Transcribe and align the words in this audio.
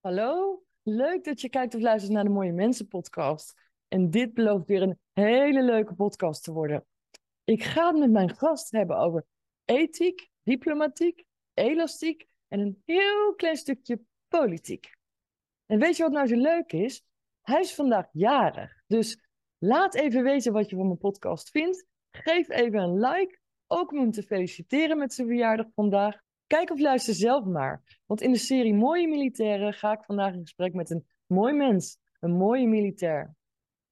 Hallo, 0.00 0.62
leuk 0.82 1.24
dat 1.24 1.40
je 1.40 1.48
kijkt 1.48 1.74
of 1.74 1.80
luistert 1.80 2.12
naar 2.12 2.24
de 2.24 2.30
Mooie 2.30 2.52
Mensen 2.52 2.88
podcast. 2.88 3.54
En 3.88 4.10
dit 4.10 4.34
belooft 4.34 4.66
weer 4.66 4.82
een 4.82 4.98
hele 5.12 5.62
leuke 5.62 5.94
podcast 5.94 6.44
te 6.44 6.52
worden. 6.52 6.86
Ik 7.44 7.62
ga 7.62 7.86
het 7.86 7.98
met 7.98 8.10
mijn 8.10 8.36
gast 8.36 8.70
hebben 8.70 8.96
over 8.96 9.26
ethiek, 9.64 10.28
diplomatiek, 10.42 11.24
elastiek 11.54 12.26
en 12.48 12.60
een 12.60 12.82
heel 12.84 13.34
klein 13.34 13.56
stukje 13.56 14.00
politiek. 14.28 14.96
En 15.66 15.78
weet 15.78 15.96
je 15.96 16.02
wat 16.02 16.12
nou 16.12 16.26
zo 16.26 16.36
leuk 16.36 16.72
is? 16.72 17.04
Hij 17.40 17.60
is 17.60 17.74
vandaag 17.74 18.08
jarig. 18.12 18.82
Dus 18.86 19.20
laat 19.58 19.94
even 19.94 20.22
weten 20.22 20.52
wat 20.52 20.70
je 20.70 20.76
van 20.76 20.86
mijn 20.86 20.98
podcast 20.98 21.50
vindt. 21.50 21.86
Geef 22.10 22.48
even 22.48 22.80
een 22.80 22.98
like, 22.98 23.38
ook 23.66 23.92
om 23.92 23.98
hem 23.98 24.10
te 24.10 24.22
feliciteren 24.22 24.98
met 24.98 25.12
zijn 25.12 25.26
verjaardag 25.26 25.66
vandaag. 25.74 26.20
Kijk 26.50 26.70
of 26.70 26.80
luister 26.80 27.14
zelf 27.14 27.44
maar. 27.44 27.82
Want 28.06 28.20
in 28.20 28.32
de 28.32 28.38
serie 28.38 28.74
Mooie 28.74 29.08
Militairen 29.08 29.72
ga 29.72 29.92
ik 29.92 30.04
vandaag 30.04 30.32
in 30.32 30.40
gesprek 30.40 30.74
met 30.74 30.90
een 30.90 31.06
mooi 31.26 31.54
mens, 31.54 31.98
een 32.20 32.30
mooie 32.30 32.66
militair. 32.66 33.34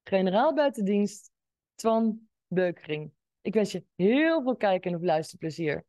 Generaal 0.05 0.55
buitendienst, 0.55 1.30
Twan 1.75 2.29
Beukering. 2.47 3.13
Ik 3.41 3.55
wens 3.55 3.73
je 3.73 3.85
heel 3.97 4.43
veel 4.43 4.57
kijken 4.57 4.95
of 4.95 5.02
luisterplezier. 5.02 5.85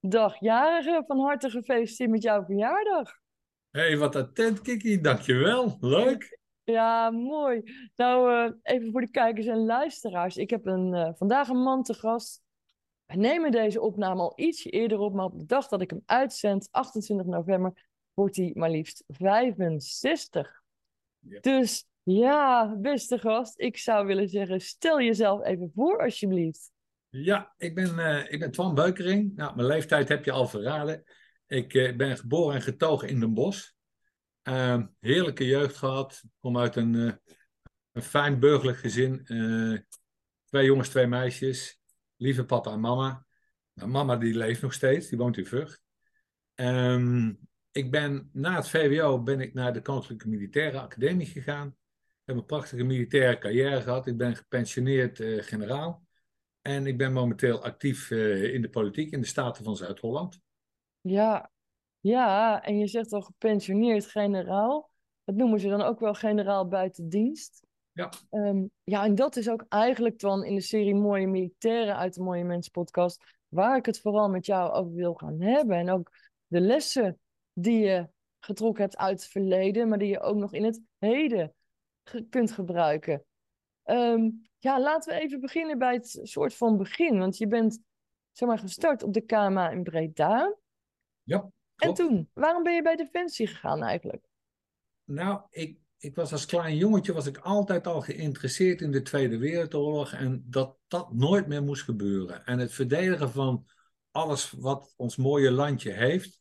Dag 0.00 0.40
jarige, 0.40 1.04
van 1.06 1.18
harte 1.18 1.50
gefeliciteerd 1.50 2.10
met 2.10 2.22
jouw 2.22 2.44
verjaardag. 2.44 3.12
Hey, 3.70 3.98
wat 3.98 4.16
attent, 4.16 4.60
Kiki. 4.60 5.00
Dankjewel. 5.00 5.76
Leuk. 5.80 6.44
Ja, 6.72 7.10
mooi. 7.10 7.62
Nou, 7.96 8.32
uh, 8.32 8.52
even 8.62 8.92
voor 8.92 9.00
de 9.00 9.10
kijkers 9.10 9.46
en 9.46 9.64
luisteraars. 9.64 10.36
Ik 10.36 10.50
heb 10.50 10.66
een, 10.66 10.94
uh, 10.94 11.10
vandaag 11.14 11.48
een 11.48 11.62
man 11.62 11.82
te 11.82 11.94
gast. 11.94 12.42
We 13.04 13.16
nemen 13.16 13.50
deze 13.50 13.80
opname 13.80 14.20
al 14.20 14.32
ietsje 14.36 14.70
eerder 14.70 14.98
op, 14.98 15.14
maar 15.14 15.24
op 15.24 15.38
de 15.38 15.44
dag 15.44 15.68
dat 15.68 15.80
ik 15.80 15.90
hem 15.90 16.02
uitzend, 16.06 16.68
28 16.70 17.26
november, 17.26 17.86
wordt 18.14 18.36
hij 18.36 18.50
maar 18.54 18.70
liefst 18.70 19.04
65. 19.06 20.62
Ja. 21.18 21.40
Dus 21.40 21.86
ja, 22.02 22.76
beste 22.76 23.18
gast, 23.18 23.60
ik 23.60 23.76
zou 23.76 24.06
willen 24.06 24.28
zeggen, 24.28 24.60
stel 24.60 25.00
jezelf 25.00 25.44
even 25.44 25.70
voor 25.74 26.02
alsjeblieft. 26.02 26.70
Ja, 27.08 27.54
ik 27.56 27.74
ben, 27.74 27.98
uh, 27.98 28.32
ik 28.32 28.40
ben 28.40 28.50
Twan 28.50 28.74
Beukering. 28.74 29.36
Nou, 29.36 29.56
mijn 29.56 29.68
leeftijd 29.68 30.08
heb 30.08 30.24
je 30.24 30.32
al 30.32 30.46
verraden. 30.46 31.04
Ik 31.46 31.96
ben 31.96 32.16
geboren 32.16 32.54
en 32.54 32.62
getogen 32.62 33.08
in 33.08 33.20
Den 33.20 33.34
Bosch. 33.34 33.74
Uh, 34.48 34.82
heerlijke 35.00 35.46
jeugd 35.46 35.76
gehad. 35.76 36.22
Kom 36.40 36.58
uit 36.58 36.76
een, 36.76 36.94
uh, 36.94 37.12
een 37.92 38.02
fijn 38.02 38.38
burgerlijk 38.38 38.78
gezin. 38.78 39.22
Uh, 39.24 39.78
twee 40.44 40.66
jongens, 40.66 40.88
twee 40.88 41.06
meisjes. 41.06 41.80
Lieve 42.16 42.44
papa 42.44 42.72
en 42.72 42.80
mama. 42.80 43.26
Nou, 43.74 43.90
mama 43.90 44.16
die 44.16 44.34
leeft 44.34 44.62
nog 44.62 44.72
steeds, 44.72 45.08
die 45.08 45.18
woont 45.18 45.36
in 45.36 45.46
Vught. 45.46 45.80
Um, 46.54 47.38
ik 47.70 47.90
ben 47.90 48.30
na 48.32 48.56
het 48.56 48.68
VWO 48.68 49.22
ben 49.22 49.40
ik 49.40 49.54
naar 49.54 49.72
de 49.72 49.82
Koninklijke 49.82 50.28
Militaire 50.28 50.80
Academie 50.80 51.26
gegaan. 51.26 51.66
Ik 51.66 52.22
heb 52.24 52.36
een 52.36 52.44
prachtige 52.44 52.82
militaire 52.82 53.38
carrière 53.38 53.82
gehad. 53.82 54.06
Ik 54.06 54.16
ben 54.16 54.36
gepensioneerd 54.36 55.18
uh, 55.18 55.42
generaal. 55.42 56.06
En 56.62 56.86
ik 56.86 56.98
ben 56.98 57.12
momenteel 57.12 57.62
actief 57.62 58.10
in 58.10 58.62
de 58.62 58.70
politiek 58.70 59.10
in 59.10 59.20
de 59.20 59.26
Staten 59.26 59.64
van 59.64 59.76
Zuid-Holland. 59.76 60.40
Ja, 61.00 61.50
ja, 62.06 62.62
en 62.62 62.78
je 62.78 62.86
zegt 62.86 63.12
al 63.12 63.22
gepensioneerd 63.22 64.06
generaal. 64.06 64.90
Dat 65.24 65.34
noemen 65.34 65.60
ze 65.60 65.68
dan 65.68 65.82
ook 65.82 66.00
wel 66.00 66.14
generaal 66.14 66.68
buiten 66.68 67.08
dienst. 67.08 67.66
Ja. 67.92 68.12
Um, 68.30 68.70
ja, 68.84 69.04
en 69.04 69.14
dat 69.14 69.36
is 69.36 69.48
ook 69.48 69.64
eigenlijk 69.68 70.18
dan 70.18 70.44
in 70.44 70.54
de 70.54 70.60
serie 70.60 70.94
Mooie 70.94 71.26
Militairen 71.26 71.96
uit 71.96 72.14
de 72.14 72.22
Mooie 72.22 72.44
Mensen 72.44 72.72
podcast, 72.72 73.24
waar 73.48 73.76
ik 73.76 73.86
het 73.86 74.00
vooral 74.00 74.28
met 74.28 74.46
jou 74.46 74.72
over 74.72 74.92
wil 74.92 75.14
gaan 75.14 75.40
hebben. 75.40 75.76
En 75.76 75.90
ook 75.90 76.10
de 76.46 76.60
lessen 76.60 77.18
die 77.52 77.78
je 77.78 78.08
getrokken 78.38 78.82
hebt 78.82 78.96
uit 78.96 79.20
het 79.20 79.30
verleden, 79.30 79.88
maar 79.88 79.98
die 79.98 80.08
je 80.08 80.20
ook 80.20 80.36
nog 80.36 80.52
in 80.52 80.64
het 80.64 80.80
heden 80.98 81.54
ge 82.02 82.26
kunt 82.28 82.52
gebruiken. 82.52 83.24
Um, 83.84 84.48
ja, 84.58 84.80
laten 84.80 85.14
we 85.14 85.20
even 85.20 85.40
beginnen 85.40 85.78
bij 85.78 85.94
het 85.94 86.20
soort 86.22 86.54
van 86.54 86.76
begin. 86.76 87.18
Want 87.18 87.36
je 87.36 87.46
bent 87.46 87.78
zeg 88.32 88.48
maar, 88.48 88.58
gestart 88.58 89.02
op 89.02 89.12
de 89.12 89.20
KMA 89.20 89.70
in 89.70 89.82
Breda. 89.82 90.56
Ja. 91.22 91.50
En 91.76 91.94
toen, 91.94 92.30
waarom 92.32 92.62
ben 92.62 92.74
je 92.74 92.82
bij 92.82 92.96
Defensie 92.96 93.46
gegaan 93.46 93.82
eigenlijk? 93.82 94.26
Nou, 95.04 95.40
ik, 95.50 95.78
ik 95.98 96.14
was 96.14 96.32
als 96.32 96.46
klein 96.46 96.76
jongetje 96.76 97.12
was 97.12 97.26
ik 97.26 97.38
altijd 97.38 97.86
al 97.86 98.00
geïnteresseerd 98.00 98.80
in 98.80 98.90
de 98.90 99.02
Tweede 99.02 99.38
Wereldoorlog 99.38 100.12
en 100.12 100.44
dat 100.46 100.76
dat 100.88 101.14
nooit 101.14 101.46
meer 101.46 101.62
moest 101.62 101.82
gebeuren. 101.82 102.44
En 102.44 102.58
het 102.58 102.72
verdedigen 102.72 103.30
van 103.30 103.66
alles 104.10 104.50
wat 104.50 104.94
ons 104.96 105.16
mooie 105.16 105.50
landje 105.50 105.92
heeft, 105.92 106.38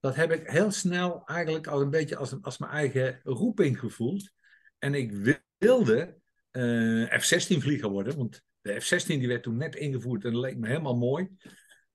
dat 0.00 0.14
heb 0.14 0.30
ik 0.30 0.50
heel 0.50 0.70
snel 0.70 1.22
eigenlijk 1.26 1.66
al 1.66 1.80
een 1.80 1.90
beetje 1.90 2.16
als, 2.16 2.42
als 2.42 2.58
mijn 2.58 2.72
eigen 2.72 3.20
roeping 3.22 3.78
gevoeld. 3.78 4.30
En 4.78 4.94
ik 4.94 5.38
wilde 5.58 6.16
uh, 6.52 7.18
F-16 7.18 7.58
vlieger 7.58 7.88
worden, 7.88 8.16
want 8.16 8.42
de 8.60 8.80
F-16 8.80 9.06
die 9.06 9.28
werd 9.28 9.42
toen 9.42 9.56
net 9.56 9.74
ingevoerd 9.74 10.24
en 10.24 10.32
dat 10.32 10.40
leek 10.40 10.56
me 10.56 10.66
helemaal 10.66 10.96
mooi. 10.96 11.28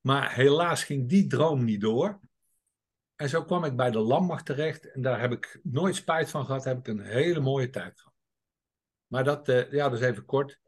Maar 0.00 0.34
helaas 0.34 0.84
ging 0.84 1.08
die 1.08 1.26
droom 1.26 1.64
niet 1.64 1.80
door. 1.80 2.20
En 3.20 3.28
zo 3.28 3.44
kwam 3.44 3.64
ik 3.64 3.76
bij 3.76 3.90
de 3.90 3.98
landmacht 3.98 4.46
terecht. 4.46 4.90
En 4.90 5.02
daar 5.02 5.20
heb 5.20 5.32
ik 5.32 5.60
nooit 5.62 5.94
spijt 5.94 6.30
van 6.30 6.44
gehad. 6.44 6.64
Heb 6.64 6.78
ik 6.78 6.88
een 6.88 7.00
hele 7.00 7.40
mooie 7.40 7.70
tijd 7.70 8.00
gehad. 8.00 8.14
Maar 9.06 9.24
dat, 9.24 9.48
uh, 9.48 9.72
ja, 9.72 9.88
dus 9.88 10.00
even 10.00 10.24
kort. 10.24 10.60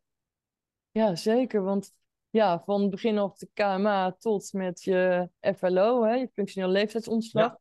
Ja, 0.91 1.15
zeker. 1.15 1.63
Want 1.63 1.95
ja, 2.31 2.63
van 2.65 2.91
begin 2.91 3.19
op 3.19 3.39
de 3.39 3.49
KMA 3.53 4.13
tot 4.13 4.53
met 4.53 4.83
je 4.83 5.31
FLO, 5.57 6.05
hè, 6.05 6.15
je 6.15 6.29
functioneel 6.33 6.71
leeftijdsontslag. 6.71 7.51
Ja. 7.51 7.61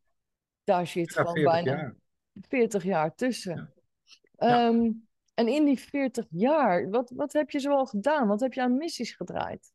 Daar 0.63 0.87
zit 0.87 1.13
ja, 1.13 1.23
gewoon 1.23 1.43
bijna 1.43 1.71
jaar. 1.71 1.95
40 2.33 2.83
jaar 2.83 3.15
tussen. 3.15 3.73
Ja. 4.37 4.67
Um, 4.67 5.07
en 5.33 5.47
in 5.47 5.65
die 5.65 5.79
40 5.79 6.25
jaar, 6.29 6.89
wat, 6.89 7.11
wat 7.15 7.33
heb 7.33 7.49
je 7.49 7.59
zoal 7.59 7.85
gedaan? 7.85 8.27
Wat 8.27 8.39
heb 8.39 8.53
je 8.53 8.61
aan 8.61 8.77
missies 8.77 9.15
gedraaid? 9.15 9.71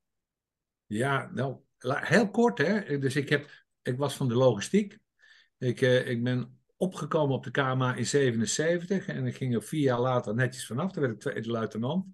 Ja, 0.87 1.31
nou, 1.33 1.56
heel 1.84 2.31
kort 2.31 2.59
hè. 2.59 2.98
Dus 2.98 3.16
ik, 3.16 3.28
heb, 3.28 3.50
ik 3.83 3.98
was 3.98 4.16
van 4.16 4.28
de 4.28 4.34
logistiek. 4.34 5.04
Ik, 5.59 5.81
uh, 5.81 6.09
ik 6.09 6.22
ben 6.22 6.61
opgekomen 6.77 7.37
op 7.37 7.44
de 7.44 7.50
KMA 7.50 7.94
in 7.94 8.06
77 8.06 9.06
en 9.06 9.27
ik 9.27 9.37
ging 9.37 9.55
er 9.55 9.62
vier 9.62 9.83
jaar 9.83 10.00
later 10.00 10.34
netjes 10.34 10.67
vanaf. 10.67 10.93
Toen 10.93 11.03
werd 11.03 11.15
ik 11.15 11.21
tweede 11.21 11.50
luitenant. 11.50 12.06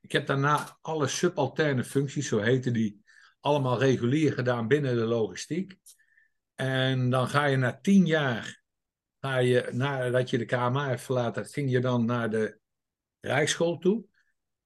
Ik 0.00 0.12
heb 0.12 0.26
daarna 0.26 0.78
alle 0.80 1.06
subalterne 1.06 1.84
functies, 1.84 2.28
zo 2.28 2.38
heten 2.38 2.72
die, 2.72 3.02
allemaal 3.40 3.78
regulier 3.78 4.32
gedaan 4.32 4.68
binnen 4.68 4.94
de 4.94 5.04
logistiek. 5.04 5.78
En 6.54 7.10
dan 7.10 7.28
ga 7.28 7.44
je 7.44 7.56
na 7.56 7.78
tien 7.80 8.06
jaar, 8.06 8.62
ga 9.20 9.36
je, 9.36 9.68
nadat 9.72 10.30
je 10.30 10.38
de 10.38 10.44
KMA 10.44 10.88
hebt 10.88 11.00
verlaten, 11.00 11.46
ging 11.46 11.70
je 11.70 11.80
dan 11.80 12.04
naar 12.04 12.30
de 12.30 12.58
Rijksschool 13.20 13.78
toe. 13.78 14.04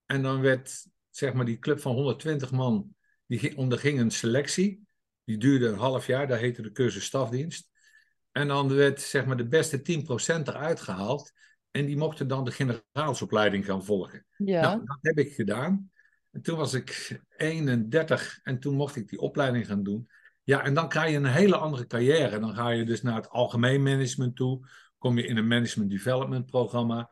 En 0.07 0.23
dan 0.23 0.41
werd, 0.41 0.87
zeg 1.11 1.33
maar, 1.33 1.45
die 1.45 1.59
club 1.59 1.81
van 1.81 1.95
120 1.95 2.51
man, 2.51 2.95
die 3.27 3.57
onderging 3.57 4.01
een 4.01 4.11
selectie. 4.11 4.86
Die 5.27 5.39
duurde 5.39 5.69
een 5.69 5.79
half 5.79 6.07
jaar, 6.07 6.27
dat 6.27 6.39
heette 6.39 6.63
de 6.63 6.73
cursus 6.73 7.05
stafdienst. 7.05 7.71
En 8.33 8.49
dan 8.49 8.75
werd 8.75 9.01
zeg 9.01 9.27
maar 9.27 9.37
de 9.37 9.49
beste 9.49 9.79
10% 9.79 10.49
eruit 10.49 10.81
gehaald. 10.81 11.33
En 11.71 11.87
die 11.87 11.97
mochten 11.97 12.29
dan 12.29 12.45
de 12.45 12.51
generaalsopleiding 12.51 13.65
gaan 13.65 13.85
volgen. 13.85 14.27
Ja. 14.37 14.61
Nou, 14.61 14.85
dat 14.85 14.99
heb 15.01 15.19
ik 15.19 15.35
gedaan. 15.35 15.91
En 16.31 16.43
toen 16.43 16.57
was 16.57 16.75
ik 16.75 17.21
31 17.37 18.39
en 18.43 18.59
toen 18.59 18.75
mocht 18.75 18.97
ik 18.97 19.09
die 19.09 19.21
opleiding 19.21 19.67
gaan 19.67 19.83
doen. 19.83 20.09
Ja, 20.43 20.65
en 20.65 20.75
dan 20.75 20.89
krijg 20.89 21.11
je 21.11 21.17
een 21.17 21.25
hele 21.25 21.57
andere 21.57 21.87
carrière. 21.87 22.39
Dan 22.39 22.55
ga 22.55 22.69
je 22.69 22.85
dus 22.85 23.03
naar 23.03 23.15
het 23.15 23.29
algemeen 23.29 23.83
management 23.83 24.37
toe. 24.37 24.69
Kom 24.99 25.19
je 25.19 25.27
in 25.27 25.37
een 25.37 25.47
management 25.47 25.91
development 25.91 26.47
programma. 26.47 27.11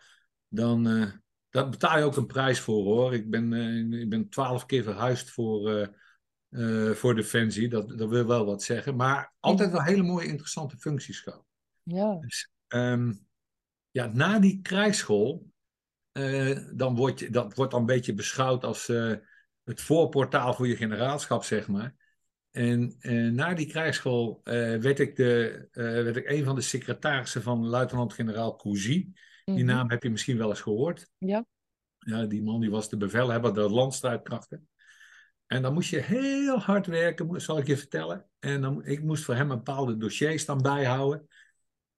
Dan 0.49 0.89
uh, 0.89 1.11
daar 1.51 1.69
betaal 1.69 1.99
je 1.99 2.05
ook 2.05 2.17
een 2.17 2.27
prijs 2.27 2.61
voor 2.61 2.85
hoor. 2.85 3.15
Ik 3.15 3.31
ben, 3.31 3.53
uh, 3.53 4.01
ik 4.01 4.09
ben 4.09 4.29
twaalf 4.29 4.67
keer 4.67 4.83
verhuisd 4.83 5.31
voor, 5.31 5.71
uh, 5.71 5.87
uh, 6.55 6.91
voor 6.91 7.15
Defensie. 7.15 7.69
Dat, 7.69 7.99
dat 7.99 8.09
wil 8.09 8.27
wel 8.27 8.45
wat 8.45 8.63
zeggen. 8.63 8.97
Maar 8.97 9.35
altijd 9.41 9.71
wel 9.71 9.83
hele 9.83 10.03
mooie, 10.03 10.27
interessante 10.27 10.77
functies 10.77 11.21
gehad. 11.21 11.45
Ja. 11.83 12.19
Dus, 12.21 12.51
um, 12.69 13.27
ja, 13.91 14.07
na 14.07 14.39
die 14.39 14.61
krijgsschool, 14.61 15.47
uh, 16.13 16.59
dan 16.75 16.97
wordt 16.97 17.21
je, 17.21 17.31
dat 17.31 17.55
wordt 17.55 17.71
dan 17.71 17.81
een 17.81 17.87
beetje 17.87 18.15
beschouwd 18.15 18.65
als 18.65 18.89
uh, 18.89 19.15
het 19.65 19.81
voorportaal 19.81 20.55
voor 20.55 20.69
je 20.69 20.77
generaalschap, 20.77 21.45
zeg 21.45 21.69
maar. 21.69 21.95
En 22.51 22.97
na 23.35 23.55
die 23.55 23.67
krijgsschool 23.67 24.41
werd, 24.45 24.99
ik 24.99 25.17
de, 25.17 25.69
werd 25.73 26.17
ik 26.17 26.29
een 26.29 26.45
van 26.45 26.55
de 26.55 26.61
secretarissen 26.61 27.43
van 27.43 27.67
luitenant-generaal 27.67 28.57
Cousy. 28.57 28.93
Die 28.93 29.13
mm 29.45 29.57
-hmm. 29.57 29.65
naam 29.65 29.91
heb 29.91 30.03
je 30.03 30.11
misschien 30.11 30.39
wel 30.39 30.49
eens 30.49 30.61
gehoord. 30.61 31.11
Ja. 31.19 31.47
Ja, 31.99 32.27
die 32.27 32.43
man 32.43 32.61
die 32.61 32.71
was 32.71 32.89
de 32.89 32.97
bevelhebber 32.97 33.55
der 33.55 33.71
landstrijdkrachten. 33.71 34.69
En 35.47 35.63
dan 35.63 35.75
moest 35.75 35.91
je 35.91 36.01
heel 36.01 36.59
hard 36.59 36.87
werken, 36.87 37.41
zal 37.41 37.59
ik 37.59 37.67
je 37.67 37.77
vertellen. 37.77 38.27
En 38.39 38.61
dan, 38.61 38.85
ik 38.85 39.03
moest 39.03 39.25
voor 39.25 39.35
hem 39.35 39.49
bepaalde 39.49 39.97
dossiers 39.97 40.45
dan 40.45 40.63
bijhouden. 40.63 41.29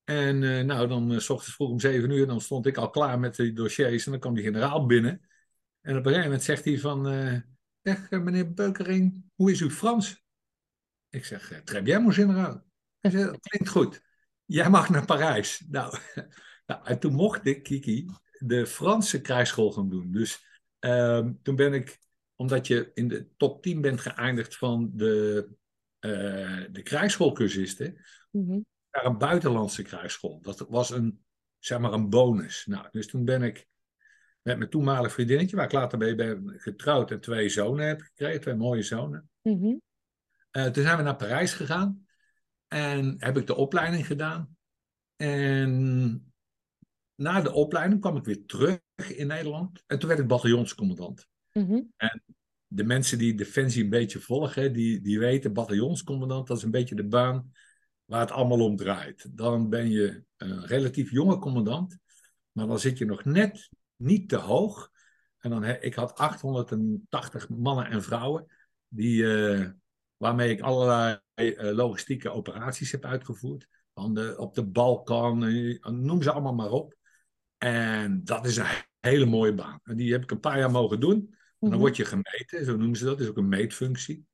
En 0.05 0.43
uh, 0.43 0.65
nou, 0.65 0.89
dan 0.89 1.13
uh, 1.13 1.19
s 1.19 1.31
ochtends 1.31 1.55
vroeg 1.55 1.71
om 1.71 1.81
zeven 1.81 2.11
uur, 2.11 2.27
dan 2.27 2.41
stond 2.41 2.67
ik 2.67 2.77
al 2.77 2.91
klaar 2.91 3.19
met 3.19 3.37
die 3.37 3.53
dossiers. 3.53 4.05
En 4.05 4.11
dan 4.11 4.21
kwam 4.21 4.35
die 4.35 4.45
generaal 4.45 4.87
binnen. 4.87 5.21
En 5.87 5.93
op 5.93 5.99
een 5.99 6.05
gegeven 6.05 6.25
moment 6.25 6.43
zegt 6.43 6.65
hij 6.65 6.79
van, 6.79 7.09
eh, 7.09 7.41
zeg 7.83 8.11
meneer 8.11 8.55
Beukering, 8.55 9.25
hoe 9.35 9.51
is 9.51 9.61
uw 9.61 9.71
Frans? 9.71 10.25
Ik 11.09 11.25
zeg, 11.25 11.51
eh, 11.51 11.59
très 11.59 11.83
bien, 11.83 12.03
mon 12.03 12.13
général. 12.13 12.63
Hij 13.01 13.11
zegt, 13.11 13.41
klinkt 13.41 13.69
goed. 13.69 14.03
Jij 14.45 14.71
mag 14.71 14.89
naar 14.89 15.05
Parijs. 15.05 15.65
Nou, 15.69 15.99
nou, 16.67 16.87
en 16.87 16.99
toen 16.99 17.13
mocht 17.13 17.47
ik, 17.47 17.63
Kiki, 17.63 18.11
de 18.39 18.67
Franse 18.67 19.21
krijgsschool 19.21 19.73
gaan 19.73 19.89
doen. 19.89 20.13
Dus 20.13 20.47
ehm, 20.79 21.33
toen 21.43 21.57
ben 21.57 21.73
ik, 21.73 21.99
omdat 22.37 22.67
je 22.67 22.91
in 22.95 23.09
de 23.09 23.29
top 23.37 23.63
10 23.63 23.81
bent 23.81 24.01
geëindigd 24.01 24.57
van 24.57 24.91
de, 24.95 25.49
uh, 26.01 26.65
de 26.71 26.83
krijgsschoolcursisten, 26.83 28.05
Mhm. 28.31 28.61
naar 28.91 29.05
een 29.05 29.19
buitenlandse 29.19 29.83
krijgsschool. 29.83 30.41
Dat 30.41 30.67
was 30.69 30.91
een, 30.91 31.25
zeg 31.59 31.79
maar, 31.79 31.93
een 31.93 32.09
bonus. 32.09 32.67
Nou, 32.67 32.87
dus 32.91 33.07
toen 33.07 33.25
ben 33.25 33.43
ik 33.43 33.67
met 34.43 34.59
mijn 34.59 34.71
toenmalig 34.71 35.13
vriendinnetje, 35.13 35.57
waar 35.57 35.65
ik 35.65 35.73
later 35.73 35.99
mee 35.99 36.15
ben 36.15 36.55
getrouwd 36.57 37.11
en 37.11 37.21
twee 37.21 37.49
zonen 37.49 37.87
heb 37.87 38.01
gekregen, 38.01 38.41
twee 38.41 38.55
mooie 38.55 38.83
zonen. 38.83 39.31
Mhm. 39.43 39.75
Eh, 40.51 40.67
toen 40.67 40.83
zijn 40.83 40.97
we 40.97 41.03
naar 41.03 41.17
Parijs 41.17 41.53
gegaan 41.53 42.07
en 42.69 43.15
heb 43.19 43.37
ik 43.37 43.47
de 43.47 43.55
opleiding 43.55 44.07
gedaan. 44.07 44.57
En 45.17 46.33
na 47.15 47.41
de 47.41 47.53
opleiding 47.53 48.01
kwam 48.01 48.17
ik 48.17 48.25
weer 48.25 48.45
terug 48.47 48.81
in 48.97 49.27
Nederland 49.27 49.83
en 49.87 49.99
toen 49.99 50.09
werd 50.09 50.21
ik 50.21 50.27
bataljonscommandant. 50.27 51.29
Mhm. 51.57 51.83
De 52.67 52.85
mensen 52.85 53.19
die 53.19 53.35
Defensie 53.35 53.85
een 53.85 53.91
beetje 53.91 54.21
volgen, 54.21 54.73
die, 54.73 55.01
die 55.01 55.19
weten, 55.19 55.53
bataljonscommandant, 55.53 56.47
dat 56.47 56.57
is 56.57 56.63
een 56.63 56.71
beetje 56.71 56.95
de 56.95 57.07
baan 57.07 57.53
waar 58.05 58.21
het 58.21 58.31
allemaal 58.31 58.61
om 58.61 58.77
draait. 58.77 59.37
Dan 59.37 59.69
ben 59.69 59.91
je 59.91 60.25
een 60.37 60.67
relatief 60.67 61.11
jonge 61.11 61.39
commandant, 61.39 61.99
maar 62.53 62.67
dan 62.67 62.79
zit 62.79 62.99
je 62.99 63.05
nog 63.05 63.25
net 63.25 63.71
niet 63.97 64.29
te 64.29 64.37
hoog. 64.37 64.91
En 65.39 65.51
dan, 65.51 65.65
ik 65.65 65.95
had 65.95 66.15
880 66.15 67.49
mannen 67.49 67.87
en 67.87 68.03
vrouwen, 68.03 68.47
die, 68.89 69.35
eh, 69.35 69.69
waarmee 70.17 70.51
ik 70.51 70.61
allerlei 70.61 71.19
eh, 71.35 71.75
logistieke 71.75 72.31
operaties 72.31 72.93
heb 72.93 73.05
uitgevoerd. 73.05 73.69
De, 74.13 74.35
op 74.39 74.55
de 74.55 74.65
Balkan, 74.65 75.45
eh, 75.45 75.85
noem 75.85 76.23
ze 76.23 76.33
allemaal 76.33 76.55
maar 76.55 76.71
op. 76.71 76.97
En 77.59 78.25
dat 78.25 78.47
is 78.47 78.57
een 78.57 78.67
hele 79.01 79.27
mooie 79.27 79.55
baan. 79.55 79.81
En 79.83 79.97
die 79.97 80.13
heb 80.13 80.23
ik 80.23 80.31
een 80.31 80.41
paar 80.41 80.59
jaar 80.59 80.71
mogen 80.71 81.01
doen. 81.01 81.36
En 81.61 81.69
dan 81.69 81.71
Mhm. 81.71 81.79
word 81.79 81.97
je 81.97 82.05
gemeten, 82.05 82.65
zo 82.65 82.77
noemen 82.77 82.97
ze 82.97 83.05
dat. 83.05 83.21
Is 83.21 83.29
ook 83.29 83.37
een 83.37 83.49
meetfunctie. 83.49 84.27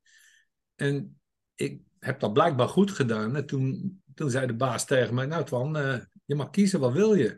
En 0.74 1.20
ik 1.54 1.82
heb 1.98 2.20
dat 2.20 2.32
blijkbaar 2.32 2.68
goed 2.68 2.90
gedaan. 2.90 3.36
En 3.36 3.46
toen, 3.46 4.02
toen 4.14 4.30
zei 4.30 4.46
de 4.46 4.54
baas 4.54 4.86
tegen 4.86 5.14
mij, 5.14 5.26
nou 5.26 5.44
Twan, 5.44 5.76
eh, 5.76 5.98
je 6.24 6.34
mag 6.34 6.50
kiezen, 6.50 6.80
wat 6.80 6.92
wil 6.92 7.14
je? 7.14 7.28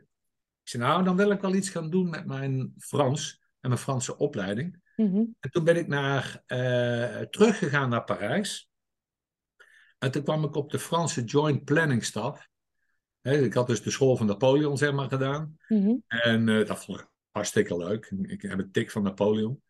Ik 0.62 0.70
zei, 0.70 0.82
nou, 0.82 1.04
dan 1.04 1.16
wil 1.16 1.30
ik 1.30 1.40
wel 1.40 1.54
iets 1.54 1.70
gaan 1.70 1.90
doen 1.90 2.10
met 2.10 2.26
mijn 2.26 2.74
Frans 2.78 3.42
en 3.60 3.68
mijn 3.68 3.80
Franse 3.80 4.16
opleiding. 4.16 4.82
Mhm. 4.96 5.24
En 5.40 5.50
toen 5.50 5.64
ben 5.64 5.76
ik 5.76 5.86
naar, 5.86 6.42
eh, 6.46 7.20
teruggegaan 7.20 7.88
naar 7.88 8.04
Parijs. 8.04 8.70
En 9.98 10.10
toen 10.10 10.22
kwam 10.22 10.44
ik 10.44 10.54
op 10.54 10.70
de 10.70 10.78
Franse 10.78 11.24
Joint 11.24 11.64
Planning 11.64 12.04
Staff. 12.04 12.48
Ik 13.22 13.54
had 13.54 13.66
dus 13.66 13.82
de 13.82 13.90
school 13.90 14.16
van 14.16 14.26
Napoleon, 14.26 14.76
zeg 14.78 14.92
maar, 14.92 15.08
gedaan. 15.08 15.56
Mhm. 15.68 15.94
En 16.06 16.48
eh, 16.48 16.66
dat 16.66 16.84
vond 16.84 17.00
ik 17.00 17.08
hartstikke 17.30 17.76
leuk. 17.76 18.12
Ik 18.22 18.42
heb 18.42 18.58
een 18.58 18.72
tik 18.72 18.90
van 18.90 19.02
Napoleon. 19.02 19.62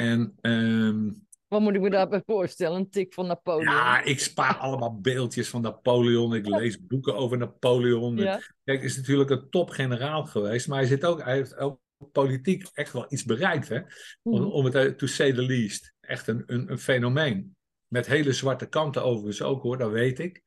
En 0.00 0.34
ehm, 0.40 1.10
Wat 1.48 1.60
moet 1.60 1.74
ik 1.74 1.80
me 1.80 1.90
daarbij 1.90 2.22
voorstellen? 2.26 2.78
Een 2.78 2.90
tik 2.90 3.14
van 3.14 3.26
Napoleon. 3.26 3.62
ja, 3.74 4.02
ik 4.02 4.20
spaar 4.20 4.56
allemaal 4.56 5.00
beeldjes 5.00 5.48
van 5.48 5.62
Napoleon. 5.62 6.34
Ik 6.34 6.46
lees 6.46 6.86
boeken 6.86 7.16
over 7.16 7.38
Napoleon. 7.38 8.16
Ja. 8.16 8.40
Kijk, 8.64 8.82
is 8.82 8.96
natuurlijk 8.96 9.30
een 9.30 9.50
topgeneraal 9.50 10.24
geweest. 10.24 10.68
Maar 10.68 10.78
hij, 10.78 10.86
zit 10.86 11.04
ook, 11.04 11.22
hij 11.22 11.34
heeft 11.34 11.56
ook 11.56 11.80
politiek 12.12 12.68
echt 12.72 12.92
wel 12.92 13.06
iets 13.08 13.24
bereikt. 13.24 13.68
Hè? 13.68 13.80
Om, 14.22 14.40
Mhm. 14.40 14.50
om 14.50 14.64
het 14.64 14.98
to 14.98 15.06
say 15.06 15.32
the 15.32 15.42
least. 15.42 15.94
Echt 16.00 16.26
een, 16.26 16.42
een, 16.46 16.70
een 16.70 16.78
fenomeen. 16.78 17.56
Met 17.86 18.06
hele 18.06 18.32
zwarte 18.32 18.66
kanten 18.66 19.04
overigens 19.04 19.42
ook 19.42 19.62
hoor, 19.62 19.78
dat 19.78 19.90
weet 19.90 20.18
ik. 20.18 20.42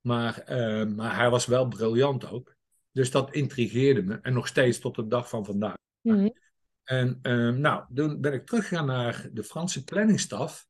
Maar, 0.00 0.38
eh, 0.38 0.86
maar 0.86 1.16
hij 1.16 1.30
was 1.30 1.46
wel 1.46 1.68
briljant 1.68 2.30
ook. 2.30 2.54
Dus 2.92 3.10
dat 3.10 3.34
intrigeerde 3.34 4.02
me. 4.02 4.18
En 4.22 4.32
nog 4.32 4.46
steeds 4.46 4.78
tot 4.78 4.94
de 4.94 5.06
dag 5.06 5.28
van 5.28 5.44
vandaag. 5.44 5.76
Mhm. 6.00 6.28
En 6.84 7.18
ehm, 7.22 7.60
nou, 7.60 7.84
toen 7.94 8.20
ben 8.20 8.32
ik 8.32 8.46
teruggegaan 8.46 8.86
naar 8.86 9.28
de 9.32 9.44
Franse 9.44 9.84
planningstaf. 9.84 10.66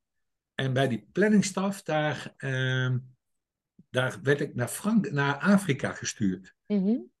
En 0.55 0.73
bij 0.73 0.87
die 0.87 1.09
planningstaf, 1.11 1.81
daar, 1.83 2.33
ehm, 2.37 2.97
daar 3.89 4.19
werd 4.23 4.41
ik 4.41 4.55
naar, 4.55 4.67
Frank 4.67 5.11
naar 5.11 5.37
Afrika 5.37 5.91
gestuurd. 5.91 6.55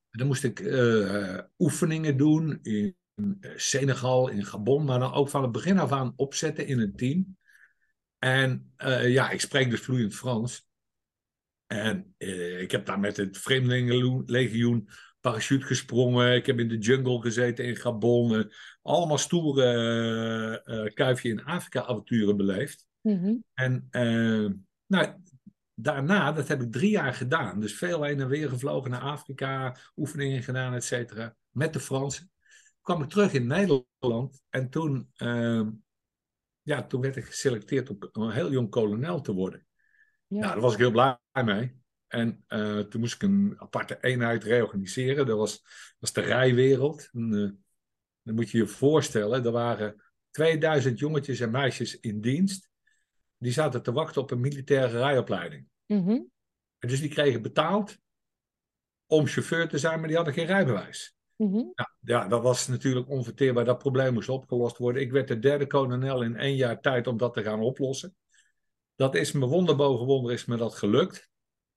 En 0.09 0.21
dan 0.21 0.27
moest 0.27 0.43
ik 0.43 0.59
eh, 0.59 1.39
oefeningen 1.57 2.17
doen 2.17 2.59
in 2.61 2.95
eh, 3.15 3.51
Senegal, 3.55 4.27
in 4.27 4.45
Gabon, 4.45 4.85
maar 4.85 4.99
dan 4.99 5.13
ook 5.13 5.29
van 5.29 5.41
het 5.41 5.51
begin 5.51 5.79
af 5.79 5.91
aan 5.91 6.13
opzetten 6.15 6.67
in 6.67 6.79
een 6.79 6.95
team. 6.95 7.37
En 8.17 8.73
eh, 8.75 9.11
ja, 9.11 9.29
ik 9.29 9.41
spreek 9.41 9.69
dus 9.69 9.81
vloeiend 9.81 10.15
Frans. 10.15 10.67
En 11.67 12.13
ik 12.57 12.71
heb 12.71 12.85
daar 12.85 12.99
met 12.99 13.17
het 13.17 13.37
Vreemdelingenlegioen 13.37 14.89
parachute 15.29 15.65
gesprongen. 15.65 16.35
Ik 16.35 16.45
heb 16.45 16.59
in 16.59 16.67
de 16.67 16.77
jungle 16.77 17.21
gezeten 17.21 17.65
in 17.65 17.75
Gabon. 17.75 18.35
eh, 18.35 18.43
allemaal 18.81 19.17
stoere 19.17 19.63
eh, 20.65 20.85
eh, 20.85 20.93
kuifje 20.93 21.29
in 21.29 21.43
Afrika 21.43 21.81
avonturen 21.81 22.37
beleefd. 22.37 22.85
Mhm. 23.01 23.35
En 23.53 23.87
eh, 23.89 24.49
nou, 24.85 25.13
daarna, 25.73 26.31
dat 26.31 26.47
heb 26.47 26.61
ik 26.61 26.71
drie 26.71 26.89
jaar 26.89 27.13
gedaan. 27.13 27.59
Dus 27.59 27.73
veel 27.77 28.03
heen 28.03 28.19
en 28.19 28.27
weer 28.27 28.49
gevlogen 28.49 28.91
naar 28.91 29.01
Afrika, 29.01 29.77
oefeningen 29.95 30.43
gedaan, 30.43 30.73
et 30.73 30.83
cetera. 30.83 31.35
Met 31.49 31.73
de 31.73 31.79
Fransen. 31.79 32.31
Kwam 32.81 33.01
ik 33.01 33.09
terug 33.09 33.33
in 33.33 33.47
Nederland 33.47 34.41
en 34.49 34.69
toen, 34.69 35.09
ja, 36.61 36.83
toen 36.87 37.01
werd 37.01 37.15
ik 37.15 37.25
geselecteerd 37.25 37.89
om 37.89 37.97
een 38.11 38.31
heel 38.31 38.51
jong 38.51 38.69
kolonel 38.69 39.21
te 39.21 39.33
worden. 39.33 39.65
Ja. 40.27 40.39
Nou, 40.39 40.51
daar 40.51 40.61
was 40.61 40.73
ik 40.73 40.79
heel 40.79 40.91
blij 40.91 41.17
mee. 41.43 41.83
En 42.15 42.43
eh, 42.47 42.79
toen 42.79 43.01
moest 43.01 43.15
ik 43.15 43.21
een 43.21 43.55
aparte 43.57 43.97
eenheid 44.01 44.43
reorganiseren. 44.43 45.25
Dat 45.25 45.37
was, 45.37 45.63
was 45.99 46.13
de 46.13 46.21
rijwereld. 46.21 47.09
En, 47.13 47.33
eh, 47.33 47.49
dan 48.21 48.35
moet 48.35 48.49
je 48.49 48.57
je 48.57 48.67
voorstellen, 48.67 49.45
er 49.45 49.51
waren 49.51 50.03
2000 50.29 50.99
jongetjes 50.99 51.39
en 51.39 51.51
meisjes 51.51 51.99
in 51.99 52.21
dienst. 52.21 52.69
Die 53.37 53.51
zaten 53.51 53.83
te 53.83 53.91
wachten 53.91 54.21
op 54.21 54.31
een 54.31 54.39
militaire 54.39 54.97
rijopleiding. 54.97 55.67
Mhm. 55.85 56.21
En 56.79 56.87
dus 56.87 56.99
die 56.99 57.09
kregen 57.09 57.41
betaald 57.41 57.97
om 59.05 59.27
chauffeur 59.27 59.67
te 59.67 59.77
zijn, 59.77 59.99
maar 59.99 60.07
die 60.07 60.15
hadden 60.15 60.33
geen 60.33 60.45
rijbewijs. 60.45 61.15
Mhm. 61.35 61.53
Nou, 61.53 61.89
ja, 61.99 62.27
dat 62.27 62.41
was 62.41 62.67
natuurlijk 62.67 63.09
onverteerbaar. 63.09 63.65
Dat 63.65 63.77
probleem 63.77 64.13
moest 64.13 64.29
opgelost 64.29 64.77
worden. 64.77 65.01
Ik 65.01 65.11
werd 65.11 65.27
de 65.27 65.39
derde 65.39 65.67
kolonel 65.67 66.21
in 66.21 66.35
één 66.35 66.55
jaar 66.55 66.81
tijd 66.81 67.07
om 67.07 67.17
dat 67.17 67.33
te 67.33 67.43
gaan 67.43 67.59
oplossen. 67.59 68.15
Dat 68.95 69.15
is 69.15 69.31
me 69.31 69.45
wonder 69.45 69.75
boven 69.75 70.05
wonder 70.05 70.33
is 70.33 70.45
me 70.45 70.57
dat 70.57 70.75
gelukt. 70.75 71.33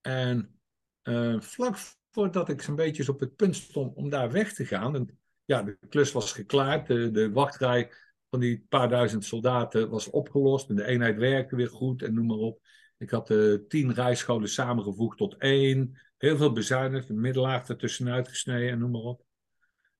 En 0.08 0.58
eh, 1.02 1.40
vlak 1.40 1.76
voordat 2.10 2.48
ik 2.48 2.62
zo'n 2.62 2.74
beetje 2.74 3.08
op 3.08 3.20
het 3.20 3.36
punt 3.36 3.56
stond 3.56 3.96
om 3.96 4.10
daar 4.10 4.30
weg 4.32 4.52
te 4.52 4.66
gaan. 4.66 4.94
En, 4.94 5.18
ja, 5.44 5.62
de 5.62 5.78
klus 5.88 6.12
was 6.12 6.32
geklaard. 6.32 6.86
De, 6.86 7.10
de 7.10 7.30
wachtrij 7.32 7.92
van 8.30 8.40
die 8.40 8.66
paar 8.68 8.88
duizend 8.88 9.24
soldaten 9.24 9.90
was 9.90 10.10
opgelost. 10.10 10.68
En 10.68 10.76
de 10.76 10.84
eenheid 10.84 11.16
werkte 11.16 11.56
weer 11.56 11.68
goed 11.68 12.02
en 12.02 12.14
noem 12.14 12.26
maar 12.26 12.36
op. 12.36 12.60
Ik 12.98 13.10
had 13.10 13.26
de 13.26 13.64
tien 13.68 13.92
rijscholen 13.92 14.48
samengevoegd 14.48 15.18
tot 15.18 15.36
één. 15.36 15.98
Heel 16.16 16.36
veel 16.36 16.52
bezuinigd. 16.52 17.08
Een 17.08 17.20
middelaag 17.20 17.68
ertussenuit 17.68 18.28
gesneden 18.28 18.70
en 18.70 18.78
noem 18.78 18.90
maar 18.90 19.00
op. 19.00 19.24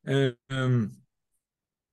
Ehm, 0.02 0.88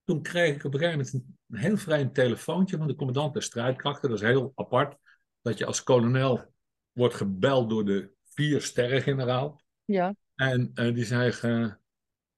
toen 0.03 0.21
kreeg 0.21 0.55
ik 0.55 0.63
op 0.63 0.73
een 0.73 0.79
gegeven 0.79 0.99
moment 0.99 1.13
een, 1.13 1.37
een 1.49 1.57
heel 1.57 1.77
vreemd 1.77 2.13
telefoontje 2.13 2.77
van 2.77 2.87
de 2.87 2.95
commandant 2.95 3.33
der 3.33 3.43
strijdkrachten. 3.43 4.09
Dat 4.09 4.21
is 4.21 4.25
heel 4.25 4.51
apart. 4.55 4.97
Dat 5.41 5.57
je 5.57 5.65
als 5.65 5.83
kolonel 5.83 6.53
wordt 6.95 7.15
gebeld 7.15 7.69
door 7.69 7.85
de 7.85 8.11
vier 8.23 8.61
sterrengeneraal. 8.61 9.61
Ja. 9.85 10.15
En 10.35 10.71
eh, 10.73 10.93
die 10.93 11.05
zei, 11.05 11.31
eh, 11.41 11.73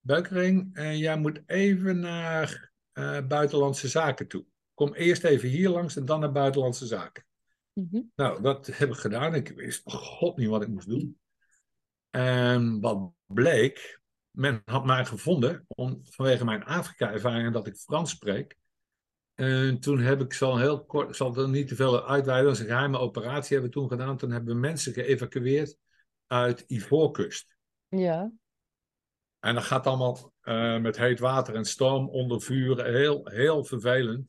Beukering, 0.08 0.76
eh, 0.76 1.00
jij 1.00 1.18
moet 1.18 1.42
even 1.46 2.00
naar 2.00 2.72
eh, 2.92 3.28
buitenlandse 3.28 3.88
zaken 3.88 4.28
toe. 4.28 4.46
Kom 4.74 4.94
eerst 4.94 5.24
even 5.24 5.50
hier 5.50 5.70
langs 5.70 5.96
en 5.96 6.06
dan 6.06 6.20
naar 6.20 6.32
buitenlandse 6.32 6.86
zaken. 6.86 7.26
Mhm. 7.74 8.02
Nou, 8.16 8.42
dat 8.42 8.68
heb 8.68 8.90
ik 8.90 8.96
gedaan. 8.96 9.36
Ik 9.36 9.50
wist 9.50 9.82
god 9.92 10.38
niet 10.38 10.48
wat 10.50 10.62
ik 10.62 10.68
moest 10.68 10.88
doen. 10.88 11.20
En 12.10 12.80
wat 12.80 13.12
bleek, 13.26 14.02
men 14.32 14.62
had 14.66 14.86
mij 14.86 15.06
gevonden 15.06 15.66
om, 15.68 16.00
vanwege 16.04 16.46
mijn 16.46 16.64
Afrika-ervaring 16.64 17.54
dat 17.54 17.68
ik 17.68 17.76
Frans 17.76 18.12
spreek. 18.12 18.57
En 19.38 19.79
toen 19.79 20.00
heb 20.00 20.22
ik 20.22 20.34
zo 20.34 20.56
heel 20.56 20.86
kort, 20.86 21.10
ik 21.10 21.15
zal 21.15 21.36
er 21.36 21.50
niet 21.50 21.67
te 21.67 21.75
veel 21.75 22.08
uitweiden, 22.08 22.48
dat 22.48 22.56
is 22.56 22.60
een 22.60 22.72
geheime 22.72 22.98
operatie 22.98 23.58
hebben 23.58 23.74
we 23.74 23.79
toen 23.79 23.89
gedaan. 23.89 24.17
Toen 24.17 24.32
hebben 24.32 24.53
we 24.53 24.60
mensen 24.60 24.94
geëvacueerd 24.94 25.77
uit 26.27 26.63
Ivoorkust. 26.67 27.56
Ja. 27.88 28.32
En 29.39 29.56
dat 29.56 29.63
gaat 29.63 29.88
allemaal 29.88 30.34
eh, 30.41 30.77
met 30.77 30.98
heet 30.98 31.20
water 31.20 31.56
en 31.56 31.65
stoom 31.65 32.10
onder 32.10 32.41
vuur. 32.41 32.86
Heel, 32.86 33.27
heel 33.27 33.63
vervelend. 33.63 34.27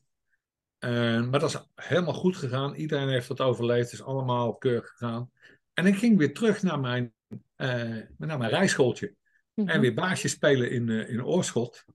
En, 0.79 1.29
maar 1.29 1.39
dat 1.39 1.49
is 1.49 1.85
helemaal 1.85 2.13
goed 2.13 2.37
gegaan. 2.37 2.73
Iedereen 2.73 3.09
heeft 3.09 3.27
dat 3.27 3.41
overleefd. 3.41 3.91
Is 3.91 4.03
allemaal 4.03 4.55
keurig 4.55 4.89
gegaan. 4.89 5.31
En 5.73 5.85
ik 5.85 5.95
ging 5.95 6.17
weer 6.17 6.33
terug 6.33 6.61
naar 6.61 6.79
mijn, 6.79 7.13
eh, 7.55 7.97
naar 8.17 8.37
mijn 8.37 8.49
rijschooltje. 8.49 9.15
Mhm. 9.53 9.69
En 9.69 9.81
weer 9.81 9.93
baasje 9.93 10.27
spelen 10.27 10.71
in, 10.71 10.89
eh, 10.89 11.09
in 11.09 11.25
Oorschot. 11.25 11.85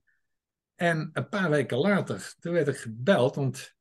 En 0.75 1.09
een 1.13 1.29
paar 1.29 1.49
weken 1.49 1.77
later, 1.77 2.33
toen 2.39 2.53
werd 2.53 2.67
ik 2.67 2.77
gebeld, 2.77 3.35
want 3.35 3.73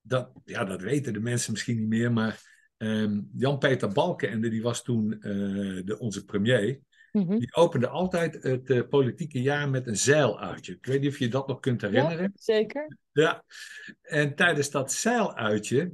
dat, 0.00 0.30
ja, 0.44 0.64
dat 0.64 0.80
weten 0.80 1.12
de 1.12 1.20
mensen 1.20 1.52
misschien 1.52 1.78
niet 1.78 1.88
meer, 1.88 2.12
maar 2.12 2.40
ehm, 2.76 3.20
Jan-Peter 3.36 3.92
Balkenende, 3.92 4.48
die 4.48 4.62
was 4.62 4.82
toen 4.82 5.12
eh, 5.12 5.84
de, 5.84 5.96
onze 5.98 6.24
premier, 6.24 6.80
Mhm. 7.12 7.38
die 7.38 7.54
opende 7.54 7.88
altijd 7.88 8.42
het 8.42 8.70
eh, 8.70 8.88
politieke 8.88 9.42
jaar 9.42 9.70
met 9.70 9.86
een 9.86 9.96
zeiluitje. 9.96 10.72
Ik 10.72 10.86
weet 10.86 11.00
niet 11.00 11.10
of 11.10 11.18
je 11.18 11.28
dat 11.28 11.48
nog 11.48 11.60
kunt 11.60 11.80
herinneren. 11.80 12.22
Ja, 12.22 12.30
zeker. 12.34 12.96
Ja, 13.12 13.44
en 14.02 14.34
tijdens 14.34 14.70
dat 14.70 14.92
zeiluitje 14.92 15.92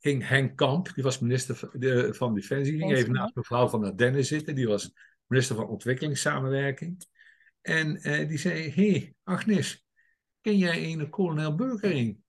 ging 0.00 0.28
Henk 0.28 0.56
Kamp, 0.56 0.94
die 0.94 1.04
was 1.04 1.18
minister 1.18 1.54
van, 1.54 1.70
de, 1.72 2.14
van 2.14 2.34
Defensie, 2.34 2.78
ging 2.78 2.92
even 2.92 3.12
naast 3.12 3.34
mevrouw 3.34 3.68
van 3.68 3.84
Ardenne 3.84 4.22
zitten, 4.22 4.54
die 4.54 4.66
was 4.66 4.92
minister 5.26 5.56
van 5.56 5.68
Ontwikkelingssamenwerking. 5.68 7.04
En 7.62 7.96
eh, 7.96 8.28
die 8.28 8.38
zei, 8.38 8.70
hé 8.70 8.90
hey, 8.90 9.14
Agnes, 9.22 9.86
ken 10.40 10.58
jij 10.58 10.92
een 10.92 11.08
kolonel 11.08 11.54
Burgering? 11.54 12.20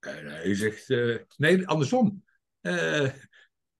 En 0.00 0.26
hij 0.26 0.54
zegt, 0.54 0.90
eh, 0.90 1.16
nee, 1.36 1.66
andersom. 1.66 2.24
Eh, 2.60 3.10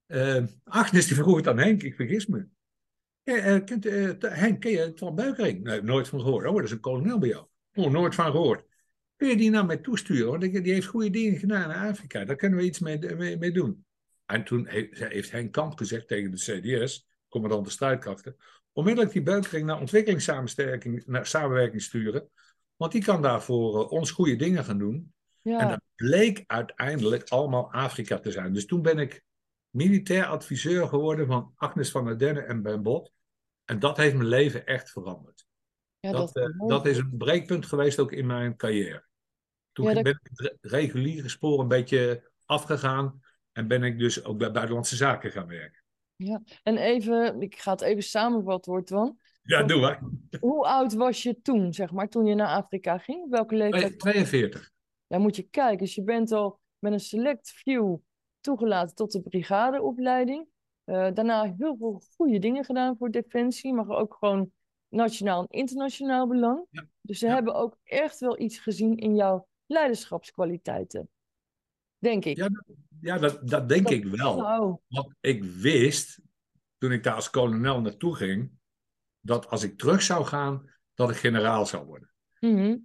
eh, 0.06 0.44
Agnes 0.64 1.06
die 1.06 1.16
vroeg 1.16 1.36
het 1.36 1.48
aan 1.48 1.58
Henk, 1.58 1.82
ik 1.82 1.94
vergis 1.94 2.26
me. 2.26 2.46
Eh, 3.22 3.64
kent, 3.64 3.86
eh, 3.86 4.10
Henk, 4.18 4.60
ken 4.60 4.70
je 4.70 4.78
het 4.78 4.98
van 4.98 5.14
Buikering? 5.14 5.62
Nee, 5.62 5.82
nooit 5.82 6.08
van 6.08 6.20
gehoord. 6.20 6.46
Oh, 6.46 6.54
dat 6.54 6.64
is 6.64 6.70
een 6.70 6.80
kolonel 6.80 7.18
bij 7.18 7.28
jou. 7.28 7.46
Oh, 7.74 7.90
nooit 7.90 8.14
van 8.14 8.30
gehoord. 8.30 8.66
Kun 9.16 9.28
je 9.28 9.36
die 9.36 9.50
naar 9.50 9.66
mij 9.66 9.76
toesturen? 9.76 10.26
Want 10.26 10.40
die 10.40 10.72
heeft 10.72 10.86
goede 10.86 11.10
dingen 11.10 11.38
gedaan 11.38 11.70
in 11.70 11.76
Afrika. 11.76 12.24
Daar 12.24 12.36
kunnen 12.36 12.58
we 12.58 12.64
iets 12.64 12.78
mee, 12.78 12.98
mee, 12.98 13.38
mee 13.38 13.52
doen. 13.52 13.84
En 14.26 14.44
toen 14.44 14.66
he- 14.66 14.88
heeft 14.90 15.30
Henk 15.30 15.52
Kamp 15.52 15.78
gezegd 15.78 16.08
tegen 16.08 16.30
de 16.30 16.36
CDS, 16.36 17.08
commandant 17.28 17.64
de 17.64 17.70
strijdkrachten, 17.70 18.36
onmiddellijk 18.72 19.12
die 19.14 19.22
Buikering 19.22 19.66
naar 19.66 19.80
ontwikkelingssamenwerking 19.80 21.06
naar 21.06 21.26
samenwerking 21.26 21.82
sturen. 21.82 22.30
Want 22.76 22.92
die 22.92 23.04
kan 23.04 23.22
daarvoor 23.22 23.82
eh, 23.84 23.90
ons 23.90 24.10
goede 24.10 24.36
dingen 24.36 24.64
gaan 24.64 24.78
doen. 24.78 25.12
En 25.60 25.68
dat 25.68 25.80
bleek 25.94 26.44
uiteindelijk 26.46 27.28
allemaal 27.28 27.72
Afrika 27.72 28.18
te 28.18 28.30
zijn. 28.30 28.52
Dus 28.52 28.66
toen 28.66 28.82
ben 28.82 28.98
ik 28.98 29.24
militair 29.70 30.24
adviseur 30.26 30.86
geworden 30.88 31.26
van 31.26 31.52
Agnes 31.56 31.90
van 31.90 32.04
der 32.04 32.18
Denne 32.18 32.40
en 32.40 32.62
Ben 32.62 32.82
Bot. 32.82 33.12
En 33.64 33.78
dat 33.78 33.96
heeft 33.96 34.14
mijn 34.14 34.28
leven 34.28 34.66
echt 34.66 34.90
veranderd. 34.90 35.46
ja 36.00 36.12
dat, 36.12 36.32
dat, 36.32 36.44
eh, 36.50 36.68
dat 36.68 36.86
is 36.86 36.96
een 36.98 37.16
breekpunt 37.16 37.66
geweest 37.66 37.98
ook 37.98 38.12
in 38.12 38.26
mijn 38.26 38.56
carrière. 38.56 39.04
Toen 39.72 39.86
Ja, 39.88 39.94
dat- 39.94 40.02
ben 40.02 40.12
ik 40.22 40.28
het 40.32 40.40
re- 40.40 40.56
reguliere 40.60 41.28
spoor 41.28 41.60
een 41.60 41.68
beetje 41.68 42.30
afgegaan. 42.44 43.20
En 43.52 43.68
ben 43.68 43.82
ik 43.82 43.98
dus 43.98 44.24
ook 44.24 44.38
bij 44.38 44.52
buitenlandse 44.52 44.96
zaken 44.96 45.30
gaan 45.30 45.46
werken. 45.46 45.81
En 46.62 46.76
even, 46.76 47.40
ik 47.40 47.58
ga 47.58 47.70
het 47.72 47.80
even 47.80 48.02
samenvatten, 48.02 48.72
hoor, 48.72 48.84
Twan. 48.84 49.18
Ja, 49.42 49.62
doe 49.62 49.80
maar. 49.80 50.02
Hoe 50.40 50.66
oud 50.66 50.94
was 50.94 51.22
je 51.22 51.40
toen, 51.40 51.72
zeg 51.72 51.92
maar, 51.92 52.08
toen 52.08 52.26
je 52.26 52.34
naar 52.34 52.56
Afrika 52.56 52.98
ging? 52.98 53.30
Welke 53.30 53.56
leeftijd? 53.56 53.98
42. 53.98 54.70
Ja, 55.06 55.18
moet 55.18 55.36
je 55.36 55.42
kijken. 55.42 55.78
Dus 55.78 55.94
je 55.94 56.02
bent 56.02 56.32
al 56.32 56.60
met 56.78 56.92
een 56.92 57.00
select 57.00 57.50
few 57.50 57.96
toegelaten 58.40 58.94
tot 58.94 59.12
de 59.12 59.20
brigadeopleiding. 59.20 60.46
Eh, 60.84 61.08
daarna 61.14 61.54
heel 61.58 61.76
veel 61.76 62.02
goede 62.16 62.38
dingen 62.38 62.64
gedaan 62.64 62.96
voor 62.96 63.10
Defensie, 63.10 63.72
maar 63.74 63.88
ook 63.88 64.16
gewoon 64.18 64.52
nationaal 64.88 65.40
en 65.40 65.58
internationaal 65.58 66.26
belang. 66.28 66.66
Ja, 66.70 66.86
Dus 67.00 67.18
ze 67.18 67.26
ja. 67.26 67.34
hebben 67.34 67.54
ook 67.54 67.76
echt 67.84 68.20
wel 68.20 68.40
iets 68.40 68.58
gezien 68.58 68.96
in 68.96 69.14
jouw 69.14 69.46
leiderschapskwaliteiten. 69.66 71.08
Denk 71.98 72.24
ik. 72.24 72.36
Ja, 72.36 72.48
Ja, 73.02 73.18
dat, 73.18 73.48
dat 73.48 73.68
denk 73.68 73.82
Dat- 73.82 73.92
ik 73.92 74.04
wel. 74.04 74.36
Want 74.88 75.14
ik 75.20 75.44
wist, 75.44 76.20
toen 76.78 76.92
ik 76.92 77.02
daar 77.02 77.14
als 77.14 77.30
kolonel 77.30 77.80
naartoe 77.80 78.16
ging, 78.16 78.50
dat 79.20 79.48
als 79.48 79.62
ik 79.62 79.78
terug 79.78 80.02
zou 80.02 80.24
gaan, 80.24 80.70
dat 80.94 81.10
ik 81.10 81.16
generaal 81.16 81.66
zou 81.66 81.86
worden. 81.86 82.10
mhm. 82.40 82.76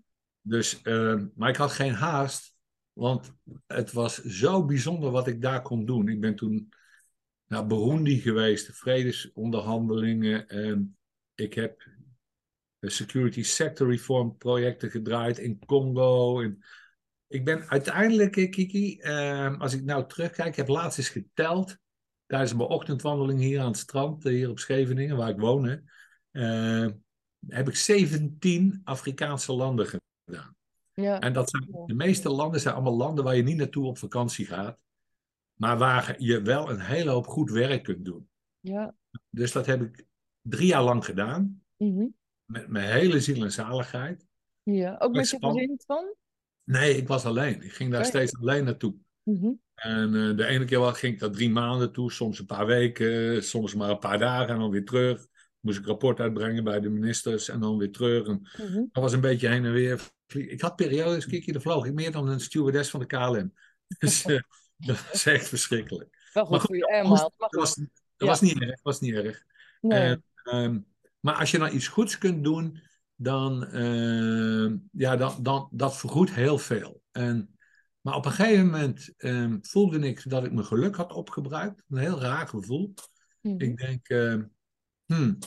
Dus, 0.42 0.82
eh, 0.82 1.22
maar 1.36 1.50
ik 1.50 1.56
had 1.56 1.72
geen 1.72 1.94
haast, 1.94 2.56
want 2.94 3.34
het 3.68 3.92
was 3.92 4.24
zo 4.24 4.66
bijzonder 4.66 5.12
wat 5.12 5.28
ik 5.28 5.42
daar 5.42 5.62
kon 5.62 5.86
doen. 5.86 6.08
Ik 6.08 6.20
ben 6.22 6.36
toen 6.36 6.70
naar 7.48 7.68
Burundi 7.68 8.20
geweest, 8.20 8.78
vredesonderhandelingen. 8.78 10.48
En 10.48 10.98
ik 11.36 11.54
heb 11.54 11.88
security 12.80 13.44
sector 13.44 13.90
reform 13.90 14.38
projecten 14.38 14.90
gedraaid 14.90 15.38
in 15.38 15.66
Congo. 15.66 16.42
En 16.42 16.64
ik 17.28 17.46
ben 17.46 17.70
uiteindelijk, 17.70 18.38
eh, 18.38 18.50
Kiki, 18.50 19.00
eh, 19.00 19.60
als 19.60 19.74
ik 19.74 19.84
nou 19.84 20.08
terugkijk, 20.08 20.56
heb 20.56 20.68
laatst 20.68 20.98
eens 20.98 21.10
geteld 21.10 21.78
tijdens 22.28 22.54
mijn 22.54 22.70
ochtendwandeling 22.70 23.40
hier 23.40 23.60
aan 23.60 23.68
het 23.68 23.78
strand, 23.78 24.26
eh, 24.26 24.32
hier 24.32 24.50
op 24.50 24.60
Scheveningen, 24.60 25.18
waar 25.18 25.30
ik 25.30 25.40
woon. 25.40 25.66
hè, 25.66 25.78
eh, 26.32 26.92
heb 27.48 27.68
ik 27.68 27.76
17 27.76 28.82
Afrikaanse 28.84 29.54
landen 29.54 29.86
gedaan. 29.86 30.56
ja. 30.94 31.20
En 31.20 31.34
dat 31.34 31.50
zijn, 31.50 31.68
de 31.86 31.94
meeste 31.94 32.30
landen 32.30 32.60
zijn 32.60 32.74
allemaal 32.74 32.98
landen 32.98 33.24
waar 33.24 33.36
je 33.36 33.44
niet 33.44 33.58
naartoe 33.58 33.86
op 33.86 33.98
vakantie 33.98 34.46
gaat, 34.46 34.78
maar 35.54 35.78
waar 35.78 36.16
je 36.18 36.42
wel 36.42 36.70
een 36.70 36.80
hele 36.80 37.10
hoop 37.10 37.28
goed 37.28 37.52
werk 37.52 37.84
kunt 37.84 38.06
doen. 38.06 38.30
ja. 38.60 38.96
Dus 39.30 39.52
dat 39.52 39.66
heb 39.66 39.82
ik 39.82 40.06
drie 40.42 40.68
jaar 40.68 40.84
lang 40.84 41.06
gedaan, 41.06 41.64
mhm. 41.78 42.08
met 42.46 42.68
mijn 42.68 42.92
hele 42.92 43.20
ziel 43.20 43.44
en 43.44 43.52
zaligheid. 43.52 44.26
ja. 44.64 44.96
Ook 45.00 45.16
met 45.16 45.30
je 45.30 45.38
gezin, 45.40 45.78
Twan? 45.78 46.16
Nee, 46.68 46.98
ik 46.98 47.08
was 47.08 47.26
alleen. 47.26 47.62
Ik 47.62 47.74
ging 47.74 47.92
daar 47.92 48.06
steeds 48.06 48.38
alleen 48.40 48.64
naartoe. 48.64 48.96
Mhm. 49.24 49.52
En 49.76 50.16
eh, 50.16 50.36
de 50.38 50.46
ene 50.46 50.66
keer 50.66 50.80
wel 50.80 50.94
ging 50.94 51.14
ik 51.14 51.20
daar 51.20 51.32
drie 51.32 51.50
maanden 51.50 51.92
toe, 51.92 52.12
soms 52.12 52.40
een 52.40 52.46
paar 52.46 52.66
weken, 52.66 53.44
soms 53.44 53.74
maar 53.74 53.90
een 53.90 54.00
paar 54.00 54.18
dagen 54.20 54.54
en 54.54 54.60
dan 54.60 54.70
weer 54.70 54.86
terug. 54.86 55.28
Moest 55.60 55.80
ik 55.80 55.86
rapport 55.86 56.20
uitbrengen 56.20 56.64
bij 56.64 56.80
de 56.80 56.90
ministers 56.90 57.50
en 57.50 57.60
dan 57.60 57.78
weer 57.78 57.92
terug. 57.92 58.28
En 58.28 58.48
Mhm. 58.58 58.74
dat 58.92 59.04
was 59.04 59.14
een 59.14 59.22
beetje 59.22 59.48
heen 59.48 59.66
en 59.66 59.72
weer. 59.74 60.02
Ik 60.28 60.62
had 60.62 60.76
periodes, 60.76 61.26
Kiki, 61.26 61.52
daar 61.52 61.62
vloog 61.62 61.86
ik 61.86 61.94
meer 61.94 62.12
dan 62.12 62.28
een 62.28 62.40
stewardess 62.40 62.90
van 62.90 63.00
de 63.00 63.06
KLM. 63.06 63.54
Dus 64.00 64.26
eh, 64.26 64.40
dat 64.78 65.10
was 65.12 65.26
echt 65.26 65.48
verschrikkelijk. 65.48 66.30
Wel 66.34 66.46
goed 66.46 66.62
voor 66.62 66.76
je 66.76 67.06
dat 67.38 67.52
was, 67.52 67.76
dat 67.76 67.88
Ja. 68.18 68.28
was 68.28 68.42
niet 68.42 68.62
erg, 68.62 68.80
was 68.82 69.00
niet 69.00 69.14
erg. 69.14 69.44
Nee. 69.82 70.00
En, 70.00 70.24
ehm, 70.44 70.80
maar 71.20 71.36
als 71.36 71.52
je 71.52 71.58
nou 71.58 71.72
iets 71.72 71.88
goeds 71.88 72.18
kunt 72.18 72.44
doen, 72.44 72.82
dan, 73.20 73.66
ehm, 73.66 74.78
ja, 74.92 75.16
dan, 75.16 75.44
dan 75.44 75.70
dat 75.72 75.98
vergoedt 75.98 76.32
heel 76.34 76.58
veel. 76.58 77.02
En, 77.12 77.58
maar 78.02 78.16
op 78.16 78.26
een 78.26 78.32
gegeven 78.32 78.66
moment 78.66 79.14
ehm, 79.18 79.58
voelde 79.62 80.00
ik 80.00 80.30
dat 80.30 80.44
ik 80.44 80.52
mijn 80.52 80.66
geluk 80.66 80.96
had 80.96 81.12
opgebruikt. 81.12 81.84
Een 81.90 81.98
heel 81.98 82.20
raar 82.20 82.48
gevoel. 82.48 82.94
Mhm. 83.42 83.62
Ik 83.62 83.78
denk, 83.78 84.08
ehm, 84.08 84.44
hmm, 85.06 85.38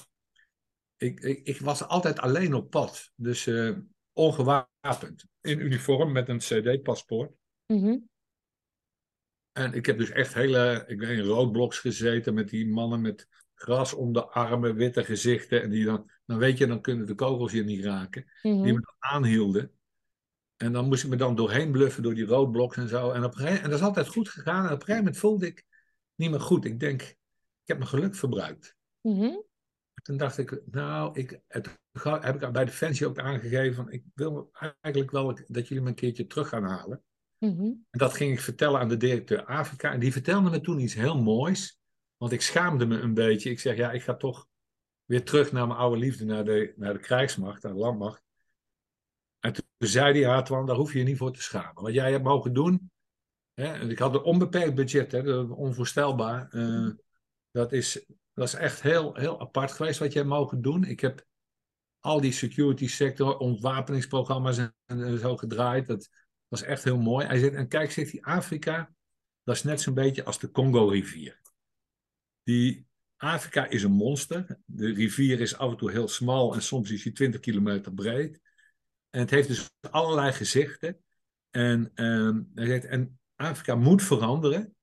ik, 0.96 1.20
ik, 1.20 1.46
ik 1.46 1.60
was 1.60 1.82
altijd 1.82 2.18
alleen 2.18 2.54
op 2.54 2.70
pad. 2.70 3.10
Dus 3.14 3.46
eh, 3.46 3.76
ongewapend. 4.12 5.24
In 5.40 5.60
uniform 5.60 6.12
met 6.12 6.28
een 6.28 6.38
CD-paspoort. 6.38 7.32
Mhm. 7.66 7.96
En 9.52 9.72
ik 9.72 9.86
heb 9.86 9.98
dus 9.98 10.10
echt 10.10 10.34
hele, 10.34 10.84
ik 10.86 10.98
ben 10.98 11.10
in 11.10 11.20
roodbloks 11.20 11.78
gezeten 11.78 12.34
met 12.34 12.48
die 12.48 12.68
mannen 12.68 13.00
met 13.00 13.28
gras 13.54 13.94
om 13.94 14.12
de 14.12 14.24
armen, 14.24 14.74
witte 14.74 15.04
gezichten. 15.04 15.62
En 15.62 15.70
die 15.70 15.84
dan, 15.84 16.10
dan 16.30 16.38
weet 16.38 16.58
je, 16.58 16.66
dan 16.66 16.80
kunnen 16.80 17.06
de 17.06 17.14
kogels 17.14 17.52
je 17.52 17.64
niet 17.64 17.84
raken. 17.84 18.24
Die 18.42 18.52
Mhm. 18.52 18.62
me 18.62 18.72
dan 18.72 18.94
aanhielden. 18.98 19.72
En 20.56 20.72
dan 20.72 20.86
moest 20.86 21.04
ik 21.04 21.10
me 21.10 21.16
dan 21.16 21.34
doorheen 21.34 21.70
bluffen 21.70 22.02
door 22.02 22.14
die 22.14 22.26
roodbloks 22.26 22.76
en 22.76 22.88
zo. 22.88 23.10
En, 23.10 23.24
op 23.24 23.34
gegeven, 23.34 23.62
en 23.62 23.70
dat 23.70 23.78
is 23.78 23.84
altijd 23.84 24.08
goed 24.08 24.28
gegaan. 24.28 24.58
En 24.58 24.64
op 24.64 24.70
een 24.70 24.78
gegeven 24.78 24.96
moment 24.96 25.16
voelde 25.16 25.46
ik 25.46 25.64
niet 26.14 26.30
meer 26.30 26.40
goed. 26.40 26.64
Ik 26.64 26.80
denk, 26.80 27.02
ik 27.02 27.16
heb 27.64 27.76
mijn 27.78 27.90
geluk 27.90 28.14
verbruikt. 28.14 28.76
Mhm. 29.00 29.30
Toen 30.02 30.16
dacht 30.16 30.38
ik, 30.38 30.62
nou, 30.70 31.18
ik, 31.18 31.40
het 31.48 31.78
heb 32.02 32.42
ik 32.42 32.52
bij 32.52 32.64
Defensie 32.64 33.06
ook 33.06 33.18
aangegeven. 33.18 33.74
Van, 33.74 33.92
ik 33.92 34.04
wil 34.14 34.50
eigenlijk 34.80 35.12
wel 35.12 35.38
dat 35.46 35.68
jullie 35.68 35.82
me 35.82 35.88
een 35.88 35.94
keertje 35.94 36.26
terug 36.26 36.48
gaan 36.48 36.64
halen. 36.64 37.02
Mhm. 37.38 37.62
En 37.64 37.86
dat 37.90 38.14
ging 38.14 38.32
ik 38.32 38.40
vertellen 38.40 38.80
aan 38.80 38.88
de 38.88 38.96
directeur 38.96 39.44
Afrika. 39.44 39.92
En 39.92 40.00
die 40.00 40.12
vertelde 40.12 40.50
me 40.50 40.60
toen 40.60 40.80
iets 40.80 40.94
heel 40.94 41.22
moois. 41.22 41.78
Want 42.16 42.32
ik 42.32 42.42
schaamde 42.42 42.86
me 42.86 42.98
een 42.98 43.14
beetje. 43.14 43.50
Ik 43.50 43.60
zeg, 43.60 43.76
ja, 43.76 43.92
ik 43.92 44.02
ga 44.02 44.14
toch 44.14 44.48
weer 45.10 45.24
terug 45.24 45.52
naar 45.52 45.66
mijn 45.66 45.78
oude 45.78 45.96
liefde, 45.96 46.24
naar 46.24 46.44
de, 46.44 46.72
naar 46.76 46.92
de 46.92 46.98
krijgsmacht, 46.98 47.62
naar 47.62 47.72
de 47.72 47.78
landmacht. 47.78 48.22
En 49.38 49.52
toen 49.52 49.64
zei 49.78 50.10
hij, 50.10 50.20
ja, 50.20 50.42
Twan, 50.42 50.66
daar 50.66 50.76
hoef 50.76 50.92
je 50.92 50.98
je 50.98 51.04
niet 51.04 51.16
voor 51.16 51.32
te 51.32 51.42
schamen. 51.42 51.82
Wat 51.82 51.92
jij 51.92 52.10
hebt 52.10 52.24
mogen 52.24 52.52
doen. 52.52 52.90
Hè, 53.54 53.88
ik 53.88 53.98
had 53.98 54.14
een 54.14 54.22
onbeperkt 54.22 54.74
budget, 54.74 55.12
hè, 55.12 55.38
onvoorstelbaar. 55.40 56.48
eh, 56.50 56.88
dat, 57.50 57.72
is, 57.72 58.06
dat 58.32 58.46
is 58.46 58.54
echt 58.54 58.82
heel, 58.82 59.14
heel 59.14 59.40
apart 59.40 59.72
geweest 59.72 59.98
wat 59.98 60.12
jij 60.12 60.22
hebt 60.22 60.34
mogen 60.34 60.62
doen. 60.62 60.84
Ik 60.84 61.00
heb 61.00 61.26
al 62.00 62.20
die 62.20 62.32
security 62.32 62.88
sector, 62.88 63.38
ontwapeningsprogramma's 63.38 64.58
en, 64.58 64.74
en 64.86 65.18
zo 65.18 65.36
gedraaid. 65.36 65.86
Dat 65.86 66.10
was 66.48 66.62
echt 66.62 66.84
heel 66.84 66.98
mooi. 66.98 67.26
Hij 67.26 67.38
zegt, 67.38 67.54
en 67.54 67.68
kijk, 67.68 67.90
zegt 67.90 68.12
hij, 68.12 68.20
Afrika, 68.20 68.92
dat 69.42 69.54
is 69.54 69.62
net 69.62 69.80
zo'n 69.80 69.94
beetje 69.94 70.24
als 70.24 70.38
de 70.38 70.50
Congo-rivier. 70.50 71.40
Die 72.42 72.88
Afrika 73.20 73.68
is 73.68 73.82
een 73.82 73.92
monster. 73.92 74.58
De 74.64 74.92
rivier 74.92 75.40
is 75.40 75.56
af 75.56 75.70
en 75.70 75.76
toe 75.76 75.90
heel 75.90 76.08
smal 76.08 76.54
en 76.54 76.62
soms 76.62 76.90
is 76.90 77.04
hij 77.04 77.12
20 77.12 77.40
kilometer 77.40 77.94
breed. 77.94 78.40
En 79.10 79.20
het 79.20 79.30
heeft 79.30 79.48
dus 79.48 79.70
allerlei 79.90 80.32
gezichten. 80.32 80.98
En, 81.50 81.92
zegt, 82.54 82.84
en 82.84 83.18
Afrika 83.36 83.74
moet 83.74 84.02
veranderen. 84.02 84.74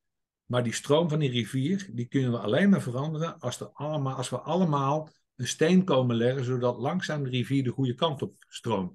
Maar 0.46 0.64
die 0.64 0.74
stroom 0.74 1.10
van 1.10 1.20
die 1.20 1.30
rivier, 1.30 1.90
die 1.92 2.06
kunnen 2.06 2.32
we 2.32 2.38
alleen 2.38 2.70
maar 2.70 2.82
veranderen 2.82 3.40
als, 3.40 3.74
als 3.74 4.30
we 4.30 4.40
allemaal 4.40 5.10
een 5.36 5.48
steen 5.48 5.84
komen 5.84 6.16
leggen, 6.16 6.44
zodat 6.44 6.78
langzaam 6.78 7.24
de 7.24 7.30
rivier 7.30 7.64
de 7.64 7.72
goede 7.72 7.94
kant 7.94 8.22
op 8.22 8.36
stroomt. 8.48 8.94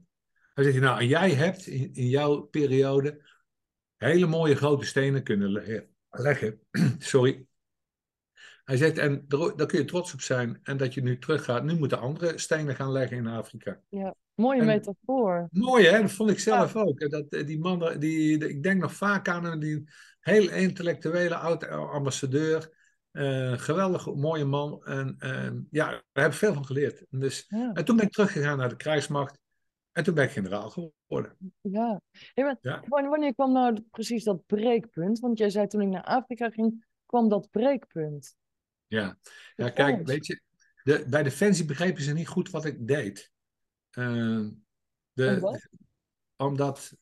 Hij 0.55 0.65
zegt, 0.65 0.81
nou, 0.81 1.01
en 1.01 1.07
jij 1.07 1.31
hebt 1.31 1.67
in, 1.67 1.95
in 1.95 2.09
jouw 2.09 2.41
periode 2.41 3.23
hele 3.97 4.27
mooie 4.27 4.55
grote 4.55 4.87
stenen 4.87 5.23
kunnen 5.23 5.51
le- 5.51 5.87
leggen. 6.11 6.61
Sorry. 6.99 7.47
Hij 8.65 8.77
zegt, 8.77 8.99
en 8.99 9.25
daar, 9.29 9.67
kun 9.67 9.79
je 9.79 9.85
trots 9.85 10.13
op 10.13 10.21
zijn. 10.21 10.61
En 10.63 10.77
dat 10.77 10.95
je 10.95 11.03
nu 11.03 11.19
teruggaat. 11.19 11.65
Nu 11.65 11.79
moeten 11.79 12.01
andere 12.01 12.39
stenen 12.39 12.75
gaan 12.75 12.93
leggen 12.93 13.17
in 13.17 13.27
Afrika. 13.27 13.81
Mooie 14.35 14.61
En- 14.61 14.67
metafoor. 14.67 15.49
Mooi 15.51 15.87
hè, 15.87 16.01
dat 16.01 16.11
vond 16.13 16.31
ik 16.31 16.39
zelf 16.39 16.77
ook. 16.77 17.01
En 17.01 17.09
Dat, 17.09 17.29
eh, 17.29 17.47
die 17.47 17.59
mannen, 17.59 18.01
die, 18.01 18.49
ik 18.49 18.63
denk 18.63 18.81
nog 18.81 18.95
vaak 18.95 19.29
aan 19.29 19.45
hem, 19.45 19.59
die 19.61 19.85
heel 20.21 20.51
intellectuele 20.51 21.35
oud-ambassadeur. 21.37 22.81
eh 23.13 23.53
geweldig 23.53 24.15
mooie 24.15 24.45
man. 24.45 24.85
En, 24.85 25.17
ja, 25.71 25.91
daar 25.91 26.25
heb 26.25 26.33
ik 26.33 26.39
veel 26.39 26.55
van 26.55 26.67
geleerd. 26.67 27.05
En, 27.11 27.19
dus, 27.21 27.45
Ja. 27.49 27.73
en 27.73 27.85
toen 27.85 27.97
ben 27.97 28.05
ik 28.07 28.13
teruggegaan 28.13 28.59
naar 28.59 28.69
de 28.69 28.77
krijgsmacht. 28.77 29.39
En 29.93 30.05
toen 30.05 30.15
ben 30.15 30.25
ik 30.25 30.31
generaal 30.31 30.71
geworden. 30.71 31.37
Ja. 31.61 32.01
Hey, 32.35 32.45
maar 32.45 32.57
Ja. 32.61 32.83
wanneer 32.89 33.35
kwam 33.35 33.53
nou 33.53 33.85
precies 33.91 34.25
dat 34.25 34.47
breekpunt? 34.47 35.19
Want 35.19 35.39
jij 35.39 35.51
zei 35.51 35.67
toen 35.67 35.81
ik 35.81 35.89
naar 35.89 36.05
Afrika 36.05 36.51
ging, 36.51 36.85
kwam 37.07 37.29
dat 37.29 37.49
breekpunt. 37.51 38.37
Ja, 38.93 39.19
ja 39.57 39.69
kijk, 39.69 40.07
weet 40.07 40.27
je, 40.27 40.41
de, 40.83 41.05
bij 41.09 41.23
Defensie 41.23 41.65
begrepen 41.65 42.03
ze 42.03 42.13
niet 42.13 42.29
goed 42.29 42.51
wat 42.51 42.65
ik 42.65 42.87
deed. 42.87 43.31
Eh, 43.91 44.41
de, 45.13 45.35
Omdat? 45.35 45.69
omdat, 46.37 46.97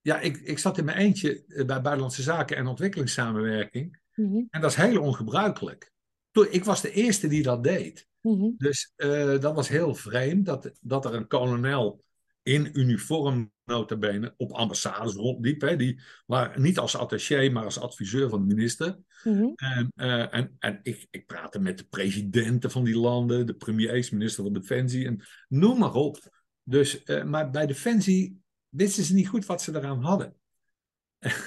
ja, 0.00 0.20
ik, 0.20 0.36
ik 0.36 0.58
zat 0.58 0.78
in 0.78 0.84
mijn 0.84 0.98
eentje 0.98 1.44
eh, 1.46 1.64
bij 1.66 1.80
Buitenlandse 1.80 2.22
Zaken 2.22 2.56
en 2.56 2.66
Ontwikkelingssamenwerking. 2.66 4.00
Mhm, 4.14 4.42
En 4.50 4.60
dat 4.60 4.70
is 4.70 4.76
heel 4.76 5.02
ongebruikelijk. 5.02 5.92
Toen, 6.30 6.46
ik 6.50 6.64
was 6.64 6.80
de 6.80 6.92
eerste 6.92 7.28
die 7.28 7.42
dat 7.42 7.64
deed. 7.64 8.08
mhm, 8.20 8.50
Dus 8.56 8.92
eh, 8.96 9.38
dat 9.40 9.54
was 9.54 9.68
heel 9.68 9.94
vreemd 9.94 10.46
dat, 10.46 10.70
dat 10.80 11.04
er 11.04 11.14
een 11.14 11.26
kolonel 11.26 12.04
in 12.46 12.70
uniform, 12.72 13.52
notabene, 13.64 14.34
op 14.36 14.52
ambassades 14.52 15.14
rondliep. 15.14 15.60
Hè, 15.60 15.76
die 15.76 16.00
waren 16.26 16.62
niet 16.62 16.78
als 16.78 16.96
attaché, 16.96 17.48
maar 17.48 17.64
als 17.64 17.80
adviseur 17.80 18.28
van 18.28 18.48
de 18.48 18.54
minister. 18.54 18.98
mhm. 19.24 19.48
En, 19.54 19.92
eh, 19.94 20.34
en, 20.34 20.56
en 20.58 20.80
ik, 20.82 21.06
ik 21.10 21.26
praatte 21.26 21.58
met 21.58 21.78
de 21.78 21.84
presidenten 21.84 22.70
van 22.70 22.84
die 22.84 22.96
landen, 22.96 23.46
de 23.46 23.54
premiers, 23.54 24.10
minister 24.10 24.44
van 24.44 24.52
Defensie, 24.52 25.06
en 25.06 25.22
noem 25.48 25.78
maar 25.78 25.92
op. 25.92 26.18
Dus, 26.62 27.02
eh, 27.02 27.24
maar 27.24 27.50
bij 27.50 27.66
Defensie 27.66 28.40
wisten 28.68 29.04
ze 29.04 29.14
niet 29.14 29.28
goed 29.28 29.46
wat 29.46 29.62
ze 29.62 29.74
eraan 29.76 30.02
hadden. 30.02 30.36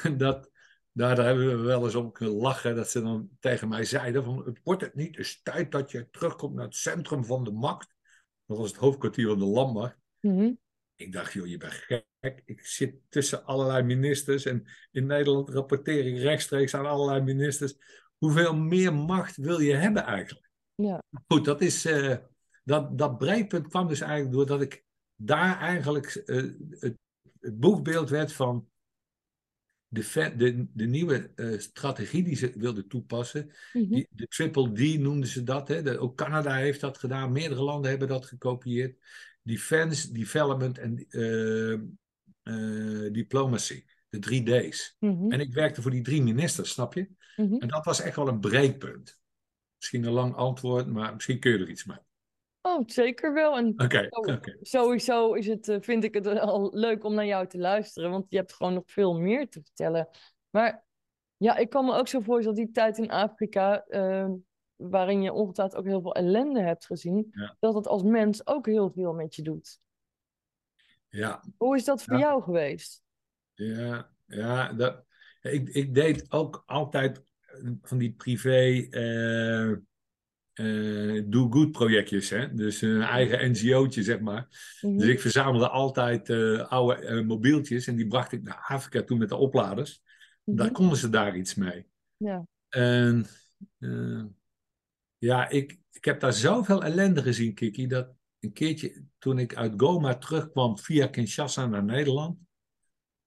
En 0.03 0.17
dat, 0.17 0.51
daar, 0.91 1.15
daar 1.15 1.25
hebben 1.25 1.47
we 1.47 1.65
wel 1.65 1.83
eens 1.83 1.95
om 1.95 2.11
kunnen 2.11 2.35
lachen, 2.35 2.75
dat 2.75 2.89
ze 2.89 3.01
dan 3.01 3.29
tegen 3.39 3.67
mij 3.67 3.83
zeiden 3.83 4.23
van, 4.23 4.45
het 4.45 4.59
wordt 4.63 4.81
het 4.81 4.95
niet 4.95 5.17
eens 5.17 5.41
tijd 5.41 5.71
dat 5.71 5.91
je 5.91 6.09
terugkomt 6.09 6.55
naar 6.55 6.65
het 6.65 6.75
centrum 6.75 7.25
van 7.25 7.43
de 7.43 7.51
macht. 7.51 7.95
Dat 8.45 8.57
was 8.57 8.67
het 8.67 8.79
hoofdkwartier 8.79 9.27
van 9.27 9.39
de 9.39 9.45
landmacht. 9.45 9.97
mhm. 10.19 10.51
Ik 10.99 11.11
dacht, 11.11 11.33
joh, 11.33 11.47
je 11.47 11.57
bent 11.57 11.73
gek. 11.73 12.41
Ik 12.45 12.65
zit 12.65 12.95
tussen 13.09 13.45
allerlei 13.45 13.83
ministers 13.83 14.45
en 14.45 14.65
in 14.91 15.05
Nederland 15.05 15.49
rapporteer 15.49 16.05
ik 16.05 16.21
rechtstreeks 16.21 16.73
aan 16.73 16.85
allerlei 16.85 17.21
ministers. 17.21 17.75
Hoeveel 18.17 18.55
meer 18.55 18.93
macht 18.93 19.37
wil 19.37 19.59
je 19.59 19.73
hebben 19.73 20.03
eigenlijk? 20.03 20.49
Ja. 20.75 21.03
Goed, 21.27 21.45
dat, 21.45 21.61
is, 21.61 21.85
eh, 21.85 22.17
dat, 22.63 22.97
dat 22.97 23.17
breekpunt 23.17 23.67
kwam 23.67 23.87
dus 23.87 24.01
eigenlijk 24.01 24.31
doordat 24.31 24.61
ik 24.61 24.83
daar 25.15 25.59
eigenlijk 25.59 26.05
eh, 26.05 26.35
het, 26.69 26.97
het 27.39 27.59
boegbeeld 27.59 28.09
werd 28.09 28.33
van 28.33 28.69
de, 29.87 30.33
de, 30.35 30.67
de 30.73 30.85
nieuwe 30.85 31.31
eh, 31.35 31.59
strategie 31.59 32.23
die 32.23 32.35
ze 32.35 32.53
wilden 32.55 32.87
toepassen. 32.87 33.51
mhm. 33.73 33.93
Die, 33.93 34.07
de 34.11 34.27
Triple 34.27 34.71
D 34.71 34.99
noemden 34.99 35.29
ze 35.29 35.43
dat. 35.43 35.67
Hè? 35.67 35.81
De, 35.81 35.97
ook 35.97 36.17
Canada 36.17 36.55
heeft 36.55 36.81
dat 36.81 36.97
gedaan. 36.97 37.31
Meerdere 37.31 37.61
landen 37.61 37.89
hebben 37.89 38.07
dat 38.07 38.25
gekopieerd. 38.25 38.97
Defense, 39.41 40.11
Development 40.11 40.77
en 40.77 41.05
eh, 41.09 41.79
Diplomacy. 43.11 43.83
De 44.09 44.19
drie 44.19 44.43
D's. 44.43 44.95
Mhm, 44.99 45.31
En 45.31 45.39
ik 45.39 45.53
werkte 45.53 45.81
voor 45.81 45.91
die 45.91 46.01
drie 46.01 46.23
ministers, 46.23 46.69
snap 46.69 46.93
je? 46.93 47.09
mhm. 47.35 47.55
En 47.55 47.67
dat 47.67 47.85
was 47.85 48.01
echt 48.01 48.15
wel 48.15 48.27
een 48.27 48.39
breekpunt. 48.39 49.19
Misschien 49.77 50.05
een 50.05 50.11
lang 50.11 50.35
antwoord, 50.35 50.87
maar 50.87 51.13
misschien 51.13 51.39
kun 51.39 51.51
je 51.51 51.57
er 51.57 51.69
iets 51.69 51.85
mee. 51.85 51.97
Oh, 52.61 52.83
zeker 52.85 53.33
wel. 53.33 53.57
En 53.57 53.73
Oké, 53.81 54.07
oké. 54.09 54.57
sowieso 54.61 55.33
is 55.33 55.47
het, 55.47 55.67
eh, 55.67 55.77
vind 55.79 56.03
ik 56.03 56.13
het 56.13 56.27
al 56.27 56.69
leuk 56.73 57.03
om 57.03 57.13
naar 57.13 57.25
jou 57.25 57.47
te 57.47 57.57
luisteren, 57.57 58.11
want 58.11 58.25
je 58.29 58.37
hebt 58.37 58.53
gewoon 58.53 58.73
nog 58.73 58.83
veel 58.85 59.19
meer 59.19 59.49
te 59.49 59.61
vertellen. 59.63 60.07
Maar 60.49 60.85
ja, 61.37 61.57
ik 61.57 61.69
kan 61.69 61.85
me 61.85 61.95
ook 61.95 62.07
zo 62.07 62.19
voorstellen 62.19 62.57
dat 62.57 62.65
die 62.65 62.73
tijd 62.73 62.97
in 62.97 63.11
Afrika, 63.11 63.85
eh, 63.85 64.29
waarin 64.79 65.21
je 65.21 65.33
ongetwijfeld 65.33 65.79
ook 65.79 65.87
heel 65.87 66.01
veel 66.01 66.15
ellende 66.15 66.61
hebt 66.61 66.85
gezien, 66.85 67.27
Ja. 67.31 67.55
dat 67.59 67.73
het 67.73 67.87
als 67.87 68.03
mens 68.03 68.47
ook 68.47 68.65
heel 68.65 68.91
veel 68.91 69.13
met 69.13 69.35
je 69.35 69.41
doet. 69.41 69.79
Ja, 71.09 71.43
Hoe 71.57 71.75
is 71.75 71.83
dat 71.83 72.03
voor 72.03 72.13
Ja. 72.13 72.19
jou 72.19 72.41
geweest? 72.43 73.03
Ja, 73.53 74.09
ja 74.25 74.73
dat, 74.73 75.03
ik, 75.41 75.69
ik 75.69 75.93
deed 75.93 76.31
ook 76.31 76.63
altijd 76.65 77.21
van 77.81 77.97
die 77.97 78.11
privé 78.13 78.87
eh, 78.89 79.71
eh, 80.53 81.23
do-good 81.27 81.71
projectjes. 81.71 82.29
Hè? 82.29 82.53
Dus 82.53 82.81
een 82.81 83.01
eigen 83.01 83.51
NGO'tje, 83.51 84.03
zeg 84.03 84.19
maar. 84.19 84.47
Mhm, 84.81 84.97
Dus 84.97 85.07
ik 85.07 85.19
verzamelde 85.19 85.69
altijd 85.69 86.29
eh, 86.29 86.67
oude 86.67 86.95
eh, 86.95 87.25
mobieltjes 87.25 87.87
en 87.87 87.95
die 87.95 88.07
bracht 88.07 88.31
ik 88.31 88.43
naar 88.43 88.65
Afrika 88.67 89.03
toe 89.03 89.17
met 89.17 89.29
de 89.29 89.35
opladers. 89.35 90.01
mhm. 90.43 90.57
Daar 90.57 90.71
konden 90.71 90.97
ze 90.97 91.09
daar 91.09 91.35
iets 91.35 91.55
mee. 91.55 91.87
Ja. 92.17 92.47
En 92.69 93.25
eh, 93.79 94.23
ja, 95.19 95.49
ik, 95.49 95.79
ik 95.91 96.05
heb 96.05 96.19
daar 96.19 96.33
zoveel 96.33 96.83
ellende 96.83 97.21
gezien, 97.21 97.53
Kiki, 97.53 97.87
dat 97.87 98.13
een 98.39 98.53
keertje 98.53 99.03
toen 99.17 99.39
ik 99.39 99.55
uit 99.55 99.73
Goma 99.77 100.17
terugkwam 100.17 100.77
via 100.77 101.07
Kinshasa 101.07 101.67
naar 101.67 101.83
Nederland. 101.83 102.37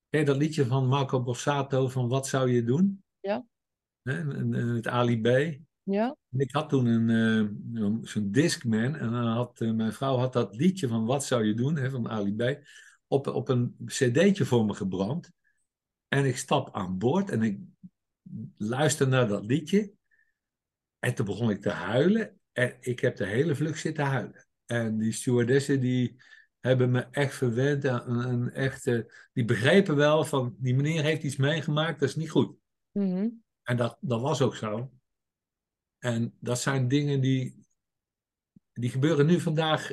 Ken 0.08 0.20
je 0.20 0.26
dat 0.26 0.36
liedje 0.36 0.66
van 0.66 0.86
Marco 0.86 1.22
Borsato 1.22 1.88
van 1.88 2.08
Wat 2.08 2.28
zou 2.28 2.50
je 2.50 2.64
doen? 2.64 3.02
Ja. 3.20 3.44
Het 4.02 4.86
Ali 4.86 5.20
B. 5.20 5.26
Ja? 5.82 6.16
En 6.30 6.38
Ik 6.40 6.52
had 6.52 6.68
toen 6.68 6.86
een, 6.86 7.10
eh, 7.10 7.82
een- 7.82 8.00
zo'n 8.02 8.30
Discman 8.30 8.96
en 8.96 9.10
dan 9.10 9.26
had, 9.26 9.60
eh, 9.60 9.72
mijn 9.72 9.92
vrouw 9.92 10.16
had 10.16 10.32
dat 10.32 10.56
liedje 10.56 10.88
van 10.88 11.04
Wat 11.04 11.24
zou 11.24 11.44
je 11.44 11.54
doen 11.54 11.76
hè, 11.76 11.90
van 11.90 12.08
Ali 12.08 12.34
B. 12.34 12.58
Op, 13.06 13.26
op 13.26 13.48
een 13.48 13.76
cd'tje 13.86 14.44
voor 14.44 14.64
me 14.64 14.74
gebrand. 14.74 15.30
En 16.08 16.24
ik 16.24 16.36
stap 16.36 16.74
aan 16.74 16.98
boord 16.98 17.30
en 17.30 17.42
ik 17.42 17.58
luister 18.56 19.08
naar 19.08 19.28
dat 19.28 19.44
liedje. 19.44 19.92
En 21.04 21.14
toen 21.14 21.26
begon 21.26 21.50
ik 21.50 21.60
te 21.60 21.70
huilen. 21.70 22.40
En 22.52 22.76
ik 22.80 23.00
heb 23.00 23.16
de 23.16 23.26
hele 23.26 23.54
vlucht 23.54 23.80
zitten 23.80 24.04
huilen. 24.04 24.46
En 24.66 24.98
die 24.98 25.12
stewardessen 25.12 25.80
die 25.80 26.16
hebben 26.60 26.90
me 26.90 27.00
echt 27.10 27.34
verwend. 27.34 27.84
En, 27.84 28.02
en 28.06 28.52
echt, 28.54 28.86
eh, 28.86 29.00
die 29.32 29.44
begrepen 29.44 29.96
wel 29.96 30.24
van 30.24 30.56
die 30.58 30.74
meneer 30.74 31.02
heeft 31.02 31.22
iets 31.22 31.36
meegemaakt, 31.36 32.00
dat 32.00 32.08
is 32.08 32.14
niet 32.14 32.30
goed. 32.30 32.56
Mhm, 32.92 33.28
En 33.62 33.76
dat, 33.76 33.96
dat 34.00 34.20
was 34.20 34.40
ook 34.40 34.56
zo. 34.56 34.92
En 35.98 36.34
dat 36.40 36.60
zijn 36.60 36.88
dingen 36.88 37.20
die, 37.20 37.66
die 38.72 38.90
gebeuren 38.90 39.26
nu 39.26 39.40
vandaag 39.40 39.92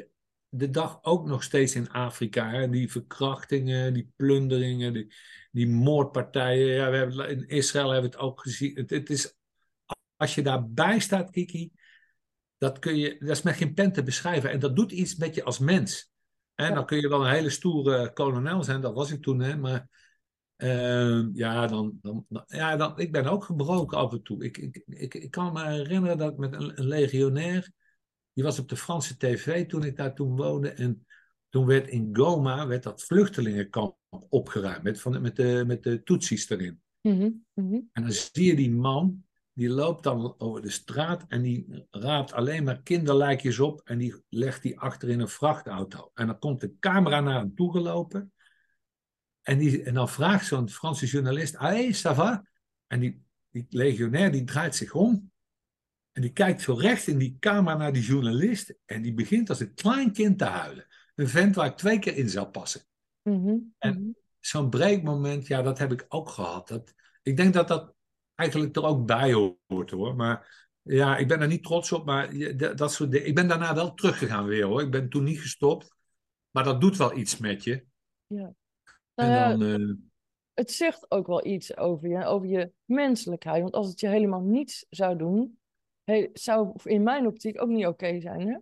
de 0.50 0.70
dag 0.70 1.04
ook 1.04 1.26
nog 1.26 1.44
steeds 1.44 1.76
in 1.76 1.90
Afrika. 1.90 2.50
Hè? 2.50 2.70
Die 2.70 2.92
verkrachtingen, 2.92 3.94
die 3.94 4.12
plunderingen, 4.16 4.94
die, 4.94 5.14
die 5.52 5.68
moordpartijen. 5.68 6.68
Ja, 6.68 6.90
we 6.90 6.98
hebben, 6.98 7.30
in 7.30 7.48
Israël 7.48 7.90
hebben 7.90 8.12
we 8.12 8.18
het 8.18 8.26
ook 8.26 8.42
gezien. 8.42 8.76
Het, 8.76 8.90
het 8.90 9.10
is, 9.10 9.39
als 10.20 10.36
je 10.36 10.42
daarbij 10.42 11.00
staat, 11.00 11.30
Kiki, 11.30 11.72
dat, 12.58 12.80
kun 12.80 12.98
je, 12.98 13.18
dat 13.20 13.30
is 13.30 13.42
met 13.42 13.56
geen 13.56 13.74
pen 13.74 13.92
te 13.92 14.04
beschrijven. 14.04 14.52
En 14.52 14.60
dat 14.60 14.76
doet 14.76 14.92
iets 14.92 15.16
met 15.16 15.36
je 15.36 15.44
als 15.44 15.60
mens. 15.60 16.12
En 16.56 16.74
dan 16.74 16.86
kun 16.86 17.02
je 17.02 17.10
wel 17.10 17.26
een 17.26 17.34
hele 17.34 17.50
stoere 17.50 18.14
kolonel 18.14 18.64
zijn, 18.64 18.82
dat 18.82 18.94
was 18.94 19.12
ik 19.12 19.22
toen, 19.22 19.40
hè, 19.40 19.58
maar 19.58 19.88
Ehm, 20.60 21.30
ja, 21.34 21.68
dan, 21.68 22.00
dan, 22.02 22.26
ja 22.48 22.76
dan, 22.76 23.00
ik 23.00 23.12
ben 23.12 23.26
ook 23.26 23.44
gebroken 23.44 23.98
af 23.98 24.12
en 24.12 24.24
toe. 24.24 24.44
Ik, 24.44 24.58
ik, 24.58 24.84
ik, 24.86 25.14
ik 25.14 25.32
kan 25.32 25.54
me 25.54 25.66
herinneren 25.66 26.18
dat 26.18 26.32
ik 26.32 26.38
met 26.38 26.54
een, 26.54 26.80
een 26.80 26.88
legionair, 26.88 27.72
die 28.34 28.44
was 28.44 28.60
op 28.60 28.70
de 28.70 28.76
Franse 28.76 29.18
tv 29.18 29.68
toen 29.68 29.84
ik 29.84 29.96
daar 29.96 30.16
toen 30.16 30.36
woonde. 30.36 30.70
En 30.70 31.06
toen 31.50 31.66
werd 31.66 31.88
in 31.88 32.10
Goma 32.14 32.68
werd 32.68 32.84
dat 32.84 33.04
vluchtelingenkamp 33.04 33.96
opgeruimd 34.30 34.84
met, 34.84 35.02
van, 35.02 35.22
met, 35.22 35.36
de, 35.36 35.64
met 35.68 35.84
de 35.84 36.04
Tutsis 36.04 36.50
erin. 36.50 36.82
mhm, 37.02 37.30
mhm. 37.54 37.80
En 37.92 38.02
dan 38.02 38.12
zie 38.12 38.46
je 38.46 38.56
die 38.56 38.72
man, 38.72 39.24
die 39.60 39.70
loopt 39.70 40.04
dan 40.04 40.36
over 40.38 40.62
de 40.62 40.70
straat 40.70 41.26
en 41.28 41.42
die 41.42 41.86
raapt 41.92 42.34
alleen 42.34 42.64
maar 42.64 42.82
kinderlijkjes 42.82 43.60
op 43.60 43.82
en 43.84 43.98
die 43.98 44.16
legt 44.30 44.62
die 44.62 44.80
achter 44.80 45.10
in 45.10 45.20
een 45.20 45.30
vrachtauto. 45.30 46.12
En 46.14 46.28
dan 46.28 46.40
komt 46.40 46.62
de 46.62 46.78
camera 46.80 47.20
naar 47.20 47.40
hem 47.40 47.56
toe 47.56 47.72
gelopen. 47.72 48.34
En, 49.42 49.58
die, 49.58 49.84
en 49.84 49.94
dan 49.94 50.10
vraagt 50.10 50.46
zo'n 50.46 50.70
Franse 50.70 51.06
journalist, 51.06 51.58
hey, 51.58 51.94
ça 51.94 52.16
va? 52.16 52.48
En 52.88 53.00
die, 53.00 53.24
die 53.50 53.66
legionair 53.70 54.32
die 54.32 54.44
draait 54.44 54.76
zich 54.76 54.94
om. 54.94 55.32
En 56.12 56.22
die 56.22 56.32
kijkt 56.32 56.62
zo 56.62 56.74
recht 56.74 57.08
in 57.08 57.18
die 57.18 57.38
camera 57.40 57.78
naar 57.78 57.94
die 57.94 58.04
journalist. 58.04 58.74
En 58.86 59.02
die 59.02 59.14
begint 59.14 59.50
als 59.50 59.60
een 59.60 59.74
klein 59.74 60.12
kind 60.12 60.38
te 60.38 60.46
huilen. 60.46 60.88
Een 61.16 61.28
vent 61.30 61.56
waar 61.56 61.68
ik 61.68 61.78
twee 61.78 62.00
keer 62.00 62.16
in 62.16 62.30
zou 62.30 62.48
passen. 62.48 62.82
Mhm, 63.22 63.56
En- 63.78 64.02
mhm. 64.02 64.12
Zo'n 64.40 64.70
breekmoment, 64.70 65.48
ja, 65.48 65.62
dat 65.62 65.78
heb 65.78 65.92
ik 65.92 66.06
ook 66.08 66.30
gehad. 66.30 66.68
Dat, 66.68 66.94
ik 67.22 67.38
denk 67.38 67.54
dat 67.54 67.68
dat 67.68 67.98
eigenlijk 68.40 68.76
er 68.76 68.84
ook 68.84 69.06
bij 69.06 69.34
hoort 69.68 69.92
hoor. 69.92 70.16
Maar 70.16 70.68
ja, 70.82 71.18
ik 71.18 71.28
ben 71.28 71.42
er 71.42 71.48
niet 71.48 71.64
trots 71.64 71.92
op. 71.92 72.06
Maar 72.06 72.56
dat, 72.76 72.94
soort 72.94 73.12
dingen. 73.12 73.28
Ik 73.28 73.36
ben 73.36 73.48
daarna 73.48 73.76
wel 73.76 73.94
teruggegaan 73.94 74.46
weer 74.46 74.66
hoor. 74.66 74.82
Ik 74.82 74.92
ben 74.92 75.10
toen 75.10 75.24
niet 75.24 75.42
gestopt. 75.42 75.96
Maar 76.50 76.64
dat 76.64 76.82
doet 76.82 76.98
wel 76.98 77.18
iets 77.18 77.38
met 77.38 77.64
je. 77.64 77.86
Ja. 78.28 78.54
En 79.14 79.28
Nou 79.28 79.32
ja, 79.32 79.50
dan, 79.50 79.82
eh, 79.82 79.96
het 80.54 80.72
zegt 80.72 81.12
ook 81.12 81.28
wel 81.28 81.46
iets 81.46 81.78
over 81.78 82.10
je, 82.10 82.26
over 82.26 82.48
je 82.48 82.72
menselijkheid. 82.86 83.62
Want 83.62 83.74
als 83.74 83.88
het 83.88 84.00
je 84.00 84.08
helemaal 84.08 84.42
niets 84.42 84.86
zou 84.90 85.18
doen, 85.18 85.60
zou 86.34 86.72
in 86.84 87.04
mijn 87.04 87.28
optiek 87.28 87.62
ook 87.62 87.70
niet 87.70 87.86
oké 87.86 88.20
zijn, 88.20 88.48
hè? 88.48 88.58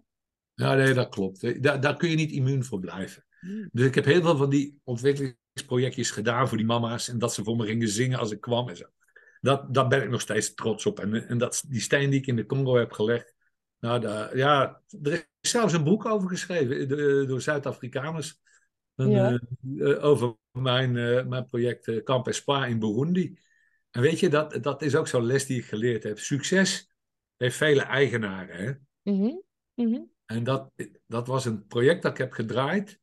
ja, 0.54 0.74
nee, 0.74 0.94
dat 0.94 1.10
klopt. 1.10 1.64
Daar, 1.64 1.82
daar 1.82 1.98
kun 1.98 2.10
je 2.10 2.16
niet 2.16 2.32
immuun 2.32 2.64
voor 2.64 2.80
blijven. 2.80 3.26
Hmm. 3.40 3.70
Dus 3.72 3.86
ik 3.86 3.96
heb 3.96 4.06
heel 4.06 4.22
veel 4.22 4.38
van 4.38 4.50
die 4.50 4.80
ontwikkelingsprojectjes 4.84 6.12
gedaan 6.12 6.48
voor 6.48 6.58
die 6.58 6.66
mama's. 6.66 7.08
En 7.08 7.20
dat 7.20 7.34
ze 7.34 7.44
voor 7.44 7.56
me 7.56 7.66
gingen 7.66 7.90
zingen 7.90 8.20
als 8.20 8.32
ik 8.32 8.42
kwam 8.42 8.70
en 8.70 8.78
zo. 8.78 8.86
Dat, 9.42 9.74
daar 9.74 9.88
ben 9.88 10.04
ik 10.04 10.10
nog 10.10 10.22
steeds 10.22 10.54
trots 10.54 10.86
op. 10.86 11.00
En, 11.00 11.28
en 11.28 11.38
dat, 11.38 11.64
die 11.68 11.82
steen 11.82 12.10
die 12.10 12.20
ik 12.20 12.28
in 12.28 12.36
de 12.36 12.46
Congo 12.46 12.76
heb 12.76 12.92
gelegd. 12.92 13.36
Nou, 13.80 14.00
daar, 14.00 14.38
ja, 14.38 14.82
er 15.04 15.30
is 15.42 15.50
zelfs 15.52 15.74
een 15.74 15.84
boek 15.84 16.06
over 16.06 16.30
geschreven 16.30 16.88
de- 16.88 17.26
door 17.28 17.42
Zuid-Afrikaners. 17.42 18.40
Ja. 18.96 19.40
eh, 19.78 19.92
eh, 19.92 20.04
over 20.04 20.36
mijn, 20.52 20.98
eh, 20.98 21.26
mijn 21.26 21.46
project 21.46 21.88
eh, 21.88 22.04
Camp 22.04 22.28
Espoir 22.28 22.68
in 22.68 22.80
Burundi. 22.80 23.40
En 23.92 24.02
weet 24.02 24.20
je, 24.20 24.30
dat, 24.30 24.64
dat 24.64 24.82
is 24.82 24.96
ook 24.96 25.08
zo'n 25.08 25.26
les 25.26 25.46
die 25.46 25.58
ik 25.58 25.66
geleerd 25.66 26.04
heb. 26.04 26.20
Succes 26.20 26.92
heeft 27.38 27.58
vele 27.58 27.82
eigenaren. 27.82 28.56
Hè? 28.56 28.74
Mhm, 29.12 29.36
mhm. 29.74 30.02
En 30.26 30.44
dat, 30.44 30.72
dat 31.08 31.28
was 31.28 31.46
een 31.46 31.68
project 31.68 32.02
dat 32.02 32.12
ik 32.12 32.18
heb 32.18 32.32
gedraaid. 32.32 33.00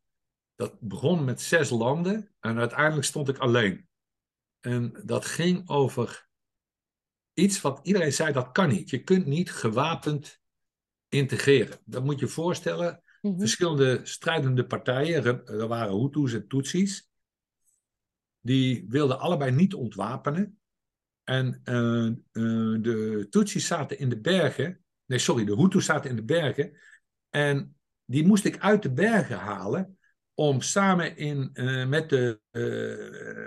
Dat 0.55 0.81
begon 0.81 1.25
met 1.25 1.41
zes 1.41 1.71
landen 1.71 2.33
en 2.41 2.59
uiteindelijk 2.59 3.07
stond 3.07 3.29
ik 3.29 3.39
alleen. 3.39 3.89
En 4.61 5.03
dat 5.05 5.25
ging 5.25 5.69
over 5.69 6.24
iets 7.35 7.61
wat 7.61 7.81
iedereen 7.83 8.13
zei, 8.13 8.33
dat 8.33 8.53
kan 8.53 8.69
niet. 8.69 8.91
Je 8.91 9.03
kunt 9.03 9.27
niet 9.27 9.51
gewapend 9.51 10.41
integreren. 11.09 11.79
Dat 11.85 12.05
moet 12.05 12.21
je 12.21 12.29
voorstellen. 12.29 13.03
mhm. 13.21 13.39
Verschillende 13.39 14.01
strijdende 14.03 14.67
partijen, 14.67 15.47
er 15.47 15.69
waren 15.69 16.01
Hutus 16.01 16.33
en 16.33 16.49
Tutsis, 16.49 17.11
die 18.41 18.85
wilden 18.89 19.19
allebei 19.19 19.51
niet 19.51 19.75
ontwapenen. 19.75 20.59
En 21.25 21.61
eh, 21.65 22.07
eh, 22.07 22.83
de 22.83 23.27
Tutsis 23.31 23.67
zaten 23.67 23.99
in 23.99 24.09
de 24.09 24.21
bergen. 24.21 24.85
Nee, 25.07 25.19
sorry, 25.19 25.45
de 25.45 25.57
Hutus 25.57 25.85
zaten 25.85 26.11
in 26.11 26.17
de 26.17 26.25
bergen. 26.25 26.73
En 27.31 27.77
die 28.05 28.27
moest 28.27 28.45
ik 28.45 28.59
uit 28.59 28.83
de 28.83 28.93
bergen 28.93 29.39
halen 29.39 29.99
om 30.35 30.61
samen 30.61 31.17
in, 31.17 31.51
eh, 31.53 31.87
met, 31.87 32.09
de, 32.09 32.41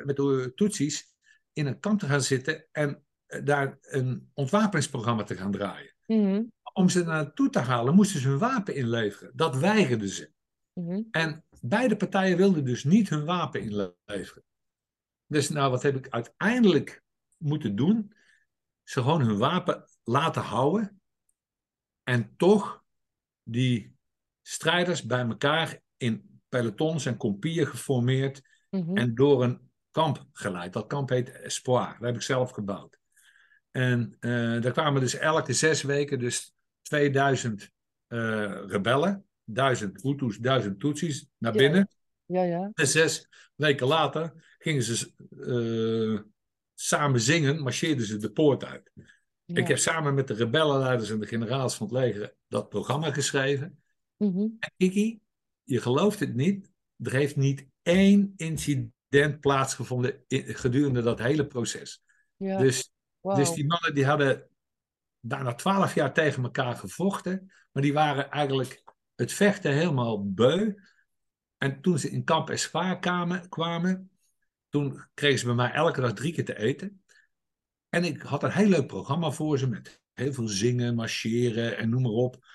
met 0.05 0.15
de 0.15 0.51
Tutsis 0.55 1.15
in 1.53 1.65
een 1.65 1.79
kamp 1.79 1.99
te 1.99 2.05
gaan 2.05 2.21
zitten 2.21 2.67
en 2.71 3.05
daar 3.43 3.77
een 3.81 4.29
ontwapeningsprogramma 4.33 5.23
te 5.23 5.35
gaan 5.35 5.51
draaien. 5.51 5.95
Mhm, 6.05 6.43
Om 6.73 6.89
ze 6.89 7.03
naartoe 7.03 7.49
te 7.49 7.59
halen 7.59 7.95
moesten 7.95 8.19
ze 8.19 8.27
hun 8.27 8.37
wapen 8.37 8.75
inleveren. 8.75 9.31
Dat 9.35 9.55
weigerden 9.57 10.09
ze. 10.09 10.31
mhm. 10.73 11.01
En 11.11 11.45
beide 11.61 11.95
partijen 11.95 12.37
wilden 12.37 12.65
dus 12.65 12.83
niet 12.83 13.09
hun 13.09 13.25
wapen 13.25 13.61
inleveren. 13.61 14.43
Dus 15.25 15.49
nou, 15.49 15.71
wat 15.71 15.83
heb 15.83 15.95
ik 15.95 16.09
uiteindelijk 16.09 17.03
moeten 17.37 17.75
doen? 17.75 18.13
Ze 18.83 19.01
gewoon 19.01 19.21
hun 19.21 19.37
wapen 19.37 19.85
laten 20.03 20.41
houden. 20.41 21.01
En 22.03 22.33
toch 22.37 22.83
die 23.43 23.95
strijders 24.41 25.03
bij 25.05 25.25
elkaar 25.27 25.79
in 25.97 26.41
pelotons 26.49 27.05
en 27.05 27.17
kompieën 27.17 27.67
geformeerd. 27.67 28.41
mhm. 28.69 28.97
En 28.97 29.15
door 29.15 29.43
een 29.43 29.71
kamp 29.91 30.25
geleid. 30.31 30.73
Dat 30.73 30.87
kamp 30.87 31.09
heet 31.09 31.31
Espoir. 31.31 31.87
Dat 31.99 32.07
heb 32.07 32.15
ik 32.15 32.21
zelf 32.21 32.51
gebouwd. 32.51 32.96
En 33.71 34.15
eh 34.19 34.61
daar 34.61 34.71
kwamen 34.71 35.01
dus 35.01 35.15
elke 35.15 35.53
zes 35.53 35.81
weken 35.81 36.19
dus 36.19 36.53
2000 36.81 37.71
eh, 38.07 38.61
rebellen. 38.67 39.25
1000 39.43 40.01
Hutus, 40.01 40.37
1000 40.37 40.79
Tutsis 40.79 41.27
naar 41.37 41.51
binnen. 41.51 41.89
Ja, 42.25 42.41
ja. 42.43 42.71
En 42.73 42.87
zes 42.87 43.27
weken 43.55 43.87
later 43.87 44.33
gingen 44.57 44.83
ze 44.83 45.11
eh, 45.41 46.31
samen 46.73 47.21
zingen, 47.21 47.61
marcheerden 47.61 48.05
ze 48.05 48.17
de 48.17 48.31
poort 48.31 48.63
uit. 48.65 48.91
ja. 48.93 49.03
Ik 49.61 49.67
heb 49.67 49.77
samen 49.77 50.13
met 50.13 50.27
de 50.27 50.33
rebellenleiders 50.33 51.09
en 51.09 51.19
de 51.19 51.25
generaals 51.27 51.75
van 51.75 51.87
het 51.87 51.95
leger 51.95 52.35
dat 52.47 52.69
programma 52.69 53.11
geschreven. 53.11 53.81
Mhm. 54.17 54.39
En 54.39 54.71
Kiki, 54.77 55.19
je 55.63 55.81
gelooft 55.81 56.19
het 56.19 56.35
niet, 56.35 56.71
er 56.97 57.11
heeft 57.11 57.35
niet 57.35 57.65
één 57.81 58.33
incident 58.35 59.39
plaatsgevonden 59.39 60.23
in- 60.27 60.55
gedurende 60.55 61.01
dat 61.01 61.19
hele 61.19 61.47
proces. 61.47 62.01
Ja. 62.35 62.57
Dus, 62.57 62.91
Dus 63.21 63.51
die 63.51 63.65
mannen 63.65 63.93
die 63.93 64.05
hadden 64.05 64.49
bijna 65.19 65.53
twaalf 65.53 65.93
jaar 65.95 66.13
tegen 66.13 66.43
elkaar 66.43 66.75
gevochten, 66.75 67.51
maar 67.71 67.83
die 67.83 67.93
waren 67.93 68.31
eigenlijk 68.31 68.83
het 69.15 69.33
vechten 69.33 69.73
helemaal 69.73 70.31
beu. 70.31 70.73
En 71.57 71.81
toen 71.81 71.99
ze 71.99 72.09
in 72.09 72.23
Kamp 72.23 72.55
kwamen, 72.99 73.49
kwamen, 73.49 74.11
toen 74.69 75.05
kregen 75.13 75.39
ze 75.39 75.45
bij 75.45 75.55
mij 75.55 75.71
elke 75.71 76.01
dag 76.01 76.13
drie 76.13 76.33
keer 76.33 76.45
te 76.45 76.57
eten. 76.57 77.03
En 77.89 78.03
ik 78.03 78.21
had 78.21 78.43
een 78.43 78.51
heel 78.51 78.67
leuk 78.67 78.87
programma 78.87 79.31
voor 79.31 79.57
ze 79.57 79.67
met 79.67 80.01
heel 80.13 80.33
veel 80.33 80.47
zingen, 80.47 80.95
marcheren 80.95 81.77
en 81.77 81.89
noem 81.89 82.01
maar 82.01 82.11
op. 82.11 82.45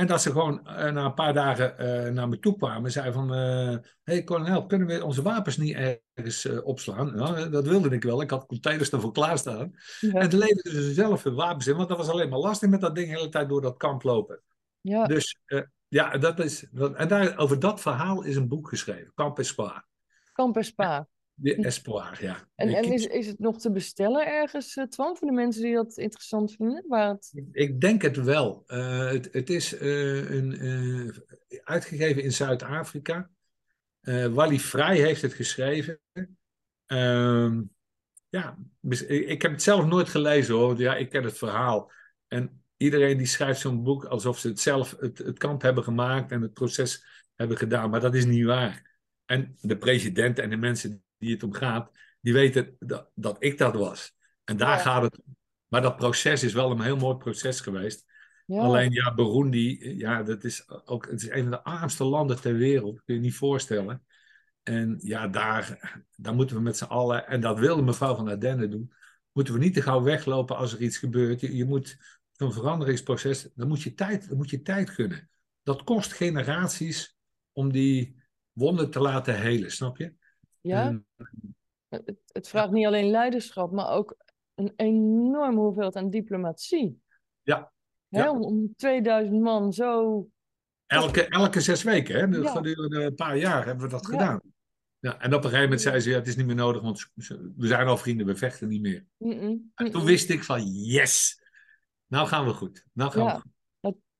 En 0.00 0.06
dat 0.06 0.22
ze 0.22 0.30
gewoon 0.30 0.66
eh, 0.66 0.92
na 0.92 1.04
een 1.04 1.14
paar 1.14 1.34
dagen 1.34 1.78
eh, 1.78 2.12
naar 2.12 2.28
me 2.28 2.38
toe 2.38 2.56
kwamen 2.56 2.84
en 2.84 2.90
zeiden 2.90 3.14
van... 3.14 3.30
Hé 3.30 3.80
hey, 4.02 4.24
kolonel, 4.24 4.66
kunnen 4.66 4.86
we 4.86 5.04
onze 5.04 5.22
wapens 5.22 5.56
niet 5.56 5.76
ergens 6.14 6.44
eh, 6.44 6.66
opslaan? 6.66 7.16
Dat 7.50 7.66
wilde 7.66 7.90
ik 7.90 8.02
wel. 8.02 8.22
Ik 8.22 8.30
had 8.30 8.46
containers 8.46 8.90
daarvoor 8.90 9.12
klaarstaan. 9.12 9.72
Ja. 10.00 10.12
En 10.12 10.28
toen 10.28 10.38
leverden 10.38 10.72
ze 10.72 10.92
zelf 10.92 11.22
hun 11.22 11.34
wapens 11.34 11.66
in, 11.66 11.76
want 11.76 11.88
dat 11.88 11.96
was 11.98 12.08
alleen 12.08 12.28
maar 12.28 12.38
lastig 12.38 12.70
met 12.70 12.80
dat 12.80 12.94
ding 12.94 13.08
de 13.10 13.16
hele 13.16 13.28
tijd 13.28 13.48
door 13.48 13.60
dat 13.60 13.76
kamp 13.76 14.02
lopen. 14.02 14.42
Ja. 14.80 15.04
Dus 15.06 15.38
eh, 15.44 15.62
ja, 15.88 16.18
dat 16.18 16.38
is... 16.38 16.66
dat- 16.70 16.94
en 16.94 17.08
daar, 17.08 17.38
over 17.38 17.58
dat 17.58 17.80
verhaal 17.80 18.22
is 18.22 18.36
een 18.36 18.48
boek 18.48 18.68
geschreven. 18.68 19.12
Kamp 19.14 19.38
Espoir. 19.38 19.84
Kamp 20.32 20.56
Espa. 20.56 21.08
De 21.42 21.54
Espoir, 21.54 22.18
ja. 22.20 22.48
En, 22.54 22.92
is, 22.92 23.06
is 23.06 23.26
het 23.26 23.38
nog 23.38 23.58
te 23.58 23.70
bestellen 23.70 24.26
ergens, 24.26 24.76
eh, 24.76 24.84
Twan, 24.84 25.16
voor 25.16 25.28
de 25.28 25.34
mensen 25.34 25.62
die 25.62 25.74
dat 25.74 25.96
interessant 25.96 26.52
vinden? 26.52 26.84
Waar 26.88 27.08
het... 27.08 27.32
Ik 27.52 27.80
denk 27.80 28.02
het 28.02 28.16
wel. 28.16 28.64
Eh, 28.66 29.10
het, 29.10 29.28
het 29.32 29.50
is 29.50 29.76
eh, 29.76 30.30
een, 30.30 31.14
uitgegeven 31.62 32.22
in 32.22 32.32
Zuid-Afrika. 32.32 33.30
Wally 34.30 34.58
Vrij 34.58 34.98
heeft 34.98 35.22
het 35.22 35.32
geschreven. 35.32 36.00
Ehm, 36.86 37.62
ja, 38.28 38.58
ik 39.08 39.42
heb 39.42 39.50
het 39.50 39.62
zelf 39.62 39.86
nooit 39.86 40.08
gelezen 40.08 40.54
hoor. 40.54 40.78
Ja, 40.78 40.96
ik 40.96 41.10
ken 41.10 41.24
het 41.24 41.38
verhaal. 41.38 41.92
En 42.28 42.64
iedereen 42.76 43.16
die 43.16 43.26
schrijft 43.26 43.60
zo'n 43.60 43.82
boek 43.82 44.04
alsof 44.04 44.38
ze 44.38 44.48
het 44.48 44.60
zelf 44.60 44.96
het, 44.98 45.18
het 45.18 45.38
kamp 45.38 45.62
hebben 45.62 45.84
gemaakt 45.84 46.32
en 46.32 46.42
het 46.42 46.52
proces 46.52 47.04
hebben 47.36 47.56
gedaan. 47.56 47.90
Maar 47.90 48.00
dat 48.00 48.14
is 48.14 48.24
niet 48.24 48.44
waar. 48.44 48.98
En 49.24 49.56
de 49.60 49.78
president 49.78 50.38
en 50.38 50.50
de 50.50 50.56
mensen 50.56 51.04
die 51.20 51.32
het 51.32 51.42
om 51.42 51.52
gaat, 51.52 51.90
die 52.20 52.32
weten 52.32 52.76
dat, 52.78 53.10
dat 53.14 53.36
ik 53.38 53.58
dat 53.58 53.74
was. 53.74 54.14
En 54.44 54.56
daar 54.56 54.76
Ja. 54.76 54.82
gaat 54.82 55.02
het 55.02 55.18
om. 55.18 55.36
Maar 55.68 55.82
dat 55.82 55.96
proces 55.96 56.42
is 56.42 56.52
wel 56.52 56.70
een 56.70 56.80
heel 56.80 56.96
mooi 56.96 57.16
proces 57.16 57.60
geweest. 57.60 58.04
Ja. 58.46 58.60
Alleen 58.60 58.90
ja, 58.92 59.14
Burundi, 59.14 59.96
ja, 59.98 60.22
dat 60.22 60.44
is 60.44 60.68
ook 60.84 61.10
het 61.10 61.22
is 61.22 61.28
een 61.28 61.42
van 61.42 61.50
de 61.50 61.62
armste 61.62 62.04
landen 62.04 62.40
ter 62.40 62.54
wereld. 62.54 63.02
Kun 63.04 63.14
je 63.14 63.20
je 63.20 63.26
niet 63.26 63.36
voorstellen. 63.36 64.04
En 64.62 64.98
ja, 65.02 65.28
daar, 65.28 65.94
daar 66.16 66.34
moeten 66.34 66.56
we 66.56 66.62
met 66.62 66.76
z'n 66.76 66.84
allen, 66.84 67.26
en 67.26 67.40
dat 67.40 67.58
wilde 67.58 67.82
mevrouw 67.82 68.14
van 68.14 68.28
Ardenne 68.28 68.68
doen, 68.68 68.92
moeten 69.32 69.54
we 69.54 69.60
niet 69.60 69.74
te 69.74 69.82
gauw 69.82 70.02
weglopen 70.02 70.56
als 70.56 70.72
er 70.72 70.80
iets 70.82 70.98
gebeurt. 70.98 71.40
Je, 71.40 71.56
je 71.56 71.64
moet 71.64 71.96
zo'n 72.32 72.52
veranderingsproces, 72.52 73.48
dan 73.54 73.68
moet 73.68 73.82
je 73.82 73.94
tijd, 73.94 74.28
dan 74.28 74.36
moet 74.36 74.50
je 74.50 74.62
tijd 74.62 74.90
gunnen. 74.90 75.30
Dat 75.62 75.84
kost 75.84 76.12
generaties 76.12 77.16
om 77.52 77.72
die 77.72 78.16
wonden 78.52 78.90
te 78.90 79.00
laten 79.00 79.40
helen, 79.40 79.72
snap 79.72 79.96
je? 79.96 80.14
Ja. 80.60 80.86
En- 80.86 81.06
Het, 81.88 82.12
het 82.32 82.48
vraagt 82.48 82.70
niet 82.70 82.86
alleen 82.86 83.10
leiderschap, 83.10 83.72
maar 83.72 83.90
ook 83.90 84.16
een 84.54 84.72
enorme 84.76 85.58
hoeveelheid 85.60 85.96
aan 85.96 86.10
diplomatie. 86.10 87.02
Ja. 87.42 87.72
Hè, 88.08 88.22
Ja. 88.22 88.30
om, 88.30 88.42
om 88.42 88.74
2000 88.76 89.40
man 89.40 89.72
zo. 89.72 90.26
elke, 90.86 91.26
elke 91.28 91.60
zes 91.60 91.82
weken, 91.82 92.14
hè? 92.14 92.38
Ja. 92.38 92.52
gedurende 92.52 93.02
een 93.02 93.14
paar 93.14 93.36
jaar 93.36 93.66
hebben 93.66 93.84
we 93.84 93.90
dat 93.90 94.06
Ja. 94.06 94.12
gedaan. 94.12 94.40
Ja, 94.98 95.20
en 95.20 95.28
op 95.28 95.36
een 95.36 95.42
gegeven 95.42 95.62
moment 95.62 95.80
zei 95.80 96.00
ze, 96.00 96.10
ja, 96.10 96.16
het 96.16 96.26
is 96.26 96.36
niet 96.36 96.46
meer 96.46 96.54
nodig, 96.54 96.82
want 96.82 97.10
we 97.56 97.66
zijn 97.66 97.86
al 97.86 97.96
vrienden, 97.96 98.26
we 98.26 98.36
vechten 98.36 98.68
niet 98.68 98.80
meer. 98.80 99.06
En 99.74 99.90
toen 99.90 100.04
wist 100.04 100.30
ik 100.30 100.44
van, 100.44 100.62
yes, 100.66 101.42
nou 102.06 102.26
gaan 102.28 102.44
we 102.46 102.52
goed. 102.52 102.86
Nou 102.92 103.10
gaan 103.10 103.24
Ja. 103.24 103.34
we 103.34 103.40
goed. 103.40 103.50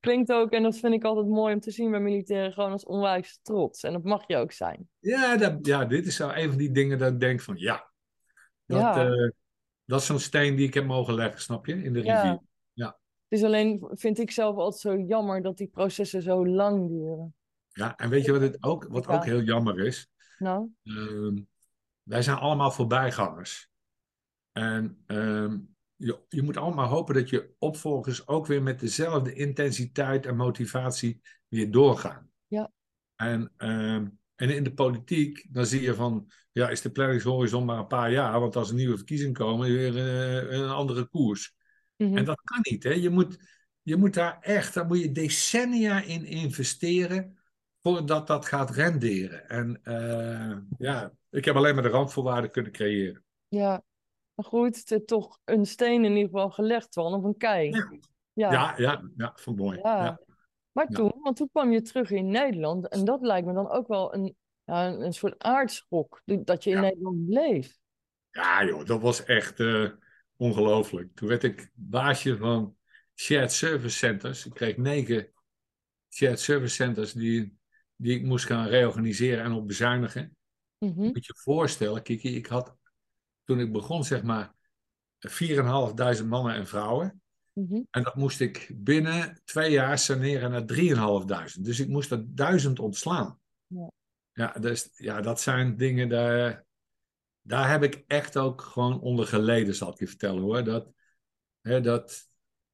Klinkt 0.00 0.32
ook, 0.32 0.50
en 0.50 0.62
dat 0.62 0.78
vind 0.78 0.94
ik 0.94 1.04
altijd 1.04 1.26
mooi 1.26 1.54
om 1.54 1.60
te 1.60 1.70
zien 1.70 1.90
bij 1.90 2.00
militairen, 2.00 2.52
gewoon 2.52 2.72
als 2.72 2.84
onwijs 2.84 3.38
trots. 3.42 3.82
En 3.82 3.92
dat 3.92 4.04
mag 4.04 4.24
je 4.26 4.36
ook 4.36 4.52
zijn. 4.52 4.88
Ja, 4.98 5.36
dat, 5.36 5.66
ja, 5.66 5.84
dit 5.84 6.06
is 6.06 6.16
zo 6.16 6.28
een 6.28 6.48
van 6.48 6.58
die 6.58 6.70
dingen 6.70 6.98
dat 6.98 7.12
ik 7.12 7.20
denk 7.20 7.40
van, 7.40 7.56
ja, 7.56 7.90
dat, 8.66 8.80
Ja. 8.80 9.06
eh, 9.06 9.30
dat 9.84 10.00
is 10.00 10.06
zo'n 10.06 10.18
steen 10.18 10.56
die 10.56 10.66
ik 10.66 10.74
heb 10.74 10.84
mogen 10.86 11.14
leggen, 11.14 11.40
snap 11.40 11.66
je, 11.66 11.82
in 11.82 11.92
de 11.92 12.02
Ja. 12.02 12.22
rivier. 12.22 12.40
Het 13.28 13.38
is 13.38 13.44
alleen, 13.44 13.88
vind 13.92 14.18
ik 14.18 14.30
zelf 14.30 14.56
altijd 14.56 14.80
zo 14.80 14.96
jammer 14.96 15.42
dat 15.42 15.56
die 15.56 15.66
processen 15.66 16.22
zo 16.22 16.46
lang 16.46 16.88
duren. 16.88 17.34
Ja, 17.68 17.96
en 17.96 18.08
weet 18.10 18.24
je 18.24 18.32
wat, 18.32 18.40
het 18.40 18.62
ook, 18.62 18.86
wat 18.88 19.04
Ja. 19.04 19.14
ook 19.14 19.24
heel 19.24 19.40
jammer 19.40 19.78
is? 19.78 20.08
Nou, 20.38 20.68
Ehm, 20.82 21.38
wij 22.02 22.22
zijn 22.22 22.36
allemaal 22.36 22.70
voorbijgangers. 22.70 23.68
En 24.52 25.02
ehm, 25.06 25.58
je, 26.00 26.18
je 26.28 26.42
moet 26.42 26.56
allemaal 26.56 26.88
hopen 26.88 27.14
dat 27.14 27.28
je 27.28 27.54
opvolgers 27.58 28.26
ook 28.26 28.46
weer 28.46 28.62
met 28.62 28.80
dezelfde 28.80 29.32
intensiteit 29.32 30.26
en 30.26 30.36
motivatie 30.36 31.20
weer 31.48 31.70
doorgaan. 31.70 32.30
Ja. 32.46 32.70
En 33.16 33.52
ehm, 33.56 34.06
En 34.36 34.50
in 34.50 34.64
de 34.64 34.74
politiek, 34.74 35.46
dan 35.50 35.66
zie 35.66 35.82
je 35.82 35.94
van, 35.94 36.30
ja, 36.52 36.68
is 36.68 36.80
de 36.80 36.90
planningshorizon 36.90 37.64
maar 37.64 37.78
een 37.78 37.86
paar 37.86 38.12
jaar, 38.12 38.40
want 38.40 38.56
als 38.56 38.68
er 38.68 38.74
nieuwe 38.74 38.96
verkiezingen 38.96 39.34
komen, 39.34 39.72
weer 39.72 39.94
uh, 39.94 40.58
een 40.58 40.68
andere 40.68 41.08
koers. 41.08 41.54
Mhm. 41.96 42.16
En 42.16 42.24
dat 42.24 42.40
kan 42.44 42.58
niet, 42.62 42.82
hè. 42.82 42.92
Je 42.92 43.10
moet, 43.10 43.38
je 43.82 43.96
moet 43.96 44.14
daar 44.14 44.38
echt, 44.40 44.74
daar 44.74 44.86
moet 44.86 45.00
je 45.00 45.12
decennia 45.12 46.02
in 46.02 46.24
investeren 46.24 47.38
voordat 47.82 48.26
dat 48.26 48.46
gaat 48.46 48.70
renderen. 48.70 49.48
En 49.48 49.80
uh, 49.84 50.56
ja, 50.78 51.12
ik 51.30 51.44
heb 51.44 51.56
alleen 51.56 51.74
maar 51.74 51.82
de 51.82 51.88
randvoorwaarden 51.88 52.50
kunnen 52.50 52.72
creëren. 52.72 53.24
Ja, 53.48 53.82
goed, 54.44 54.90
is 54.90 55.00
toch 55.06 55.38
een 55.44 55.66
steen 55.66 56.04
in 56.04 56.10
ieder 56.16 56.30
geval 56.30 56.50
gelegd 56.50 56.94
van, 56.94 57.14
of 57.14 57.24
een 57.24 57.36
kei. 57.36 57.70
Ja, 58.32 58.52
ja, 58.52 58.74
ja, 58.76 59.10
ja, 59.16 59.32
vond 59.34 59.58
ik 59.58 59.64
mooi. 59.64 59.78
Ja. 59.82 60.04
Ja. 60.04 60.20
Maar 60.72 60.86
Ja. 60.88 60.96
toen, 60.96 61.12
want 61.22 61.36
toen 61.36 61.48
kwam 61.52 61.72
je 61.72 61.82
terug 61.82 62.10
in 62.10 62.30
Nederland 62.30 62.88
en 62.88 63.04
dat 63.04 63.20
lijkt 63.20 63.46
me 63.46 63.52
dan 63.52 63.70
ook 63.70 63.88
wel 63.88 64.14
een, 64.14 64.36
ja, 64.64 64.88
een, 64.88 65.00
een 65.00 65.12
soort 65.12 65.38
aardschok, 65.38 66.22
dat 66.24 66.64
je 66.64 66.70
in 66.70 66.76
Ja. 66.76 66.82
Nederland 66.82 67.26
bleef. 67.26 67.78
Ja, 68.30 68.64
joh, 68.64 68.84
dat 68.84 69.00
was 69.00 69.24
echt 69.24 69.60
eh, 69.60 69.90
ongelooflijk. 70.36 71.14
Toen 71.14 71.28
werd 71.28 71.42
ik 71.44 71.70
baasje 71.74 72.36
van 72.36 72.76
shared 73.14 73.52
service 73.52 73.96
centers. 73.96 74.46
Ik 74.46 74.54
kreeg 74.54 74.76
negen 74.76 75.32
shared 76.08 76.40
service 76.40 76.74
centers 76.74 77.12
die, 77.12 77.56
die 77.96 78.14
ik 78.18 78.24
moest 78.24 78.46
gaan 78.46 78.66
reorganiseren 78.66 79.44
en 79.44 79.52
op 79.52 79.66
bezuinigen. 79.66 80.36
Mhm, 80.78 81.00
Moet 81.00 81.26
je 81.26 81.32
je 81.34 81.40
voorstellen, 81.42 82.02
Kiki, 82.02 82.36
ik 82.36 82.46
had 82.46 82.76
toen 83.50 83.60
ik 83.60 83.72
begon, 83.72 84.04
zeg 84.04 84.22
maar, 84.22 84.54
4.500 85.28 86.26
mannen 86.26 86.54
en 86.54 86.66
vrouwen. 86.66 87.22
mhm. 87.52 87.82
En 87.90 88.02
dat 88.02 88.14
moest 88.14 88.40
ik 88.40 88.72
binnen 88.74 89.40
twee 89.44 89.70
jaar 89.70 89.98
saneren 89.98 90.50
naar 90.50 90.64
3.500. 91.54 91.60
Dus 91.60 91.80
ik 91.80 91.88
moest 91.88 92.10
er 92.10 92.24
duizend 92.26 92.78
ontslaan. 92.78 93.38
Ja. 93.66 93.90
Ja, 94.32 94.52
dus, 94.60 94.90
ja, 94.94 95.20
dat 95.20 95.40
zijn 95.40 95.76
dingen, 95.76 96.08
daar, 96.08 96.64
daar 97.40 97.70
heb 97.70 97.82
ik 97.82 98.04
echt 98.06 98.36
ook 98.36 98.62
gewoon 98.62 99.00
onder 99.00 99.26
geleden, 99.26 99.74
zal 99.74 99.92
ik 99.92 99.98
je 99.98 100.06
vertellen 100.06 100.42
hoor. 100.42 100.64
Dat, 100.64 100.92
hè, 101.60 101.80
dat, 101.80 102.28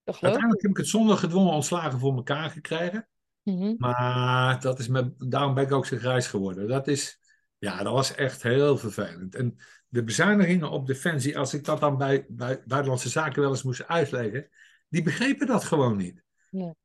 Dat 0.05 0.21
uiteindelijk 0.21 0.63
heb 0.63 0.71
ik 0.71 0.77
het 0.77 0.89
zonder 0.89 1.17
gedwongen 1.17 1.53
ontslagen 1.53 1.99
voor 1.99 2.15
elkaar 2.15 2.51
gekregen. 2.51 3.09
Mhm, 3.43 3.75
Maar 3.79 4.61
dat 4.61 4.79
is 4.79 4.89
me, 4.89 5.15
daarom 5.19 5.55
ben 5.55 5.65
ik 5.65 5.73
ook 5.73 5.87
zo 5.87 5.97
grijs 5.97 6.27
geworden. 6.27 6.69
Dat 6.69 6.89
is, 6.89 7.21
ja, 7.59 7.83
dat 7.83 7.93
was 7.93 8.15
echt 8.15 8.43
heel 8.43 8.79
vervelend. 8.79 9.35
En 9.35 9.59
de 9.97 10.05
bezuinigingen 10.05 10.71
op 10.71 10.87
defensie, 10.87 11.39
als 11.39 11.55
ik 11.55 11.65
dat 11.65 11.81
dan 11.81 11.97
bij, 11.99 12.27
bij 12.29 12.63
Buitenlandse 12.67 13.09
Zaken 13.09 13.41
wel 13.43 13.51
eens 13.51 13.63
moest 13.63 13.87
uitleggen, 13.87 14.49
die 14.89 15.03
begrepen 15.03 15.47
dat 15.47 15.65
gewoon 15.65 15.97
niet. 15.97 16.23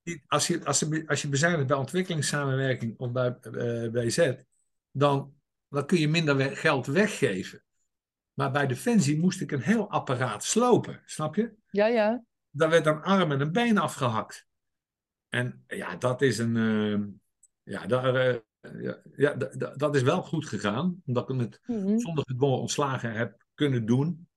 Die- 0.03 0.23
Als, 0.27 0.47
je, 0.47 0.65
als, 0.65 0.79
je, 0.79 1.03
als 1.07 1.21
je 1.21 1.27
bezuinigt 1.29 1.67
bij 1.67 1.77
ontwikkelingssamenwerking 1.77 2.99
of 2.99 3.11
bij 3.11 3.37
eh 3.41 3.89
BZ, 3.91 4.33
dan, 4.91 5.33
dan 5.69 5.85
kun 5.85 5.99
je 5.99 6.07
minder 6.07 6.35
we- 6.37 6.55
geld 6.55 6.85
weggeven. 6.85 7.63
Maar 8.33 8.51
bij 8.51 8.67
defensie 8.67 9.19
moest 9.19 9.41
ik 9.41 9.51
een 9.51 9.61
heel 9.61 9.89
apparaat 9.89 10.43
slopen, 10.43 11.01
snap 11.05 11.35
je? 11.35 11.53
Ja, 11.69 11.85
ja. 11.87 12.23
Daar 12.49 12.69
werd 12.69 12.85
een 12.85 13.01
arm 13.01 13.31
en 13.31 13.41
een 13.41 13.51
been 13.51 13.77
afgehakt. 13.77 14.47
En 15.29 15.63
ja, 15.67 15.95
dat 15.95 16.21
is 16.21 16.37
een. 16.37 16.57
eh, 16.57 16.99
ja, 17.73 17.85
daar, 17.85 18.15
eh, 18.15 18.35
ja, 18.79 18.97
ja, 19.15 19.37
d- 19.37 19.79
dat 19.79 19.95
is 19.95 20.01
wel 20.01 20.21
goed 20.21 20.47
gegaan. 20.47 21.01
Omdat 21.05 21.29
ik 21.29 21.39
het 21.39 21.59
Mhm. 21.65 21.97
zonder 21.97 22.23
gedwongen 22.27 22.59
ontslagen 22.59 23.13
heb 23.13 23.43
kunnen 23.53 23.85
doen. 23.85 24.27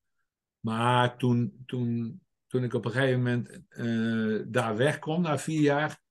Maar 0.59 1.17
toen, 1.17 1.63
toen, 1.65 2.21
toen 2.47 2.63
ik 2.63 2.73
op 2.73 2.85
een 2.85 2.91
gegeven 2.91 3.17
moment 3.23 3.59
eh, 3.69 4.39
daar 4.47 4.75
wegkwam, 4.77 5.21
na 5.21 5.37
vier 5.37 5.61
jaar, 5.61 6.01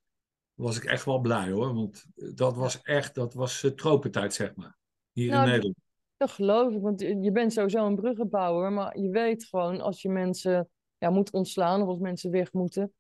was 0.55 0.77
ik 0.77 0.85
echt 0.85 1.05
wel 1.05 1.19
blij 1.21 1.51
hoor. 1.51 1.75
Want 1.75 2.07
dat 2.35 2.57
was 2.57 2.83
echt, 2.83 3.15
dat 3.15 3.35
was 3.35 3.63
uh, 3.63 3.71
tropentijd, 3.71 4.35
zeg 4.35 4.55
maar. 4.55 4.79
Hier 5.13 5.31
Nou, 5.31 5.43
in 5.45 5.49
Nederland. 5.49 5.77
Dat 6.17 6.31
geloof 6.31 6.75
ik, 6.75 6.81
want 6.83 7.01
je 7.01 7.31
bent 7.33 7.53
sowieso 7.53 7.87
een 7.87 7.95
bruggenbouwer, 7.97 8.73
maar 8.73 8.99
je 8.99 9.11
weet 9.11 9.45
gewoon 9.45 9.81
als 9.81 10.03
je 10.03 10.09
mensen 10.09 10.69
ja, 10.99 11.11
moet 11.11 11.33
ontslaan 11.33 11.83
of 11.83 11.89
als 11.89 11.99
mensen 11.99 12.31
weg 12.31 12.53
moeten, 12.53 12.93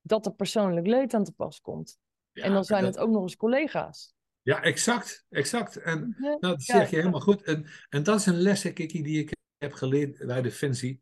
dat 0.00 0.26
er 0.26 0.34
persoonlijk 0.34 0.86
leed 0.86 1.14
aan 1.14 1.24
te 1.24 1.32
pas 1.32 1.60
komt. 1.60 1.98
Ja, 2.32 2.42
en 2.42 2.52
dan 2.52 2.64
zijn 2.64 2.82
dat- 2.84 2.94
het 2.94 3.02
ook 3.04 3.10
nog 3.10 3.22
eens 3.22 3.36
collega's. 3.36 4.14
Ja, 4.42 4.62
exact. 4.62 5.24
exact. 5.28 5.76
En 5.76 6.16
Ja, 6.18 6.28
Nou, 6.28 6.38
dat 6.40 6.62
zeg 6.62 6.90
je 6.90 6.96
helemaal 6.96 7.20
goed. 7.20 7.42
En, 7.42 7.66
en 7.88 8.02
dat 8.02 8.18
is 8.20 8.26
een 8.26 8.40
les, 8.40 8.72
Kiki, 8.72 9.02
die 9.02 9.18
ik 9.18 9.32
heb 9.58 9.72
geleerd 9.72 10.26
bij 10.26 10.42
Defensie. 10.42 11.00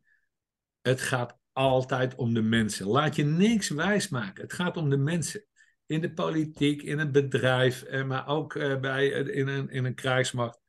Het 0.81 1.01
gaat 1.01 1.37
altijd 1.51 2.15
om 2.15 2.33
de 2.33 2.41
mensen. 2.41 2.87
Laat 2.87 3.15
je 3.15 3.23
niks 3.23 3.69
wijsmaken. 3.69 4.43
Het 4.43 4.53
gaat 4.53 4.77
om 4.77 4.89
de 4.89 4.97
mensen. 4.97 5.45
In 5.85 6.01
de 6.01 6.13
politiek, 6.13 6.81
in 6.81 6.99
het 6.99 7.11
bedrijf, 7.11 7.83
eh, 7.83 8.03
maar 8.03 8.27
ook 8.27 8.55
eh, 8.55 8.79
bij, 8.79 9.13
eh, 9.13 9.37
in, 9.37 9.47
een, 9.47 9.69
in 9.69 9.85
een 9.85 9.95
krijgsmacht. 9.95 10.59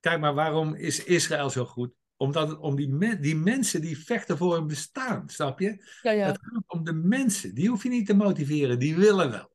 Kijk 0.00 0.20
maar, 0.20 0.34
waarom 0.34 0.74
is 0.74 1.04
Israël 1.04 1.50
zo 1.50 1.64
goed? 1.64 1.92
Omdat 2.16 2.48
het 2.48 2.58
om 2.58 2.76
die, 2.76 2.88
men- 2.88 3.20
die 3.20 3.36
mensen 3.36 3.80
die 3.80 3.98
vechten 3.98 4.36
voor 4.36 4.54
hun 4.54 4.66
bestaan, 4.66 5.28
snap 5.28 5.60
je? 5.60 5.84
ja, 6.02 6.10
ja. 6.10 6.26
Het 6.26 6.38
gaat 6.42 6.62
om 6.66 6.84
de 6.84 6.92
mensen. 6.92 7.54
Die 7.54 7.68
hoef 7.68 7.82
je 7.82 7.88
niet 7.88 8.06
te 8.06 8.14
motiveren, 8.14 8.78
die 8.78 8.96
willen 8.96 9.30
wel. 9.30 9.50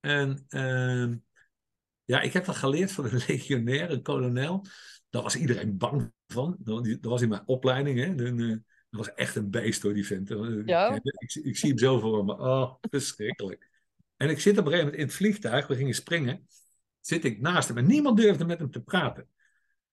En 0.00 0.44
ehm, 0.48 1.16
ja, 2.06 2.20
ik 2.20 2.32
heb 2.32 2.44
dat 2.44 2.56
geleerd 2.56 2.92
van 2.92 3.04
een 3.04 3.22
legionair, 3.28 3.90
een 3.90 4.02
kolonel. 4.02 4.66
Daar 5.10 5.22
was 5.22 5.36
iedereen 5.36 5.78
bang 5.78 6.12
van. 6.26 6.56
Dat 6.58 6.98
was 7.00 7.22
in 7.22 7.28
mijn 7.28 7.48
opleiding. 7.48 7.98
Hè. 7.98 8.24
Eh, 8.24 8.48
dat 8.90 9.06
was 9.06 9.14
echt 9.14 9.36
een 9.36 9.50
beest 9.50 9.82
hoor, 9.82 9.94
die 9.94 10.06
vent. 10.06 10.28
Ja? 10.64 10.94
Ik, 10.94 11.00
ik, 11.04 11.44
ik 11.44 11.56
zie 11.56 11.68
hem 11.68 11.78
zo 11.78 11.98
voor 11.98 12.24
me. 12.24 12.38
Oh, 12.38 12.74
verschrikkelijk. 12.80 13.70
En 14.16 14.30
ik 14.30 14.40
zit 14.40 14.58
op 14.58 14.64
een 14.64 14.72
gegeven 14.72 14.84
moment 14.84 15.00
in 15.00 15.06
het 15.06 15.16
vliegtuig. 15.16 15.66
We 15.66 15.76
gingen 15.76 15.94
springen. 15.94 16.46
Zit 17.00 17.24
ik 17.24 17.40
naast 17.40 17.68
hem. 17.68 17.78
En 17.78 17.86
niemand 17.86 18.16
durfde 18.16 18.44
met 18.44 18.58
hem 18.58 18.70
te 18.70 18.82
praten. 18.82 19.28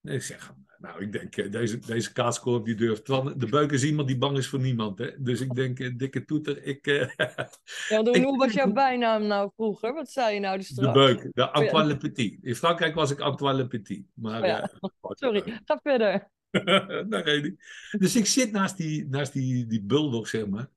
En 0.02 0.14
ik 0.14 0.22
zeg, 0.22 0.54
nou, 0.84 1.02
ik 1.02 1.12
denk, 1.12 1.36
eh, 1.36 1.50
deze, 1.50 1.78
deze 1.78 2.12
kaaskorp 2.12 2.64
die 2.64 2.74
durft. 2.74 3.06
De 3.06 3.46
beuk 3.50 3.72
is 3.72 3.84
iemand 3.84 4.08
die 4.08 4.18
bang 4.18 4.36
is 4.38 4.46
voor 4.48 4.60
niemand. 4.60 4.98
Hè? 4.98 5.10
Dus 5.22 5.40
ik 5.40 5.54
denk, 5.54 5.80
eh, 5.80 5.96
dikke 5.96 6.24
toeter, 6.24 6.62
ik... 6.62 6.86
eh, 6.86 7.08
ja 7.88 8.02
want 8.02 8.16
ik- 8.16 8.24
hoe 8.24 8.38
was 8.38 8.52
jouw 8.52 8.72
bijnaam 8.72 9.26
nou 9.26 9.50
vroeger? 9.56 9.94
Wat 9.94 10.10
zei 10.10 10.34
je 10.34 10.40
nou 10.40 10.58
dus 10.58 10.68
de 10.68 10.90
beuk, 10.90 11.28
de 11.32 11.50
Antoine 11.50 11.88
Le 11.88 11.96
Petit. 11.96 12.38
In 12.42 12.54
Frankrijk 12.54 12.94
was 12.94 13.10
ik 13.10 13.20
Antoine 13.20 13.56
Le 13.56 13.66
Petit. 13.66 14.06
Maar, 14.14 14.40
Oh 14.40 14.46
ja. 14.46 14.70
Sorry, 15.20 15.60
ga 15.64 15.80
verder. 15.82 16.28
ik. 17.44 17.54
Dus 17.98 18.16
ik 18.16 18.26
zit 18.26 18.52
naast 18.52 18.76
die, 18.76 19.08
naast 19.08 19.32
die, 19.32 19.66
die 19.66 19.82
bulldog, 19.82 20.28
zeg 20.28 20.46
maar. 20.46 20.68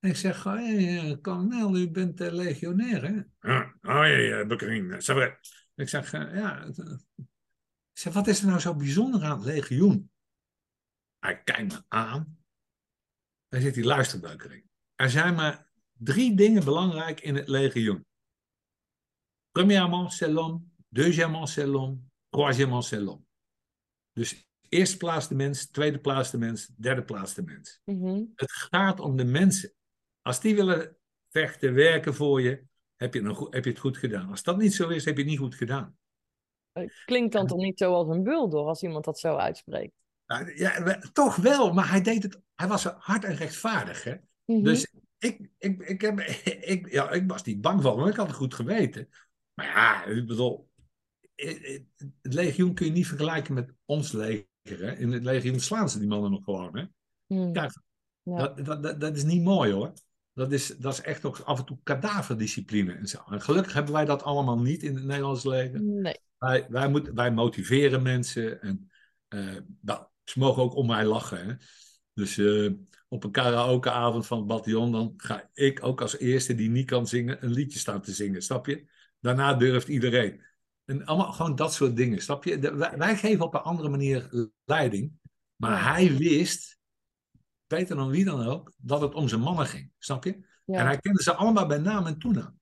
En 0.00 0.10
ik 0.10 0.16
zeg, 0.16 0.44
hey, 0.44 1.18
kolonel, 1.20 1.76
u 1.76 1.90
bent 1.90 2.20
eh, 2.20 2.32
legionair, 2.32 3.02
hè? 3.02 3.48
Ja, 3.50 3.74
oh 3.82 4.06
ja, 4.06 5.00
c'est 5.00 5.16
vrai. 5.16 5.38
Ik 5.74 5.88
zeg, 5.88 6.10
ja. 6.10 6.68
Ik 7.96 8.02
zeg, 8.02 8.12
wat 8.12 8.26
is 8.26 8.40
er 8.40 8.46
nou 8.46 8.60
zo 8.60 8.74
bijzonder 8.74 9.22
aan 9.22 9.36
het 9.36 9.46
legioen? 9.46 10.10
Hij 11.18 11.42
kijkt 11.42 11.72
me 11.72 11.82
aan. 11.88 12.38
Hij 13.48 13.60
zit 13.60 13.74
die 13.74 13.84
luisterbuikering. 13.84 14.64
Er 14.94 15.10
zijn 15.10 15.34
maar 15.34 15.70
drie 15.92 16.36
dingen 16.36 16.64
belangrijk 16.64 17.20
in 17.20 17.34
het 17.34 17.48
legioen. 17.48 18.06
Premièrement, 19.50 20.12
c'est 20.12 20.32
l'homme. 20.32 20.60
Deuxièmement, 20.88 21.48
c'est 21.48 21.66
l'homme. 21.68 21.98
Troisièmement, 22.28 22.84
c'est 22.84 23.00
l'homme. 23.02 23.24
Dus 24.12 24.48
eerste 24.68 24.96
plaats 24.96 25.28
de 25.28 25.34
mens, 25.34 25.66
tweede 25.70 26.00
plaats 26.00 26.30
de 26.30 26.38
mens, 26.38 26.66
derde 26.66 27.04
plaats 27.04 27.34
de 27.34 27.42
mens. 27.42 27.80
Mhm. 27.84 28.24
Het 28.34 28.52
gaat 28.52 29.00
om 29.00 29.16
de 29.16 29.24
mensen. 29.24 29.74
Als 30.22 30.40
die 30.40 30.54
willen 30.54 30.96
vechten, 31.28 31.74
werken 31.74 32.14
voor 32.14 32.40
je, 32.40 32.64
heb 32.96 33.14
je, 33.14 33.34
goed- 33.34 33.54
heb 33.54 33.64
je 33.64 33.70
het 33.70 33.78
goed 33.78 33.96
gedaan. 33.96 34.30
Als 34.30 34.42
dat 34.42 34.58
niet 34.58 34.74
zo 34.74 34.88
is, 34.88 35.04
heb 35.04 35.16
je 35.16 35.22
het 35.22 35.30
niet 35.30 35.40
goed 35.40 35.54
gedaan. 35.54 35.98
Klinkt 37.04 37.32
dan 37.32 37.46
toch 37.46 37.58
niet 37.58 37.78
zo 37.78 37.92
als 37.92 38.08
een 38.08 38.22
bulldog 38.22 38.66
als 38.66 38.82
iemand 38.82 39.04
dat 39.04 39.18
zo 39.18 39.36
uitspreekt? 39.36 39.92
Nou, 40.26 40.56
ja, 40.58 40.82
we- 40.82 41.10
toch 41.12 41.36
wel, 41.36 41.72
maar 41.72 41.90
hij 41.90 42.00
deed 42.00 42.22
het. 42.22 42.40
Hij 42.54 42.68
was 42.68 42.84
hard 42.84 43.24
en 43.24 43.34
rechtvaardig. 43.34 44.04
Hè? 44.04 44.14
Mhm. 44.44 44.62
Dus 44.62 44.92
ik, 45.18 45.50
ik, 45.58 45.80
ik, 45.82 46.00
heb, 46.00 46.20
ik, 46.72 46.90
ja, 46.92 47.10
ik 47.10 47.30
was 47.30 47.42
niet 47.42 47.60
bang 47.60 47.82
van, 47.82 47.96
want 47.96 48.08
ik 48.10 48.16
had 48.16 48.26
het 48.26 48.36
goed 48.36 48.54
geweten. 48.54 49.08
Maar 49.54 49.66
ja, 49.66 50.04
ik 50.04 50.26
bedoel, 50.26 50.68
het 52.22 52.34
legioen 52.34 52.74
kun 52.74 52.86
je 52.86 52.92
niet 52.92 53.06
vergelijken 53.06 53.54
met 53.54 53.72
ons 53.84 54.12
leger. 54.12 54.44
Hè? 54.62 54.96
In 54.96 55.12
het 55.12 55.24
legioen 55.24 55.60
slaan 55.60 55.90
ze 55.90 55.98
die 55.98 56.08
mannen 56.08 56.30
nog 56.30 56.44
gewoon. 56.44 56.76
Hè? 56.76 56.84
Mhm. 57.26 57.52
Kijk, 57.52 57.72
Ja. 58.22 58.36
dat, 58.36 58.64
dat, 58.64 58.82
dat, 58.82 59.00
dat 59.00 59.16
is 59.16 59.24
niet 59.24 59.42
mooi 59.42 59.72
hoor. 59.72 59.92
Dat 60.36 60.52
is, 60.52 60.66
dat 60.66 60.92
is 60.92 61.00
echt 61.00 61.24
ook 61.24 61.38
af 61.38 61.58
en 61.58 61.64
toe 61.64 61.78
kadaverdiscipline 61.82 62.92
en 62.92 63.06
zo. 63.06 63.18
En 63.30 63.42
gelukkig 63.42 63.72
hebben 63.72 63.92
wij 63.92 64.04
dat 64.04 64.22
allemaal 64.22 64.58
niet 64.58 64.82
in 64.82 64.94
het 64.94 65.04
Nederlands 65.04 65.44
leger. 65.44 65.82
Nee. 65.82 66.16
Wij, 66.38 66.66
wij, 66.68 66.88
moeten, 66.88 67.14
wij 67.14 67.32
motiveren 67.32 68.02
mensen 68.02 68.60
en 68.60 68.90
eh, 69.28 69.56
nou, 69.80 70.06
ze 70.24 70.38
mogen 70.38 70.62
ook 70.62 70.74
om 70.74 70.86
mij 70.86 71.04
lachen. 71.04 71.46
Hè? 71.46 71.54
Dus 72.14 72.38
eh, 72.38 72.72
op 73.08 73.24
een 73.24 73.30
karaokeavond 73.30 74.26
van 74.26 74.38
het 74.38 74.46
bataljon, 74.46 74.92
dan 74.92 75.14
ga 75.16 75.50
ik 75.52 75.84
ook 75.84 76.00
als 76.00 76.18
eerste 76.18 76.54
die 76.54 76.70
niet 76.70 76.86
kan 76.86 77.06
zingen, 77.06 77.44
een 77.44 77.52
liedje 77.52 77.78
staan 77.78 78.00
te 78.00 78.12
zingen, 78.12 78.42
snap 78.42 78.66
je? 78.66 78.86
Daarna 79.20 79.54
durft 79.54 79.88
iedereen. 79.88 80.44
En 80.84 81.04
allemaal 81.04 81.32
gewoon 81.32 81.56
dat 81.56 81.74
soort 81.74 81.96
dingen, 81.96 82.22
snap 82.22 82.44
je? 82.44 82.58
De- 82.58 82.74
wij, 82.74 82.96
wij 82.96 83.16
geven 83.16 83.44
op 83.44 83.54
een 83.54 83.60
andere 83.60 83.88
manier 83.88 84.50
leiding, 84.64 85.12
maar 85.56 85.92
hij 85.92 86.16
wist, 86.16 86.75
beter 87.66 87.96
dan 87.96 88.10
wie 88.10 88.24
dan 88.24 88.46
ook, 88.46 88.72
dat 88.76 89.00
het 89.00 89.14
om 89.14 89.28
zijn 89.28 89.40
mannen 89.40 89.66
ging, 89.66 89.92
snap 89.98 90.24
je? 90.24 90.46
Ja. 90.64 90.78
En 90.78 90.86
hij 90.86 90.98
kende 90.98 91.22
ze 91.22 91.34
allemaal 91.34 91.66
bij 91.66 91.78
naam 91.78 92.06
en 92.06 92.18
toenaam. 92.18 92.60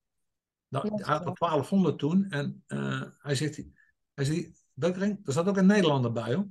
Dat, 0.68 0.82
dat 0.82 1.00
is 1.00 1.06
hij 1.06 1.16
had 1.16 1.26
er 1.26 1.34
1200 1.34 1.98
toen 1.98 2.30
en 2.30 2.62
eh, 2.66 3.02
hij 3.18 3.34
zegt, 3.34 3.62
Hij 4.14 4.24
zei, 4.24 4.54
Beukering, 4.72 5.26
er 5.26 5.32
zat 5.32 5.46
ook 5.46 5.56
een 5.56 5.66
Nederlander 5.66 6.12
bij, 6.12 6.34
hoor. 6.34 6.46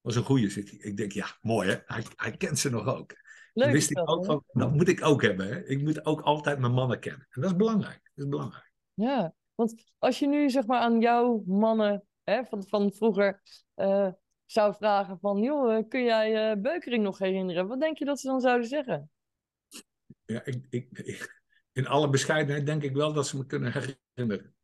was 0.00 0.16
een 0.16 0.22
goeie, 0.22 0.50
zit 0.50 0.70
hij. 0.70 0.78
Ik 0.78 0.96
denk, 0.96 1.12
ja, 1.12 1.26
mooi 1.40 1.68
hè. 1.70 1.76
Hij, 1.86 2.04
hij 2.16 2.36
kent 2.36 2.58
ze 2.58 2.70
nog 2.70 2.86
ook. 2.86 3.14
Leuk. 3.54 3.72
Wist 3.72 3.90
ik 3.90 3.96
dat, 3.96 4.06
ook 4.06 4.24
van, 4.24 4.44
dat 4.52 4.72
moet 4.72 4.88
ik 4.88 5.04
ook 5.04 5.22
hebben. 5.22 5.46
Hè. 5.46 5.64
Ik 5.66 5.82
moet 5.82 6.04
ook 6.04 6.20
altijd 6.20 6.58
mijn 6.58 6.72
mannen 6.72 7.00
kennen. 7.00 7.26
En 7.30 7.40
dat 7.40 7.50
is 7.50 7.56
belangrijk. 7.56 8.10
Dat 8.14 8.24
is 8.24 8.30
belangrijk. 8.30 8.72
Ja, 8.94 9.34
want 9.54 9.84
als 9.98 10.18
je 10.18 10.26
nu 10.26 10.50
zeg 10.50 10.66
maar 10.66 10.80
aan 10.80 11.00
jouw 11.00 11.42
mannen 11.46 12.04
hè, 12.24 12.44
van, 12.44 12.66
van 12.68 12.92
vroeger 12.92 13.42
eh, 13.74 14.08
zou 14.46 14.74
vragen 14.74 15.18
van, 15.18 15.42
joh, 15.42 15.76
eh, 15.76 15.88
kun 15.88 16.04
jij 16.04 16.50
eh, 16.50 16.60
Beukering 16.60 17.02
nog 17.02 17.18
herinneren? 17.18 17.66
Wat 17.66 17.80
denk 17.80 17.98
je 17.98 18.04
dat 18.04 18.20
ze 18.20 18.26
dan 18.26 18.40
zouden 18.40 18.68
zeggen? 18.68 19.10
Ja, 20.24 20.44
ik, 20.44 20.66
ik, 20.70 21.42
in 21.72 21.86
alle 21.86 22.10
bescheidenheid 22.10 22.66
denk 22.66 22.82
ik 22.82 22.94
wel 22.94 23.12
dat 23.12 23.26
ze 23.26 23.36
me 23.36 23.46
kunnen 23.46 23.72
herinneren. 23.72 24.54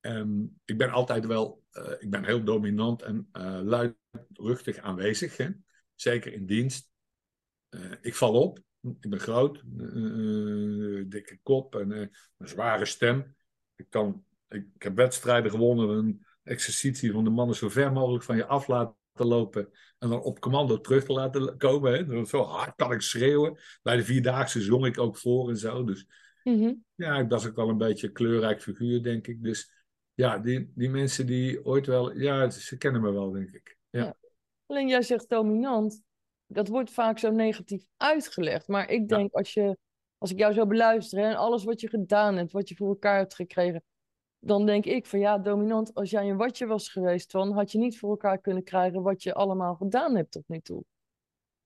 Ehm, 0.00 0.42
ik 0.64 0.78
ben 0.78 0.90
altijd 0.90 1.26
wel, 1.26 1.64
eh, 1.70 1.92
ik 1.98 2.10
ben 2.10 2.24
heel 2.24 2.44
dominant 2.44 3.02
en 3.02 3.28
luidruchtig 3.64 4.78
aanwezig. 4.78 5.36
Hè? 5.36 5.48
Zeker 5.94 6.32
in 6.32 6.46
dienst. 6.46 6.90
Ik 8.00 8.14
val 8.14 8.42
op. 8.42 8.58
Ik 8.80 9.10
ben 9.10 9.20
groot, 9.20 9.62
dikke 11.10 11.38
kop 11.42 11.74
en 11.74 11.90
een 11.90 12.48
zware 12.48 12.84
stem. 12.84 13.36
Ik, 13.76 13.86
kan, 13.88 14.24
ik, 14.48 14.66
ik 14.74 14.82
heb 14.82 14.96
wedstrijden 14.96 15.50
gewonnen, 15.50 16.26
exercitie 16.42 17.12
van 17.12 17.24
de 17.24 17.30
mannen 17.30 17.56
zo 17.56 17.68
ver 17.68 17.92
mogelijk 17.92 18.24
van 18.24 18.36
je 18.36 18.46
af 18.46 18.66
laten 18.66 18.96
lopen 19.14 19.68
en 19.98 20.08
dan 20.08 20.22
op 20.22 20.40
commando 20.40 20.80
terug 20.80 21.04
te 21.04 21.12
laten 21.12 21.58
komen. 21.58 21.92
Hè? 21.92 22.24
Zo 22.24 22.42
hard 22.42 22.74
kan 22.76 22.92
ik 22.92 23.00
schreeuwen. 23.00 23.58
Bij 23.82 23.96
de 23.96 24.04
Vierdaagse 24.04 24.60
zong 24.60 24.86
ik 24.86 24.98
ook 24.98 25.16
voor 25.16 25.48
en 25.48 25.56
zo. 25.56 25.84
Dus 25.84 26.06
Mhm. 26.44 26.72
ja, 26.94 27.18
ik 27.18 27.28
was 27.28 27.46
ook 27.46 27.56
wel 27.56 27.68
een 27.68 27.76
beetje 27.78 28.06
een 28.06 28.12
kleurrijk 28.12 28.62
figuur, 28.62 29.02
denk 29.02 29.26
ik. 29.26 29.42
Dus 29.42 29.72
ja, 30.14 30.38
die, 30.38 30.72
die 30.74 30.90
mensen 30.90 31.26
die 31.26 31.64
ooit 31.64 31.86
wel... 31.86 32.16
Ja, 32.18 32.50
ze 32.50 32.76
kennen 32.76 33.00
me 33.00 33.12
wel, 33.12 33.30
denk 33.30 33.50
ik. 33.50 33.78
Ja. 33.90 34.04
Ja. 34.04 34.16
Alleen 34.66 34.88
jij 34.88 35.02
zegt 35.02 35.28
dominant, 35.28 36.02
dat 36.46 36.68
wordt 36.68 36.90
vaak 36.90 37.18
zo 37.18 37.30
negatief 37.30 37.84
uitgelegd. 37.96 38.68
Maar 38.68 38.90
ik 38.90 39.10
Ja. 39.10 39.16
denk 39.16 39.32
als 39.32 39.54
je, 39.54 39.76
als 40.18 40.30
ik 40.30 40.38
jou 40.38 40.52
zou 40.52 40.66
beluisteren 40.66 41.24
en 41.24 41.36
alles 41.36 41.64
wat 41.64 41.80
je 41.80 41.88
gedaan 41.88 42.36
hebt, 42.36 42.52
wat 42.52 42.68
je 42.68 42.74
voor 42.76 42.88
elkaar 42.88 43.18
hebt 43.18 43.34
gekregen, 43.34 43.82
dan 44.44 44.66
denk 44.66 44.84
ik 44.84 45.06
van 45.06 45.18
ja, 45.18 45.38
dominant, 45.38 45.94
als 45.94 46.10
jij 46.10 46.30
een 46.30 46.36
watje 46.36 46.66
was 46.66 46.88
geweest, 46.88 47.32
dan 47.32 47.52
had 47.52 47.72
je 47.72 47.78
niet 47.78 47.98
voor 47.98 48.10
elkaar 48.10 48.38
kunnen 48.38 48.64
krijgen 48.64 49.02
wat 49.02 49.22
je 49.22 49.34
allemaal 49.34 49.74
gedaan 49.74 50.16
hebt 50.16 50.30
tot 50.30 50.48
nu 50.48 50.60
toe. 50.60 50.84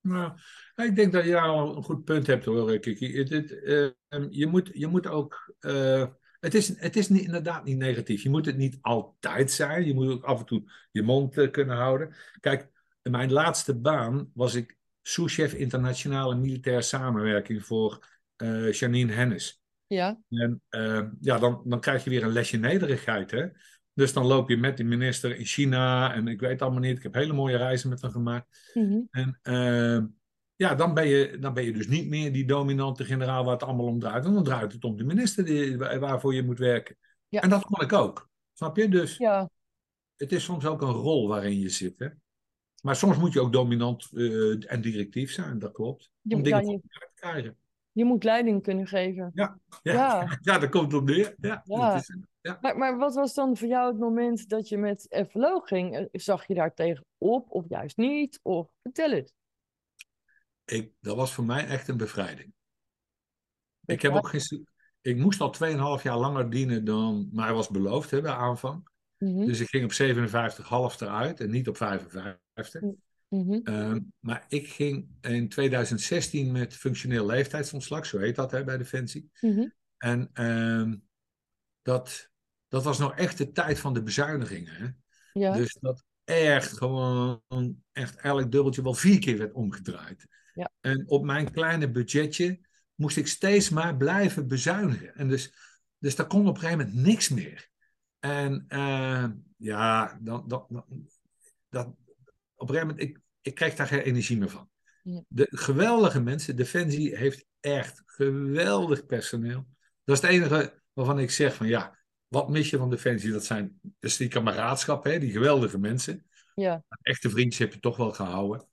Nou, 0.00 0.32
ik 0.74 0.96
denk 0.96 1.12
dat 1.12 1.24
je 1.24 1.40
al 1.40 1.76
een 1.76 1.82
goed 1.82 2.04
punt 2.04 2.26
hebt 2.26 2.44
hoor, 2.44 2.78
Kiki. 2.78 3.16
Het, 3.16 3.28
het, 3.30 3.62
eh, 3.62 3.88
je, 4.30 4.46
moet, 4.46 4.70
je 4.72 4.86
moet 4.86 5.06
ook. 5.06 5.54
eh, 5.58 6.06
het 6.40 6.54
is, 6.54 6.80
het 6.80 6.96
is 6.96 7.08
niet, 7.08 7.24
inderdaad 7.24 7.64
niet 7.64 7.76
negatief. 7.76 8.22
Je 8.22 8.30
moet 8.30 8.46
het 8.46 8.56
niet 8.56 8.78
altijd 8.80 9.50
zijn. 9.50 9.86
Je 9.86 9.94
moet 9.94 10.08
ook 10.08 10.24
af 10.24 10.38
en 10.38 10.46
toe 10.46 10.72
je 10.90 11.02
mond 11.02 11.38
eh, 11.38 11.50
kunnen 11.50 11.76
houden. 11.76 12.14
Kijk, 12.40 12.70
in 13.02 13.10
mijn 13.10 13.32
laatste 13.32 13.78
baan 13.78 14.30
was 14.34 14.54
ik 14.54 14.76
sous-chef 15.02 15.52
internationale 15.54 16.34
militaire 16.34 16.82
samenwerking 16.82 17.64
voor 17.64 18.06
eh 18.36 18.72
Janine 18.72 19.12
Hennis. 19.12 19.62
Ja, 19.86 20.20
En 20.28 20.62
eh, 20.68 21.02
ja, 21.20 21.38
dan, 21.38 21.62
dan 21.64 21.80
krijg 21.80 22.04
je 22.04 22.10
weer 22.10 22.22
een 22.22 22.32
lesje 22.32 22.56
nederigheid. 22.56 23.30
Hè? 23.30 23.46
Dus 23.94 24.12
dan 24.12 24.26
loop 24.26 24.48
je 24.48 24.56
met 24.56 24.76
die 24.76 24.86
minister 24.86 25.36
in 25.38 25.44
China 25.44 26.14
en 26.14 26.28
ik 26.28 26.40
weet 26.40 26.62
allemaal 26.62 26.80
niet. 26.80 26.96
Ik 26.96 27.02
heb 27.02 27.14
hele 27.14 27.32
mooie 27.32 27.56
reizen 27.56 27.88
met 27.88 28.00
hem 28.02 28.10
gemaakt. 28.10 28.70
Mhm. 28.74 28.98
En 29.10 29.38
eh, 29.42 30.04
ja, 30.56 30.74
dan 30.74 30.94
ben, 30.94 31.06
je, 31.08 31.38
dan 31.38 31.54
ben 31.54 31.64
je 31.64 31.72
dus 31.72 31.86
niet 31.88 32.08
meer 32.08 32.32
die 32.32 32.46
dominante 32.46 33.04
generaal 33.04 33.44
waar 33.44 33.52
het 33.52 33.62
allemaal 33.62 33.86
om 33.86 33.98
draait. 33.98 34.24
En 34.24 34.32
dan 34.34 34.44
draait 34.44 34.72
het 34.72 34.84
om 34.84 34.96
de 34.96 35.04
minister 35.04 35.44
die, 35.44 35.78
waar- 35.78 35.98
waarvoor 36.00 36.34
je 36.34 36.42
moet 36.42 36.58
werken. 36.58 36.96
Ja. 37.28 37.40
En 37.40 37.48
dat 37.48 37.64
kon 37.64 37.84
ik 37.84 37.92
ook. 37.92 38.28
Snap 38.52 38.76
je? 38.76 38.88
Dus 38.88 39.16
ja, 39.16 39.50
het 40.16 40.32
is 40.32 40.44
soms 40.44 40.66
ook 40.66 40.82
een 40.82 40.88
rol 40.92 41.28
waarin 41.28 41.58
je 41.60 41.68
zit. 41.68 41.98
Hè? 41.98 42.08
Maar 42.82 42.96
soms 42.96 43.16
moet 43.16 43.32
je 43.32 43.40
ook 43.40 43.52
dominant 43.52 44.08
eh, 44.12 44.72
en 44.72 44.80
directief 44.80 45.32
zijn, 45.32 45.58
dat 45.58 45.72
klopt. 45.72 46.10
Je- 46.22 46.34
Om 46.34 46.42
dingen 46.42 46.70
je- 46.70 46.80
te 46.88 47.08
krijgen. 47.14 47.56
Je 47.96 48.04
moet 48.04 48.24
leiding 48.24 48.62
kunnen 48.62 48.86
geven. 48.86 49.30
Ja, 49.34 49.58
Ja. 49.82 49.92
ja. 49.92 50.38
ja 50.40 50.58
daar 50.58 50.68
komt 50.68 50.92
het 50.92 51.00
op 51.00 51.08
neer. 51.08 51.34
Ja, 51.40 51.60
Ja. 51.64 51.92
dat 51.92 52.00
is, 52.00 52.16
ja. 52.40 52.58
Maar, 52.60 52.76
maar 52.78 52.96
wat 52.96 53.14
was 53.14 53.34
dan 53.34 53.56
voor 53.56 53.68
jou 53.68 53.88
het 53.90 53.98
moment 54.00 54.48
dat 54.48 54.68
je 54.68 54.78
met 54.78 55.26
FLO 55.30 55.60
ging? 55.60 55.96
Eh, 55.96 56.04
Zag 56.12 56.46
je 56.46 56.54
daar 56.54 56.74
tegenop 56.74 57.50
of 57.50 57.64
juist 57.68 57.96
niet? 57.96 58.40
Of 58.42 58.68
vertel 58.82 59.10
het. 59.10 59.34
Ik, 60.64 60.92
dat 61.00 61.16
was 61.16 61.32
voor 61.34 61.44
mij 61.44 61.66
echt 61.66 61.88
een 61.88 61.96
bevrijding. 61.96 62.54
Ik, 63.84 64.02
heb 64.02 64.12
ook 64.14 64.28
geen, 64.28 64.66
ik 65.00 65.16
moest 65.16 65.40
al 65.40 65.54
2,5 65.98 66.02
jaar 66.02 66.18
langer 66.18 66.50
dienen 66.50 66.84
dan 66.84 67.28
mij 67.32 67.52
was 67.52 67.68
beloofd 67.68 68.10
hè, 68.10 68.20
bij 68.20 68.32
aanvang. 68.32 68.88
Mhm, 69.18 69.46
Dus 69.46 69.60
ik 69.60 69.68
ging 69.68 69.84
op 69.84 69.92
57,5 69.92 71.00
eruit 71.00 71.40
en 71.40 71.50
niet 71.50 71.68
op 71.68 71.76
55. 71.76 72.82
Mhm. 73.28 73.60
Ehm, 73.62 74.00
maar 74.18 74.44
ik 74.48 74.68
ging 74.68 75.08
in 75.20 75.48
2016 75.48 76.52
met 76.52 76.74
functioneel 76.74 77.26
leeftijdsontslag, 77.26 78.06
zo 78.06 78.18
heet 78.18 78.36
dat 78.36 78.50
hè, 78.50 78.64
bij 78.64 78.76
Defensie. 78.76 79.30
Mhm. 79.40 79.68
En 79.96 80.30
ehm, 80.32 80.96
dat, 81.82 82.30
dat 82.68 82.84
was 82.84 82.98
nou 82.98 83.14
echt 83.16 83.38
de 83.38 83.52
tijd 83.52 83.78
van 83.78 83.94
de 83.94 84.02
bezuinigingen. 84.02 84.74
Hè? 84.74 84.88
Ja, 85.40 85.52
Dus 85.52 85.76
dat 85.80 86.04
echt 86.24 86.72
gewoon, 86.72 87.42
echt 87.92 88.16
elk 88.16 88.52
dubbeltje 88.52 88.82
wel 88.82 88.94
vier 88.94 89.18
keer 89.18 89.38
werd 89.38 89.52
omgedraaid. 89.52 90.26
Ja. 90.54 90.70
En 90.80 91.08
op 91.08 91.24
mijn 91.24 91.50
kleine 91.50 91.90
budgetje 91.90 92.60
moest 92.94 93.16
ik 93.16 93.26
steeds 93.26 93.68
maar 93.68 93.96
blijven 93.96 94.48
bezuinigen. 94.48 95.14
En 95.14 95.28
dus, 95.28 95.54
dus 95.98 96.16
daar 96.16 96.26
kon 96.26 96.48
op 96.48 96.54
een 96.54 96.60
gegeven 96.60 96.86
moment 96.86 97.06
niks 97.06 97.28
meer. 97.28 97.68
En 98.18 98.64
eh, 98.68 99.28
ja, 99.56 100.18
dan, 100.22 100.48
dan, 100.48 100.66
dan- 100.68 101.08
dat, 101.68 101.94
op 102.56 102.68
een 102.68 102.74
gegeven 102.74 102.96
moment, 102.96 103.08
ik, 103.08 103.20
ik 103.40 103.54
kreeg 103.54 103.74
daar 103.74 103.86
geen 103.86 104.00
energie 104.00 104.38
meer 104.38 104.50
van. 104.50 104.70
Ja. 105.02 105.22
De 105.28 105.46
geweldige 105.50 106.20
mensen, 106.20 106.56
Defensie 106.56 107.16
heeft 107.16 107.46
echt 107.60 108.02
geweldig 108.06 109.06
personeel. 109.06 109.66
Dat 110.04 110.16
is 110.16 110.22
het 110.22 110.30
enige 110.30 110.82
waarvan 110.92 111.18
ik 111.18 111.30
zeg 111.30 111.54
van 111.54 111.66
ja, 111.66 111.98
wat 112.28 112.48
mis 112.48 112.70
je 112.70 112.76
van 112.76 112.90
Defensie? 112.90 113.32
Dat 113.32 113.44
zijn 113.44 113.80
dus 113.98 114.16
die 114.16 114.28
kameraadschap, 114.28 115.04
hè, 115.04 115.18
die 115.18 115.32
geweldige 115.32 115.78
mensen. 115.78 116.26
ja, 116.54 116.84
Echte 117.02 117.30
vriendjes 117.30 117.58
heb 117.58 117.72
je 117.72 117.80
toch 117.80 117.96
wel 117.96 118.12
gehouden. 118.12 118.68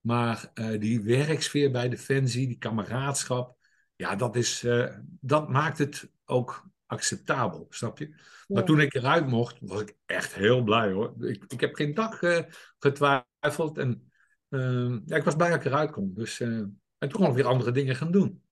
Maar 0.00 0.50
eh, 0.54 0.80
die 0.80 1.00
werksfeer 1.00 1.70
bij 1.70 1.88
Defensie, 1.88 2.46
die 2.46 2.58
kameraadschap, 2.58 3.56
ja, 3.96 4.16
dat, 4.16 4.36
is, 4.36 4.64
eh, 4.64 4.96
dat 5.20 5.48
maakt 5.48 5.78
het 5.78 6.10
ook 6.24 6.70
acceptabel, 6.88 7.66
snap 7.70 7.98
je? 7.98 8.14
Maar 8.46 8.64
toen 8.64 8.80
ik 8.80 8.94
eruit 8.94 9.26
mocht, 9.26 9.56
was 9.60 9.80
ik 9.80 9.96
echt 10.06 10.34
heel 10.34 10.62
blij 10.62 10.92
hoor. 10.92 11.14
Ik, 11.20 11.44
ik 11.48 11.60
heb 11.60 11.74
geen 11.74 11.94
dag 11.94 12.22
eh, 12.22 12.42
getwijfeld 12.78 13.78
en 13.78 14.10
eh, 14.48 14.96
ja, 15.04 15.16
ik 15.16 15.24
was 15.24 15.34
blij 15.36 15.48
dat 15.50 15.58
ik 15.58 15.64
eruit 15.64 15.90
kon. 15.90 16.14
Dus, 16.14 16.40
eh, 16.40 16.48
en 16.48 16.74
toen 16.98 17.10
kon 17.10 17.26
ik 17.28 17.34
weer 17.34 17.46
andere 17.46 17.70
dingen 17.70 17.96
gaan 17.96 18.10
doen. 18.12 18.42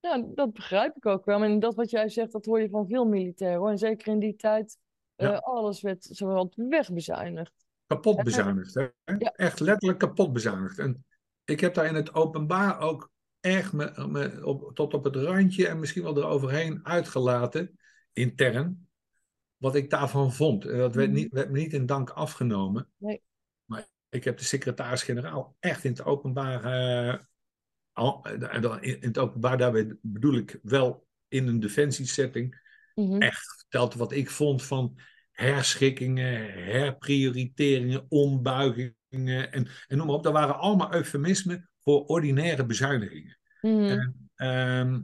ja, 0.00 0.24
dat 0.34 0.52
begrijp 0.52 0.96
ik 0.96 1.06
ook 1.06 1.24
wel. 1.24 1.42
En 1.42 1.60
dat 1.60 1.74
wat 1.74 1.90
jij 1.90 2.08
zegt, 2.08 2.32
dat 2.32 2.44
hoor 2.44 2.60
je 2.60 2.68
van 2.68 2.88
veel 2.88 3.04
militairen. 3.04 3.58
Hoor. 3.58 3.70
En 3.70 3.78
zeker 3.78 4.12
in 4.12 4.18
die 4.18 4.36
tijd, 4.36 4.78
eh, 5.16 5.28
Ja. 5.28 5.34
alles 5.34 5.80
werd 5.80 6.04
zowel 6.10 6.52
wegbezuinigd. 6.56 7.52
Kapot 7.86 8.22
bezuinigd. 8.22 8.74
Hè? 8.74 8.88
Ja. 9.04 9.32
Echt 9.36 9.60
letterlijk 9.60 9.98
kapot 9.98 10.32
bezuinigd. 10.32 10.78
En 10.78 11.04
ik 11.44 11.60
heb 11.60 11.74
daar 11.74 11.86
in 11.86 11.94
het 11.94 12.14
openbaar 12.14 12.80
ook 12.80 13.10
echt 13.44 13.72
me, 13.72 14.06
me 14.08 14.46
op, 14.46 14.74
tot 14.74 14.94
op 14.94 15.04
het 15.04 15.16
randje 15.16 15.68
en 15.68 15.78
misschien 15.78 16.02
wel 16.02 16.16
eroverheen 16.16 16.86
uitgelaten, 16.86 17.78
intern, 18.12 18.88
wat 19.56 19.74
ik 19.74 19.90
daarvan 19.90 20.32
vond. 20.32 20.64
En 20.64 20.78
dat 20.78 20.94
werd, 20.94 21.08
Mhm. 21.10 21.16
niet, 21.18 21.32
werd 21.32 21.50
me 21.50 21.58
niet 21.58 21.72
in 21.72 21.86
dank 21.86 22.10
afgenomen. 22.10 22.88
Nee. 22.96 23.22
Maar 23.64 23.88
ik 24.08 24.24
heb 24.24 24.38
de 24.38 24.44
secretaris-generaal 24.44 25.56
echt 25.60 25.84
in 25.84 25.90
het 25.90 26.04
openbaar, 26.04 26.64
eh, 26.64 27.18
in 28.80 28.98
het 29.00 29.18
openbaar 29.18 29.58
daarbij 29.58 29.96
bedoel 30.02 30.34
ik 30.36 30.58
wel 30.62 31.06
in 31.28 31.46
een 31.46 31.60
defensiesetting, 31.60 32.62
Mhm. 32.94 33.22
echt 33.22 33.54
verteld 33.56 33.94
wat 33.94 34.12
ik 34.12 34.30
vond 34.30 34.62
van 34.62 34.98
herschikkingen, 35.30 36.52
herprioriteringen, 36.52 38.06
ombuigingen 38.08 38.96
en, 39.10 39.68
en 39.86 39.96
noem 39.96 40.06
maar 40.06 40.16
op. 40.16 40.22
Dat 40.22 40.32
waren 40.32 40.58
allemaal 40.58 40.94
eufemismen 40.94 41.68
voor 41.84 42.04
ordinaire 42.04 42.66
bezuinigingen. 42.66 43.38
Mhm. 43.60 43.84
En 43.84 44.28
ehm, 44.34 45.00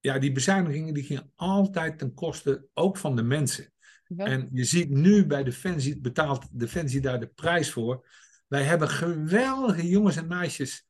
ja, 0.00 0.18
die 0.18 0.32
bezuinigingen 0.32 0.94
die 0.94 1.04
gingen 1.04 1.32
altijd 1.34 1.98
ten 1.98 2.14
koste 2.14 2.66
ook 2.74 2.96
van 2.96 3.16
de 3.16 3.22
mensen. 3.22 3.72
Ja. 4.06 4.24
En 4.24 4.48
je 4.52 4.64
ziet 4.64 4.90
nu 4.90 5.26
bij 5.26 5.44
Defensie, 5.44 6.00
betaalt 6.00 6.46
Defensie 6.50 7.00
daar 7.00 7.20
de 7.20 7.26
prijs 7.26 7.70
voor. 7.70 8.06
Wij 8.48 8.62
hebben 8.62 8.88
geweldige 8.88 9.88
jongens 9.88 10.16
en 10.16 10.26
meisjes 10.26 10.86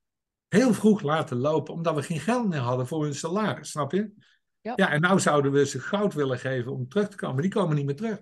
heel 0.48 0.74
vroeg 0.74 1.02
laten 1.02 1.36
lopen, 1.36 1.74
omdat 1.74 1.94
we 1.94 2.02
geen 2.02 2.20
geld 2.20 2.48
meer 2.48 2.58
hadden 2.58 2.86
voor 2.86 3.04
hun 3.04 3.14
salaris, 3.14 3.70
snap 3.70 3.92
je? 3.92 4.12
Ja. 4.60 4.72
ja 4.76 4.90
en 4.90 5.00
nou 5.00 5.20
zouden 5.20 5.52
we 5.52 5.66
ze 5.66 5.80
goud 5.80 6.14
willen 6.14 6.38
geven 6.38 6.72
om 6.72 6.88
terug 6.88 7.08
te 7.08 7.16
komen. 7.16 7.42
Die 7.42 7.50
komen 7.50 7.76
niet 7.76 7.86
meer 7.86 7.96
terug. 7.96 8.18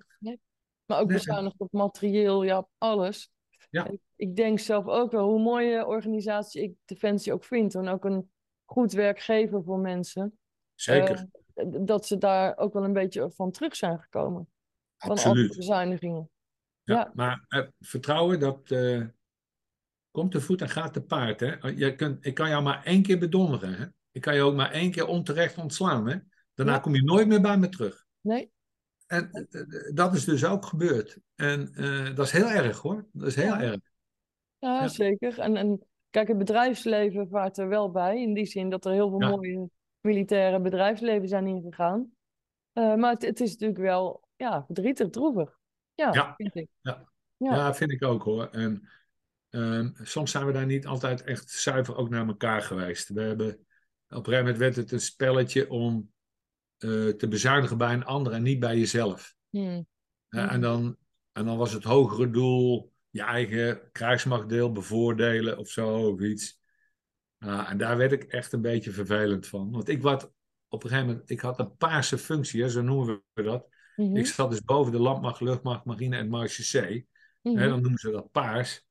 Maar 0.87 1.01
ook 1.01 1.09
Nee. 1.09 1.16
bezuinigd 1.16 1.59
op 1.59 1.73
materieel, 1.73 2.43
ja, 2.43 2.59
op 2.59 2.68
alles. 2.79 3.31
Ja. 3.73 3.91
Ik 4.16 4.37
denk 4.37 4.59
zelf 4.59 4.87
ook 4.87 5.11
wel, 5.12 5.29
hoe 5.29 5.43
mooie 5.43 5.87
organisatie 5.87 6.62
ik 6.62 6.75
Defensie 6.85 7.33
ook 7.33 7.45
vind. 7.45 7.75
En 7.75 7.89
ook 7.89 8.05
een 8.05 8.31
goed 8.64 8.93
werk 8.93 9.20
geven 9.20 9.64
voor 9.64 9.79
mensen. 9.79 10.39
Zeker. 10.75 11.27
eh, 11.55 11.66
dat 11.81 12.07
ze 12.07 12.18
daar 12.18 12.57
ook 12.57 12.73
wel 12.73 12.85
een 12.85 12.93
beetje 12.93 13.31
van 13.31 13.51
terug 13.51 13.77
zijn 13.77 14.01
gekomen. 14.01 14.49
van 14.97 15.11
al 15.11 15.16
die 15.16 15.25
Absoluut. 15.27 15.57
bezuinigingen. 15.57 16.31
Ja, 16.83 16.95
Ja. 16.95 17.11
Maar 17.14 17.45
eh, 17.49 17.66
vertrouwen, 17.81 18.41
dat 18.41 18.70
eh, 18.70 19.05
komt 20.11 20.31
te 20.33 20.41
voet 20.41 20.61
en 20.61 20.68
gaat 20.68 20.93
te 20.93 21.03
paard. 21.03 21.41
Hè? 21.41 21.68
Je 21.68 21.95
kunt, 21.95 22.27
ik 22.27 22.35
kan 22.35 22.49
jou 22.49 22.62
maar 22.62 22.85
één 22.85 23.03
keer 23.03 23.18
bedonderen. 23.18 23.75
Hè? 23.75 23.87
Ik 24.11 24.20
kan 24.20 24.35
je 24.35 24.43
ook 24.43 24.55
maar 24.55 24.70
één 24.70 24.91
keer 24.91 25.07
onterecht 25.07 25.59
ontslaan. 25.59 26.09
Hè? 26.09 26.16
Daarna 26.55 26.73
Ja. 26.73 26.79
kom 26.79 26.95
je 26.95 27.03
nooit 27.03 27.27
meer 27.29 27.41
bij 27.41 27.59
me 27.59 27.68
terug. 27.68 28.05
Nee, 28.20 28.51
En 29.12 29.30
eh, 29.30 29.60
eh, 29.60 29.94
dat 29.94 30.14
is 30.14 30.24
dus 30.24 30.44
ook 30.44 30.66
gebeurd. 30.66 31.18
En 31.34 31.74
eh, 31.74 32.14
dat 32.14 32.26
is 32.26 32.32
heel 32.32 32.48
erg 32.50 32.78
hoor. 32.78 33.06
Dat 33.12 33.26
is 33.28 33.34
heel 33.36 33.44
Ja. 33.44 33.60
erg. 33.60 33.80
ja, 34.58 34.80
Ja. 34.80 34.88
zeker. 34.88 35.38
En, 35.38 35.56
en 35.56 35.86
kijk, 36.10 36.28
het 36.28 36.38
bedrijfsleven 36.38 37.28
vaart 37.28 37.58
er 37.58 37.68
wel 37.68 37.90
bij. 37.90 38.20
In 38.22 38.34
die 38.34 38.46
zin 38.46 38.70
dat 38.70 38.84
er 38.84 38.92
heel 38.92 39.10
veel 39.10 39.20
Ja. 39.20 39.28
mooie 39.28 39.68
militaire 40.00 40.60
bedrijfsleven 40.60 41.28
zijn 41.28 41.46
ingegaan. 41.46 42.12
Maar 42.72 43.10
het, 43.12 43.22
het 43.22 43.40
is 43.40 43.50
natuurlijk 43.50 43.78
wel 43.78 44.22
ja, 44.36 44.64
verdrietig, 44.64 45.10
droevig. 45.10 45.58
Ja, 45.94 46.12
Ja. 46.12 46.34
vind 46.36 46.54
ik. 46.54 46.68
Ja. 46.80 47.08
Ja. 47.36 47.54
Ja, 47.54 47.74
vind 47.74 47.90
ik 47.90 48.04
ook 48.04 48.22
hoor. 48.22 48.48
En 48.50 48.88
ehm, 49.50 49.90
soms 50.02 50.30
zijn 50.30 50.46
we 50.46 50.52
daar 50.52 50.66
niet 50.66 50.86
altijd 50.86 51.22
echt 51.22 51.50
zuiver 51.50 51.96
ook 51.96 52.08
naar 52.08 52.26
elkaar 52.26 52.62
geweest. 52.62 53.08
We 53.08 53.20
hebben, 53.20 53.48
op 53.48 53.56
een 54.08 54.24
gegeven 54.24 54.38
moment 54.38 54.56
werd 54.56 54.76
het 54.76 54.92
een 54.92 55.00
spelletje 55.00 55.70
om 55.70 56.12
eh, 56.83 57.09
te 57.09 57.28
bezuinigen 57.28 57.78
bij 57.78 57.93
een 57.93 58.05
ander 58.05 58.33
en 58.33 58.43
niet 58.43 58.61
bij 58.61 58.78
jezelf. 58.78 59.35
Hmm. 59.51 59.87
Mhm. 60.28 60.49
en, 60.49 60.61
dan, 60.61 60.97
en 61.33 61.45
dan 61.45 61.57
was 61.57 61.72
het 61.72 61.85
hogere 61.85 62.30
doel 62.30 62.93
je 63.11 63.22
eigen 63.22 63.91
krijgsmachtdeel 63.93 64.72
bevoordelen 64.72 65.59
of 65.59 65.68
zo 65.68 66.11
of 66.11 66.20
iets. 66.20 66.61
Nou, 67.39 67.66
en 67.66 67.78
daar 67.78 67.97
werd 67.97 68.12
ik 68.12 68.22
echt 68.22 68.53
een 68.53 68.61
beetje 68.61 68.91
vervelend 68.91 69.47
van. 69.47 69.70
Want 69.70 69.89
ik, 69.89 70.03
wat, 70.03 70.33
op 70.68 70.85
een 70.85 70.91
gegeven 70.91 71.11
moment, 71.11 71.30
ik 71.30 71.41
had 71.41 71.59
een 71.59 71.76
paarse 71.76 72.18
functie, 72.18 72.62
hè, 72.62 72.68
zo 72.68 72.83
noemen 72.83 73.22
we 73.33 73.43
dat. 73.43 73.68
Mhm. 73.97 74.16
Ik 74.16 74.26
zat 74.26 74.51
dus 74.51 74.62
boven 74.62 74.93
de 74.93 74.99
landmacht, 74.99 75.41
luchtmacht, 75.41 75.85
marine 75.85 76.16
en 76.16 76.28
marechaussee. 76.28 77.07
Mhm. 77.43 77.57
Hè, 77.57 77.68
dan 77.68 77.80
noemen 77.80 77.99
ze 77.99 78.11
dat 78.11 78.30
paars. 78.30 78.87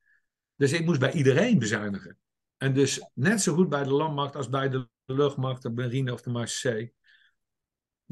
Dus 0.56 0.72
ik 0.72 0.86
moest 0.86 1.00
bij 1.00 1.12
iedereen 1.12 1.60
bezuinigen. 1.60 2.18
En 2.58 2.74
dus 2.74 3.10
net 3.14 3.42
zo 3.42 3.54
goed 3.54 3.70
bij 3.70 3.84
de 3.84 3.94
landmacht 3.94 4.36
als 4.36 4.50
bij 4.50 4.70
de 4.70 4.90
luchtmacht, 5.06 5.62
de 5.62 5.70
marine 5.70 6.14
of 6.14 6.22
de 6.22 6.30
marechaussee. 6.30 6.94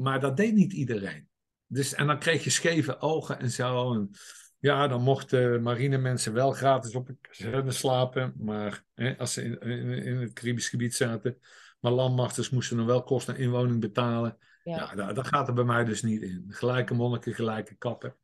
Maar 0.00 0.20
dat 0.20 0.36
deed 0.36 0.54
niet 0.54 0.72
iedereen. 0.72 1.28
Dus, 1.66 1.94
en 1.94 2.06
dan 2.06 2.18
kreeg 2.18 2.44
je 2.44 2.50
scheve 2.50 3.00
ogen 3.00 3.38
en 3.38 3.50
zo. 3.50 3.94
En 3.94 4.10
ja, 4.58 4.88
dan 4.88 5.02
mochten 5.02 5.62
marinemensen 5.62 6.32
wel 6.32 6.50
gratis 6.52 6.94
op 6.94 7.08
een 7.08 7.18
kazerne 7.20 7.70
slapen. 7.70 8.34
Maar 8.36 8.84
hè, 8.94 9.18
als 9.18 9.32
ze 9.32 9.42
in, 9.42 9.60
in, 9.60 9.88
in 9.88 10.16
het 10.16 10.32
Caribisch 10.32 10.68
gebied 10.68 10.94
zaten. 10.94 11.38
Maar 11.80 11.92
landmachters 11.92 12.50
moesten 12.50 12.76
dan 12.76 12.86
wel 12.86 13.02
kosten 13.02 13.34
en 13.34 13.40
inwoning 13.40 13.80
betalen. 13.80 14.38
Ja. 14.62 14.76
Ja, 14.76 14.94
daar, 14.94 15.14
daar 15.14 15.24
gaat 15.24 15.48
er 15.48 15.54
bij 15.54 15.64
mij 15.64 15.84
dus 15.84 16.02
niet 16.02 16.22
in. 16.22 16.44
Gelijke 16.48 16.94
monniken, 16.94 17.34
gelijke 17.34 17.74
kappen. 17.74 18.16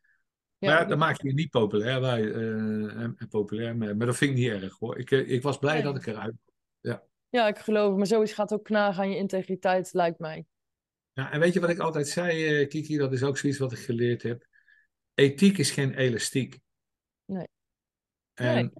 Ja, 0.59 0.70
maar 0.70 0.81
ja, 0.81 0.89
dan 0.89 0.99
maak 0.99 1.20
je 1.22 1.29
je 1.29 1.35
niet 1.35 1.51
populair 1.51 2.01
bij. 2.01 2.33
eh, 2.33 3.03
en, 3.03 3.14
en 3.16 3.29
populair, 3.29 3.77
maar, 3.77 3.97
maar 3.97 4.07
dat 4.07 4.16
vind 4.16 4.31
ik 4.31 4.37
niet 4.37 4.62
erg 4.62 4.79
hoor. 4.79 4.99
Ik, 4.99 5.11
eh, 5.11 5.31
ik 5.31 5.43
was 5.43 5.59
blij 5.59 5.83
dat 5.83 5.97
ik 5.97 6.07
eruit. 6.07 6.35
Ja, 7.29 7.47
ik 7.47 7.59
geloof. 7.59 7.97
Maar 7.97 8.07
zoiets 8.07 8.33
gaat 8.33 8.53
ook 8.53 8.64
knagen 8.64 9.03
aan 9.03 9.11
je 9.11 9.16
integriteit, 9.16 9.93
lijkt 9.93 10.18
mij. 10.18 10.45
Ja, 11.17 11.33
en 11.33 11.41
weet 11.41 11.53
je 11.53 11.61
wat 11.61 11.71
ik 11.71 11.79
altijd 11.79 12.09
zei, 12.09 12.47
eh, 12.47 12.69
Kiki? 12.69 12.97
Dat 12.97 13.12
is 13.12 13.23
ook 13.23 13.39
zoiets 13.39 13.59
wat 13.59 13.73
ik 13.73 13.79
geleerd 13.79 14.23
heb. 14.23 14.47
Ethiek 15.14 15.59
is 15.59 15.71
geen 15.71 15.95
elastiek. 15.95 16.59
Nee. 17.25 17.47
En, 18.35 18.73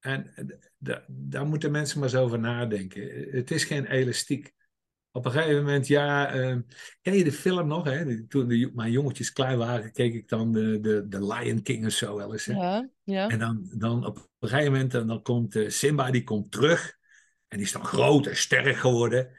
en 0.00 0.32
d- 0.46 0.70
d- 0.84 1.04
daar 1.08 1.46
moeten 1.46 1.70
mensen 1.70 1.98
maar 2.00 2.08
eens 2.08 2.18
over 2.18 2.38
nadenken. 2.38 3.28
Het 3.30 3.50
is 3.50 3.64
geen 3.64 3.86
elastiek. 3.86 4.52
Op 5.12 5.24
een 5.24 5.32
gegeven 5.32 5.56
moment, 5.56 5.86
ja, 5.86 6.32
eh, 6.32 6.56
ken 7.02 7.16
je 7.16 7.24
de 7.24 7.32
film 7.32 7.66
nog? 7.66 7.84
Hè? 7.84 8.26
Toen 8.26 8.48
de, 8.48 8.70
mijn 8.74 8.92
jongetjes 8.92 9.32
klein 9.32 9.58
waren, 9.58 9.92
keek 9.92 10.14
ik 10.14 10.28
dan 10.28 10.52
de, 10.52 10.80
de, 10.80 11.08
de 11.08 11.26
Lion 11.26 11.62
King 11.62 11.86
of 11.86 11.92
zo 11.92 12.16
wel 12.16 12.32
eens. 12.32 12.44
Hè? 12.44 12.52
Ja, 12.52 12.88
ja. 13.02 13.28
En 13.28 13.38
dan, 13.38 13.70
dan 13.74 14.06
op 14.06 14.28
een 14.38 14.48
gegeven 14.48 14.72
moment, 14.72 14.90
dan, 14.90 15.06
dan 15.06 15.22
komt 15.22 15.56
eh, 15.56 15.68
Simba, 15.68 16.10
die 16.10 16.24
komt 16.24 16.50
terug. 16.50 16.98
En 17.48 17.56
die 17.56 17.66
is 17.66 17.72
dan 17.72 17.84
groot 17.84 18.26
en 18.26 18.36
sterk 18.36 18.76
geworden. 18.76 19.30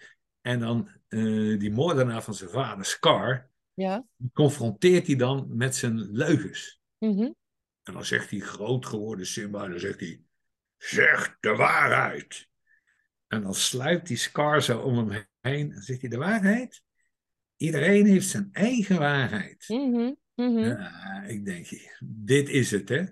En 0.41 0.59
dan 0.59 0.89
eh, 1.07 1.59
die 1.59 1.71
moordenaar 1.71 2.23
van 2.23 2.33
zijn 2.33 2.49
vader, 2.49 2.85
Scar, 2.85 3.49
Ja. 3.73 4.05
die 4.17 4.31
confronteert 4.33 5.07
hij 5.07 5.15
dan 5.15 5.47
met 5.49 5.75
zijn 5.75 6.11
leugens. 6.11 6.79
Mhm. 6.97 7.31
En 7.83 7.93
dan 7.93 8.05
zegt 8.05 8.29
hij, 8.29 8.39
groot 8.39 8.85
geworden 8.85 9.25
Simba, 9.25 9.63
en 9.63 9.69
dan 9.69 9.79
zegt 9.79 9.99
hij, 9.99 10.21
zeg 10.77 11.37
de 11.39 11.55
waarheid. 11.55 12.49
En 13.27 13.41
dan 13.41 13.55
sluit 13.55 14.07
die 14.07 14.17
Scar 14.17 14.61
zo 14.61 14.79
om 14.79 14.97
hem 14.97 15.25
heen 15.39 15.71
en 15.71 15.81
zegt 15.81 16.01
hij, 16.01 16.09
de 16.09 16.17
waarheid? 16.17 16.83
Iedereen 17.55 18.05
heeft 18.05 18.29
zijn 18.29 18.49
eigen 18.51 18.99
waarheid. 18.99 19.65
Mhm. 19.67 20.11
Mhm. 20.35 20.59
Ja, 20.59 21.23
ik 21.23 21.45
denk, 21.45 21.67
dit 22.03 22.49
is 22.49 22.71
het 22.71 22.89
hè. 22.89 23.03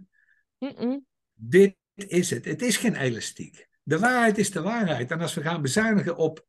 Dit 1.34 1.76
is 1.94 2.30
het. 2.30 2.46
Het 2.46 2.62
is 2.62 2.78
geen 2.78 2.96
elastiek. 2.96 3.68
De 3.84 4.00
waarheid 4.00 4.38
is 4.38 4.52
de 4.52 4.62
waarheid. 4.62 5.12
En 5.12 5.22
als 5.22 5.34
we 5.34 5.42
gaan 5.42 5.62
bezuinigen 5.62 6.18
op, 6.18 6.48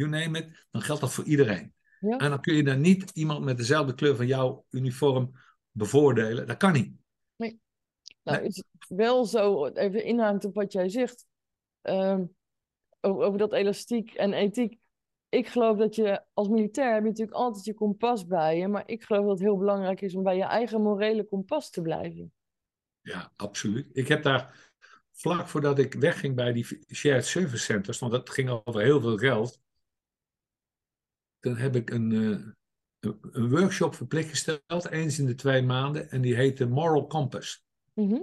you 0.00 0.10
name 0.10 0.38
it, 0.38 0.66
dan 0.70 0.82
geldt 0.82 1.00
dat 1.00 1.12
voor 1.12 1.24
iedereen. 1.24 1.74
Ja. 2.00 2.16
En 2.16 2.30
dan 2.30 2.40
kun 2.40 2.54
je 2.54 2.64
dan 2.64 2.80
niet 2.80 3.10
iemand 3.10 3.44
met 3.44 3.56
dezelfde 3.56 3.94
kleur 3.94 4.16
van 4.16 4.26
jouw 4.26 4.64
uniform 4.70 5.30
bevoordelen. 5.70 6.46
Dat 6.46 6.56
kan 6.56 6.72
niet. 6.72 6.98
Nou, 8.22 8.38
Nee. 8.38 8.46
is 8.46 8.56
het 8.56 8.88
wel 8.88 9.24
zo, 9.24 9.66
even 9.66 10.04
inhaakt 10.04 10.44
op 10.44 10.54
wat 10.54 10.72
jij 10.72 10.88
zegt, 10.88 11.26
ehm, 11.82 12.24
over, 13.00 13.24
over 13.24 13.38
dat 13.38 13.52
elastiek 13.52 14.14
en 14.14 14.32
ethiek. 14.32 14.78
Ik 15.28 15.48
geloof 15.48 15.78
dat 15.78 15.94
je 15.94 16.22
als 16.32 16.48
militair 16.48 16.92
heb 16.92 17.02
je 17.02 17.08
natuurlijk 17.08 17.36
altijd 17.36 17.64
je 17.64 17.74
kompas 17.74 18.26
bij 18.26 18.58
je, 18.58 18.68
maar 18.68 18.82
ik 18.86 19.02
geloof 19.02 19.22
dat 19.22 19.30
het 19.30 19.40
heel 19.40 19.56
belangrijk 19.56 20.00
is 20.00 20.14
om 20.14 20.22
bij 20.22 20.36
je 20.36 20.44
eigen 20.44 20.82
morele 20.82 21.24
kompas 21.24 21.70
te 21.70 21.82
blijven. 21.82 22.32
Ja, 23.00 23.32
absoluut. 23.36 23.88
Ik 23.92 24.08
heb 24.08 24.22
daar 24.22 24.72
vlak 25.12 25.48
voordat 25.48 25.78
ik 25.78 25.94
wegging 25.94 26.34
bij 26.34 26.52
die 26.52 26.66
shared 26.94 27.26
service 27.26 27.64
centers, 27.64 27.98
want 27.98 28.12
dat 28.12 28.30
ging 28.30 28.48
over 28.64 28.80
heel 28.80 29.00
veel 29.00 29.16
geld. 29.16 29.60
Dan 31.40 31.56
heb 31.56 31.76
ik 31.76 31.90
een, 31.90 32.12
eh, 32.12 32.46
een, 33.00 33.18
een 33.30 33.50
workshop 33.50 33.94
verplicht 33.94 34.28
gesteld, 34.28 34.88
eens 34.90 35.18
in 35.18 35.26
de 35.26 35.34
twee 35.34 35.62
maanden. 35.62 36.10
En 36.10 36.20
die 36.20 36.34
heette 36.34 36.66
Moral 36.66 37.06
Compass. 37.06 37.64
Mhm, 37.94 38.20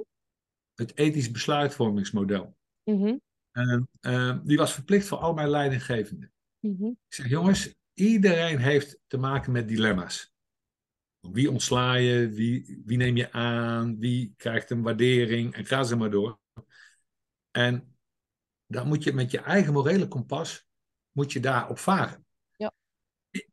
Het 0.75 0.97
ethisch 0.97 1.31
besluitvormingsmodel. 1.31 2.57
mhm, 2.83 3.17
En 3.51 3.89
eh, 3.99 4.37
die 4.43 4.57
was 4.57 4.73
verplicht 4.73 5.07
voor 5.07 5.17
al 5.17 5.33
mijn 5.33 5.49
leidinggevenden. 5.49 6.31
mhm. 6.59 6.85
Ik 6.85 7.13
zeg, 7.13 7.29
jongens, 7.29 7.75
iedereen 7.93 8.57
heeft 8.59 8.99
te 9.07 9.17
maken 9.17 9.51
met 9.51 9.67
dilemma's. 9.67 10.31
Wie 11.19 11.51
ontsla 11.51 11.93
je, 11.93 12.29
wie, 12.29 12.81
wie 12.85 12.97
neem 12.97 13.15
je 13.15 13.31
aan, 13.31 13.99
wie 13.99 14.33
krijgt 14.37 14.69
een 14.69 14.81
waardering 14.81 15.53
en 15.53 15.65
ga 15.65 15.83
ze 15.83 15.95
maar 15.95 16.11
door. 16.11 16.39
En 17.51 17.95
dan 18.65 18.87
moet 18.87 19.03
je 19.03 19.13
met 19.13 19.31
je 19.31 19.39
eigen 19.39 19.73
morele 19.73 20.07
kompas, 20.07 20.67
moet 21.11 21.31
je 21.31 21.39
daarop 21.39 21.77
varen. 21.79 22.25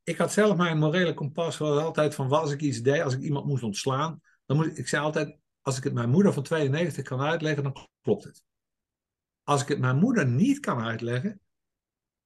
Ik, 0.02 0.16
had 0.16 0.32
zelf 0.32 0.56
mijn 0.56 0.78
morele 0.78 1.14
kompas 1.14 1.58
was 1.58 1.82
altijd 1.82 2.14
van, 2.14 2.30
als 2.30 2.52
ik 2.52 2.60
iets 2.60 2.82
deed, 2.82 3.02
als 3.02 3.14
ik 3.14 3.20
iemand 3.20 3.46
moest 3.46 3.62
ontslaan, 3.62 4.20
dan 4.46 4.56
moet 4.56 4.66
ik, 4.66 4.76
ik 4.76 4.88
zei 4.88 5.02
altijd, 5.02 5.38
als 5.60 5.76
ik 5.78 5.84
het 5.84 5.92
mijn 5.92 6.10
moeder 6.10 6.32
van 6.32 6.42
92 6.42 7.04
kan 7.04 7.20
uitleggen, 7.20 7.62
dan 7.62 7.88
klopt 8.00 8.24
het. 8.24 8.42
Als 9.42 9.62
ik 9.62 9.68
het 9.68 9.78
mijn 9.78 9.98
moeder 9.98 10.26
niet 10.26 10.60
kan 10.60 10.80
uitleggen, 10.80 11.40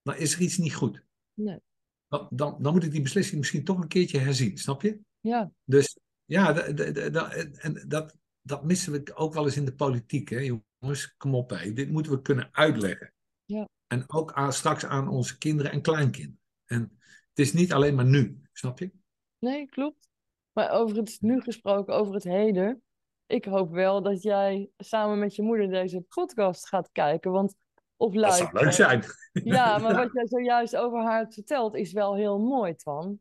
dan 0.02 0.16
is 0.16 0.34
er 0.34 0.40
iets 0.40 0.58
niet 0.58 0.74
goed. 0.74 1.04
Nee. 1.34 1.60
Dan, 2.08 2.28
dan, 2.30 2.62
dan 2.62 2.72
moet 2.72 2.84
ik 2.84 2.90
die 2.90 3.02
beslissing 3.02 3.38
misschien 3.38 3.64
toch 3.64 3.80
een 3.80 3.88
keertje 3.88 4.18
herzien, 4.18 4.58
snap 4.58 4.82
je? 4.82 5.00
Ja, 5.20 5.52
Dus 5.64 5.98
ja, 6.24 6.56
en 6.56 7.84
dat, 7.88 8.16
dat 8.42 8.64
missen 8.64 8.92
we 8.92 9.14
ook 9.14 9.34
wel 9.34 9.44
eens 9.44 9.56
in 9.56 9.64
de 9.64 9.74
politiek. 9.74 10.28
Hè? 10.28 10.38
Jongens, 10.80 11.14
kom 11.16 11.34
op, 11.34 11.50
hè. 11.50 11.72
dit 11.72 11.90
moeten 11.90 12.12
we 12.12 12.22
kunnen 12.22 12.48
uitleggen. 12.52 13.12
Ja. 13.44 13.68
En 13.86 14.10
ook 14.10 14.32
aan, 14.32 14.52
straks 14.52 14.84
aan 14.84 15.08
onze 15.08 15.38
kinderen 15.38 15.72
en 15.72 15.82
kleinkinderen. 15.82 16.40
En 16.64 16.97
het 17.38 17.46
is 17.46 17.52
niet 17.52 17.72
alleen 17.72 17.94
maar 17.94 18.04
nu, 18.04 18.40
snap 18.52 18.78
je? 18.78 18.90
nee, 19.38 19.66
klopt. 19.66 20.08
Maar 20.52 20.70
over 20.70 20.96
het 20.96 21.18
nu 21.20 21.40
gesproken, 21.40 21.94
over 21.94 22.14
het 22.14 22.24
heden. 22.24 22.82
Ik 23.26 23.44
hoop 23.44 23.72
wel 23.72 24.02
dat 24.02 24.22
jij 24.22 24.70
samen 24.76 25.18
met 25.18 25.34
je 25.36 25.42
moeder 25.42 25.68
deze 25.68 26.00
podcast 26.00 26.68
gaat 26.68 26.88
kijken. 26.92 27.30
Want 27.30 27.54
of 27.96 28.14
Dat 28.14 28.36
zou 28.36 28.48
leuk 28.52 28.72
zijn. 28.72 29.04
Ja, 29.32 29.78
maar 29.78 29.94
wat 29.94 30.12
jij 30.12 30.26
zojuist 30.26 30.76
over 30.76 31.02
haar 31.02 31.18
hebt 31.18 31.34
verteld 31.34 31.74
is 31.74 31.92
wel 31.92 32.16
heel 32.16 32.38
mooi, 32.38 32.74
Twan. 32.74 33.20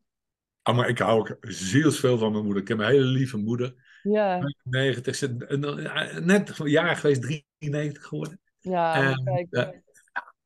Oh, 0.62 0.76
maar 0.76 0.88
ik 0.88 0.98
hou 0.98 1.18
ook 1.18 1.36
zielsveel 1.40 2.18
van 2.18 2.32
mijn 2.32 2.44
moeder. 2.44 2.62
Ik 2.62 2.68
heb 2.68 2.78
een 2.78 2.86
hele 2.86 3.04
lieve 3.04 3.36
moeder. 3.36 4.00
Ja, 4.02 4.40
90, 4.62 5.16
ze 5.16 5.36
eh, 5.36 6.18
net 6.18 6.58
een 6.58 6.68
jaar 6.68 6.96
geweest, 6.96 7.22
93 7.58 8.06
geworden. 8.06 8.40
ja, 8.58 9.14
kijk. 9.50 9.86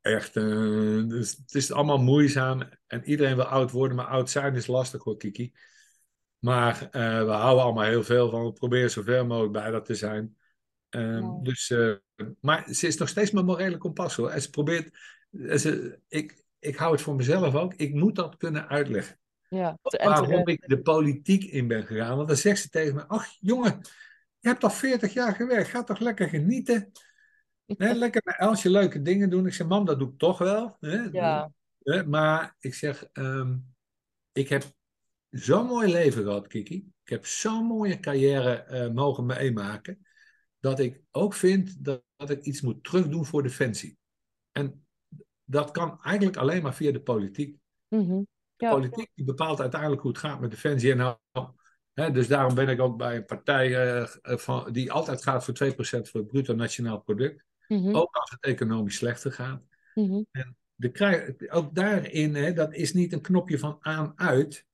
Echt, 0.03 0.37
eh, 0.37 1.09
dus 1.09 1.31
het 1.31 1.55
is 1.55 1.73
allemaal 1.73 1.99
moeizaam. 1.99 2.63
En 2.87 3.05
iedereen 3.05 3.37
wil 3.37 3.45
oud 3.45 3.71
worden, 3.71 3.97
maar 3.97 4.07
oud 4.07 4.31
zijn 4.31 4.55
is 4.55 4.67
lastig 4.67 5.03
hoor, 5.03 5.17
Kiki. 5.17 5.53
Maar 6.39 6.89
eh, 6.91 7.25
we 7.25 7.31
houden 7.31 7.65
allemaal 7.65 7.85
heel 7.85 8.03
veel 8.03 8.31
van. 8.31 8.45
We 8.45 8.53
proberen 8.53 8.91
zoveel 8.91 9.27
mogelijk 9.27 9.53
bij 9.53 9.71
dat 9.71 9.85
te 9.85 9.95
zijn. 9.95 10.37
Ehm, 10.89 11.23
Ja. 11.23 11.39
dus, 11.43 11.71
eh, 11.71 11.93
maar 12.41 12.75
ze 12.75 12.87
is 12.87 12.97
nog 12.97 13.09
steeds 13.09 13.31
mijn 13.31 13.45
morele 13.45 13.77
kompas 13.77 14.17
hoor. 14.17 14.31
En 14.31 14.43
ze 14.43 14.51
probeert. 14.51 14.99
en 15.31 15.61
Ze, 15.61 15.99
ik, 16.09 16.45
ik 16.59 16.77
hou 16.77 16.93
het 16.93 17.01
voor 17.01 17.15
mezelf 17.15 17.55
ook. 17.55 17.75
Ik 17.75 17.95
moet 17.95 18.17
dat 18.17 18.37
kunnen 18.37 18.69
uitleggen. 18.69 19.17
Ja, 19.49 19.79
waarom 19.83 20.49
ik 20.49 20.69
de 20.69 20.81
politiek 20.83 21.45
in 21.45 21.69
ben 21.69 21.87
gegaan. 21.87 22.17
Want 22.17 22.29
dan 22.29 22.37
zegt 22.37 22.61
ze 22.61 22.69
tegen 22.69 22.95
me: 22.95 23.07
Ach, 23.07 23.27
jongen, 23.41 23.81
je 24.39 24.49
hebt 24.49 24.65
al 24.65 24.71
40 24.71 25.13
jaar 25.13 25.35
gewerkt. 25.35 25.69
Ga 25.69 25.85
toch 25.85 25.99
lekker 25.99 26.29
genieten. 26.29 26.93
Lekker 28.05 28.23
met 28.25 28.37
Elsje 28.39 28.71
leuke 28.71 29.03
dingen 29.03 29.31
doen. 29.31 29.47
Ik 29.47 29.53
zeg: 29.53 29.67
Mam, 29.67 29.85
dat 29.85 29.99
doe 29.99 30.09
ik 30.09 30.19
toch 30.19 30.39
wel. 30.39 30.77
Hè? 30.81 30.97
Ja, 31.03 31.53
Hè, 31.83 32.07
Maar 32.07 32.57
ik 32.59 32.75
zeg: 32.75 33.05
ehm, 33.13 33.57
Ik 34.33 34.49
heb 34.49 34.65
zo'n 35.31 35.67
mooi 35.67 35.93
leven 35.93 36.23
gehad, 36.23 36.47
Kiki. 36.47 36.77
Ik 37.03 37.09
heb 37.11 37.27
zo'n 37.27 37.65
mooie 37.65 38.01
carrière 38.01 38.55
eh, 38.55 38.91
mogen 38.91 39.27
meemaken. 39.27 40.07
Dat 40.61 40.79
ik 40.79 41.03
ook 41.11 41.35
vind 41.35 41.85
dat, 41.85 42.03
dat 42.17 42.31
ik 42.31 42.43
iets 42.43 42.61
moet 42.61 42.85
terugdoen 42.85 43.27
voor 43.27 43.43
Defensie. 43.43 43.99
En 44.53 44.87
dat 45.45 45.71
kan 45.71 45.99
eigenlijk 46.03 46.37
alleen 46.37 46.63
maar 46.63 46.75
via 46.75 46.93
de 46.93 47.03
politiek. 47.03 47.57
mhm, 47.89 48.19
De 48.57 48.65
Ja. 48.65 48.71
politiek 48.71 49.11
die 49.15 49.25
bepaalt 49.25 49.61
uiteindelijk 49.61 50.03
hoe 50.03 50.11
het 50.11 50.21
gaat 50.21 50.41
met 50.41 50.51
Defensie. 50.51 50.91
En 50.91 50.97
nou, 50.97 51.19
hè, 51.93 52.11
dus 52.11 52.29
daarom 52.29 52.55
ben 52.55 52.69
ik 52.69 52.81
ook 52.81 52.97
bij 52.97 53.17
een 53.17 53.25
partij 53.25 53.97
eh, 54.03 54.37
van, 54.37 54.73
die 54.73 54.93
altijd 54.93 55.23
gaat 55.23 55.45
voor 55.45 55.55
2% 55.55 56.09
voor 56.11 56.21
het 56.21 56.27
bruto 56.29 56.55
nationaal 56.55 57.01
product. 57.01 57.45
Mhm, 57.69 57.95
Ook 57.95 58.15
als 58.15 58.31
het 58.31 58.45
economisch 58.45 58.97
slechter 58.97 59.33
gaat. 59.33 59.63
mhm. 59.95 60.23
De 60.75 60.91
krij- 60.91 61.37
ook 61.49 61.75
daarin, 61.75 62.35
hè, 62.35 62.53
dat 62.53 62.75
is 62.75 62.93
niet 62.93 63.13
een 63.13 63.21
knopje 63.21 63.59
van 63.59 63.77
aan-uit. 63.81 64.67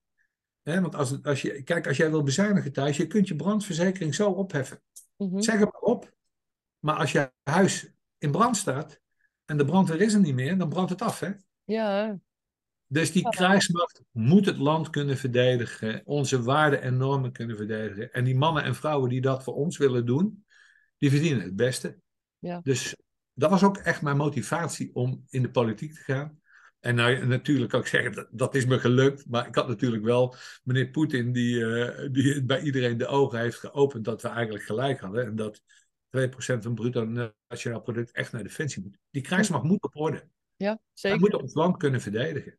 Hè, 0.63 0.81
want 0.81 0.95
als, 0.95 1.23
als 1.23 1.43
je, 1.43 1.63
kijk, 1.63 1.87
als 1.87 1.97
jij 1.97 2.11
wil 2.11 2.23
bezuinigen 2.23 2.73
thuis, 2.73 2.97
je 2.97 3.07
kunt 3.07 3.29
je 3.29 3.37
brandverzekering 3.37 4.15
zo 4.15 4.31
opheffen. 4.31 4.83
mhm. 5.17 5.41
Zeg 5.41 5.59
het 5.59 5.73
maar 5.73 5.81
op. 5.81 6.17
Maar 6.79 6.97
als 6.97 7.13
je 7.13 7.33
huis 7.43 7.91
in 8.19 8.31
brand 8.31 8.57
staat 8.57 9.01
en 9.45 9.57
de 9.57 9.65
brandweer 9.65 10.01
is 10.01 10.15
er 10.15 10.21
niet 10.21 10.35
meer, 10.35 10.59
dan 10.59 10.69
brandt 10.69 10.91
het 10.91 11.03
af. 11.03 11.21
Hè? 11.21 11.31
Ja, 11.65 12.19
Dus 12.87 13.13
die 13.13 13.29
krijgsmacht 13.29 14.03
moet 14.11 14.47
het 14.47 14.57
land 14.59 14.91
kunnen 14.91 15.17
verdedigen, 15.17 16.03
onze 16.05 16.43
waarden 16.43 16.83
en 16.83 16.97
normen 16.97 17.33
kunnen 17.33 17.57
verdedigen. 17.57 18.13
En 18.13 18.25
die 18.25 18.37
mannen 18.37 18.63
en 18.63 18.75
vrouwen 18.75 19.09
die 19.09 19.21
dat 19.21 19.43
voor 19.43 19.55
ons 19.55 19.77
willen 19.77 20.07
doen, 20.07 20.45
die 20.97 21.11
verdienen 21.11 21.43
het 21.43 21.57
beste. 21.57 21.99
Ja. 22.39 22.61
Dus 22.63 22.97
dat 23.33 23.51
was 23.51 23.63
ook 23.63 23.77
echt 23.77 24.03
mijn 24.03 24.17
motivatie 24.17 24.95
om 24.95 25.25
in 25.29 25.43
de 25.43 25.51
politiek 25.51 25.95
te 25.95 26.01
gaan. 26.01 26.41
En 26.81 26.95
nou, 26.95 27.27
natuurlijk 27.27 27.71
kan 27.71 27.81
ik 27.81 27.87
zeggen, 27.87 28.13
dat, 28.13 28.29
dat 28.31 28.55
is 28.55 28.67
me 28.67 28.79
gelukt. 28.79 29.27
Maar 29.29 29.47
ik 29.47 29.55
had 29.55 29.69
natuurlijk 29.69 30.05
wel 30.05 30.35
meneer 30.63 30.91
Poetin, 30.91 31.33
die, 31.33 31.65
eh, 31.85 32.09
die 32.13 32.45
bij 32.45 32.61
iedereen 32.61 32.99
de 32.99 33.07
ogen 33.07 33.39
heeft 33.39 33.59
geopend 33.59 34.05
dat 34.05 34.23
we 34.23 34.29
eigenlijk 34.29 34.65
gelijk 34.65 35.01
hadden. 35.01 35.25
En 35.27 35.37
dat 35.37 35.63
2% 36.11 36.63
van 36.63 36.73
het 36.73 36.75
bruto 36.75 37.05
nationaal 37.49 37.81
product 37.81 38.11
echt 38.13 38.33
naar 38.33 38.43
defensie 38.43 38.83
moet. 38.83 38.99
Die 39.11 39.23
krijgsmacht 39.23 39.65
moet 39.65 39.83
op 39.83 39.97
orde. 39.97 40.29
ja, 40.57 40.69
Wij 40.71 40.79
zeker. 40.93 41.19
moeten 41.19 41.41
ons 41.41 41.55
land 41.55 41.77
kunnen 41.77 42.01
verdedigen. 42.01 42.59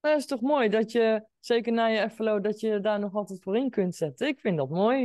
Maar 0.00 0.10
dat 0.10 0.20
is 0.20 0.26
toch 0.26 0.40
mooi 0.40 0.68
dat 0.68 0.92
je, 0.92 1.26
zeker 1.40 1.72
na 1.72 1.86
je 1.86 2.10
FLO, 2.10 2.40
dat 2.40 2.60
je 2.60 2.80
daar 2.80 2.98
nog 2.98 3.14
altijd 3.14 3.42
voor 3.42 3.56
in 3.56 3.70
kunt 3.70 3.94
zetten. 3.94 4.26
Ik 4.26 4.40
vind 4.40 4.56
dat 4.56 4.68
mooi. 4.68 5.02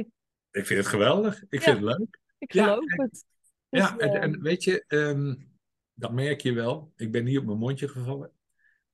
Ik 0.51 0.65
vind 0.65 0.80
het 0.80 0.88
geweldig. 0.88 1.43
Ik 1.49 1.59
Ja. 1.63 1.72
vind 1.74 1.76
het 1.76 1.97
leuk. 1.97 2.20
Ik 2.38 2.53
Ja, 2.53 2.63
geloof 2.63 2.84
het. 2.86 3.26
Dus, 3.70 3.80
Ja, 3.80 3.97
en, 3.97 4.09
eh, 4.09 4.22
en 4.24 4.41
weet 4.41 4.63
je, 4.63 4.84
ehm, 4.88 5.36
dat 5.93 6.11
merk 6.11 6.41
je 6.41 6.53
wel. 6.53 6.93
Ik 6.95 7.11
ben 7.11 7.24
niet 7.24 7.38
op 7.38 7.45
mijn 7.45 7.57
mondje 7.57 7.88
gevallen. 7.88 8.32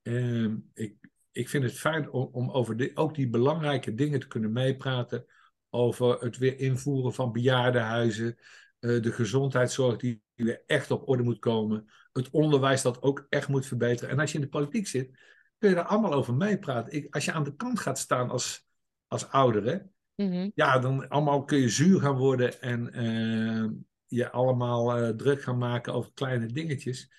Ehm, 0.02 0.58
ik, 0.74 0.96
ik 1.32 1.50
vind 1.50 1.64
het 1.64 1.74
fijn 1.74 2.12
om, 2.12 2.30
om 2.32 2.52
over 2.52 2.78
de, 2.78 2.92
ook 2.94 3.16
die 3.16 3.30
belangrijke 3.30 3.94
dingen 3.94 4.20
te 4.20 4.28
kunnen 4.28 4.52
meepraten. 4.52 5.26
Over 5.70 6.20
het 6.20 6.38
weer 6.38 6.60
invoeren 6.60 7.14
van 7.14 7.32
bejaardenhuizen. 7.32 8.38
eh, 8.80 9.02
de 9.02 9.12
gezondheidszorg 9.12 9.98
die 9.98 10.22
weer 10.36 10.64
echt 10.66 10.92
op 10.92 11.08
orde 11.08 11.24
moet 11.24 11.40
komen. 11.40 11.90
Het 12.12 12.30
onderwijs 12.30 12.82
dat 12.82 13.02
ook 13.02 13.26
echt 13.30 13.48
moet 13.48 13.66
verbeteren. 13.66 14.10
En 14.10 14.20
als 14.20 14.32
je 14.32 14.38
in 14.38 14.44
de 14.44 14.50
politiek 14.50 14.88
zit, 14.88 15.18
kun 15.58 15.70
je 15.70 15.76
daar 15.76 15.86
allemaal 15.86 16.14
over 16.14 16.34
meepraten. 16.34 16.94
Ik, 16.94 17.16
als 17.16 17.26
je 17.26 17.32
aan 17.32 17.44
de 17.44 17.56
kant 17.56 17.80
gaat 17.80 18.00
staan 18.00 18.30
als, 18.30 18.66
als 19.08 19.30
ouder, 19.30 19.64
hè, 19.66 19.78
mhm. 20.26 20.50
ja, 20.56 20.80
dan 20.80 21.10
allemaal 21.10 21.44
kun 21.44 21.58
je 21.58 21.70
zuur 21.70 22.00
gaan 22.00 22.18
worden 22.18 22.62
en 22.62 22.94
eh, 22.94 23.70
je 24.14 24.32
allemaal 24.32 24.98
eh, 24.98 25.10
druk 25.10 25.42
gaan 25.42 25.58
maken 25.58 25.94
over 25.94 26.12
kleine 26.14 26.46
dingetjes. 26.46 27.12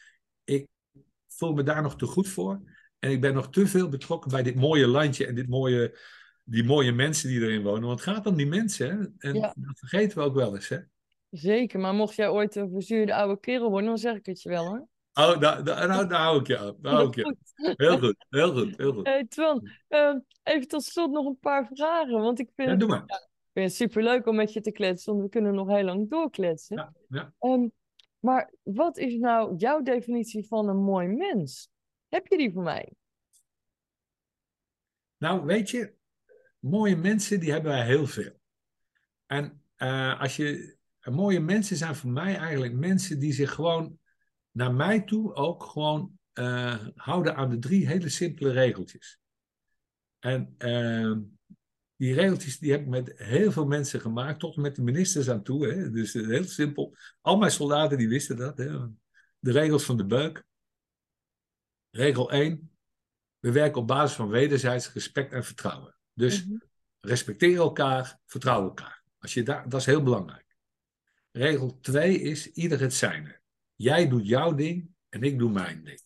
Ik 0.45 0.67
voel 1.29 1.53
me 1.53 1.63
daar 1.63 1.83
nog 1.83 1.97
te 1.97 2.07
goed 2.07 2.29
voor. 2.29 2.61
En 2.99 3.11
ik 3.11 3.21
ben 3.21 3.35
nog 3.35 3.51
te 3.51 3.67
veel 3.67 3.89
betrokken 3.89 4.31
bij 4.31 4.43
dit 4.43 4.55
mooie 4.55 4.87
landje 4.87 5.27
en 5.27 5.35
dit 5.35 5.49
mooie, 5.49 5.99
die 6.45 6.65
mooie 6.65 6.93
mensen 6.93 7.29
die 7.29 7.41
erin 7.41 7.63
wonen. 7.63 7.87
Want 7.87 8.01
het 8.05 8.15
gaat 8.15 8.27
om 8.27 8.37
die 8.37 8.47
mensen, 8.47 8.89
hè? 8.89 9.29
En 9.29 9.35
Ja. 9.35 9.55
dat 9.57 9.79
vergeten 9.79 10.19
we 10.19 10.25
ook 10.25 10.35
wel 10.35 10.55
eens, 10.55 10.69
hè? 10.69 10.79
Zeker, 11.31 11.81
maar 11.81 11.95
mocht 11.95 12.15
jij 12.15 12.29
ooit 12.29 12.57
een 12.57 12.71
verzuurde 12.71 13.15
oude 13.15 13.41
kerel 13.41 13.71
worden, 13.71 13.89
dan 13.89 13.99
zeg 13.99 14.15
ik 14.15 14.27
het 14.27 14.43
je 14.43 14.49
wel 14.49 14.67
hoor. 14.67 14.87
Oh, 15.15 15.41
daar, 15.41 15.65
daar, 15.65 15.89
nou, 15.89 16.09
daar 16.09 16.21
hou 16.21 16.41
ik 16.41 16.47
je 16.47 16.59
aan. 16.59 16.77
Daar 16.81 16.93
hou 16.93 17.07
ik 17.09 17.15
je 17.15 17.25
aan. 17.25 17.37
Heel 17.77 17.99
goed, 17.99 18.27
heel 18.29 18.53
goed, 18.53 18.77
heel 18.77 18.93
goed. 18.93 19.07
Hey, 19.07 19.27
Twan, 19.29 19.69
eh, 19.89 20.15
even 20.43 20.69
tot 20.69 20.85
slot 20.85 21.11
nog 21.11 21.27
een 21.27 21.39
paar 21.41 21.69
vragen. 21.73 22.21
Want 22.21 22.39
ik 22.39 22.51
vind, 22.57 22.69
Ja, 22.69 22.77
doe 22.77 22.89
maar. 22.89 23.33
Vind 23.55 23.67
het 23.67 23.75
superleuk 23.75 24.27
om 24.27 24.37
met 24.37 24.53
je 24.53 24.61
te 24.61 24.71
kletsen, 24.71 25.13
want 25.13 25.25
we 25.25 25.31
kunnen 25.31 25.55
nog 25.55 25.69
heel 25.69 25.85
lang 25.85 26.11
doorkletsen. 26.11 26.77
Ja, 26.77 26.93
ja. 27.09 27.35
Ehm, 27.39 27.69
maar 28.19 28.53
wat 28.63 28.99
is 28.99 29.17
nou 29.17 29.57
jouw 29.57 29.83
definitie 29.83 30.47
van 30.47 30.69
een 30.69 30.83
mooi 30.83 31.09
mens? 31.09 31.71
Heb 32.09 32.27
je 32.27 32.37
die 32.37 32.53
voor 32.53 32.63
mij? 32.63 32.93
Nou, 35.17 35.45
weet 35.45 35.71
je, 35.71 35.95
mooie 36.59 36.97
mensen, 36.97 37.41
die 37.41 37.53
hebben 37.53 37.73
wij 37.73 37.87
heel 37.87 38.07
veel. 38.07 38.41
En 39.27 39.63
eh, 39.75 40.21
als 40.21 40.37
je, 40.37 40.77
mooie 41.01 41.41
mensen 41.41 41.77
zijn 41.77 41.95
voor 41.95 42.11
mij 42.11 42.37
eigenlijk 42.37 42.75
mensen 42.75 43.19
die 43.19 43.33
zich 43.33 43.53
gewoon 43.53 43.99
naar 44.51 44.75
mij 44.75 45.01
toe 45.01 45.35
ook 45.35 45.63
gewoon 45.63 46.19
eh, 46.33 46.87
houden 46.95 47.37
aan 47.37 47.51
de 47.51 47.59
drie 47.59 47.87
hele 47.87 48.09
simpele 48.09 48.51
regeltjes. 48.51 49.19
En 50.19 50.55
eh, 50.59 51.17
die 51.97 52.15
regeltjes 52.15 52.59
die 52.59 52.71
heb 52.71 52.81
ik 52.81 52.87
met 52.87 53.13
heel 53.17 53.53
veel 53.53 53.67
mensen 53.67 54.01
gemaakt, 54.01 54.41
tot 54.41 54.57
en 54.57 54.63
met 54.63 54.77
de 54.77 54.83
ministers 54.83 55.31
aan 55.31 55.43
toe. 55.43 55.67
Hè? 55.67 55.91
Dus 55.91 56.15
eh, 56.15 56.27
heel 56.27 56.45
simpel. 56.45 56.97
Al 57.21 57.37
mijn 57.37 57.51
soldaten 57.51 57.99
die 57.99 58.09
wisten 58.09 58.37
dat. 58.37 58.59
Hè? 58.59 58.79
De 59.39 59.53
regels 59.53 59.85
van 59.85 59.97
de 59.97 60.07
beuk. 60.07 60.45
Regel 61.91 62.31
1. 62.31 62.71
We 63.39 63.53
werken 63.53 63.81
op 63.81 63.87
basis 63.87 64.17
van 64.17 64.29
wederzijds 64.29 64.93
respect 64.93 65.33
en 65.33 65.45
vertrouwen. 65.45 65.97
Dus 66.13 66.45
Mhm. 66.45 66.57
respecteer 67.01 67.57
elkaar, 67.57 68.21
vertrouw 68.27 68.63
elkaar. 68.63 69.03
Als 69.19 69.35
je 69.35 69.43
daar, 69.43 69.69
dat 69.69 69.81
is 69.81 69.87
heel 69.87 70.03
belangrijk. 70.03 70.57
Regel 71.31 71.81
2 71.81 72.21
is 72.21 72.53
ieder 72.53 72.81
het 72.81 72.95
zijne. 72.95 73.41
Jij 73.75 74.09
doet 74.09 74.27
jouw 74.27 74.55
ding 74.55 74.89
en 75.09 75.23
ik 75.23 75.39
doe 75.39 75.51
mijn 75.51 75.85
ding. 75.85 76.01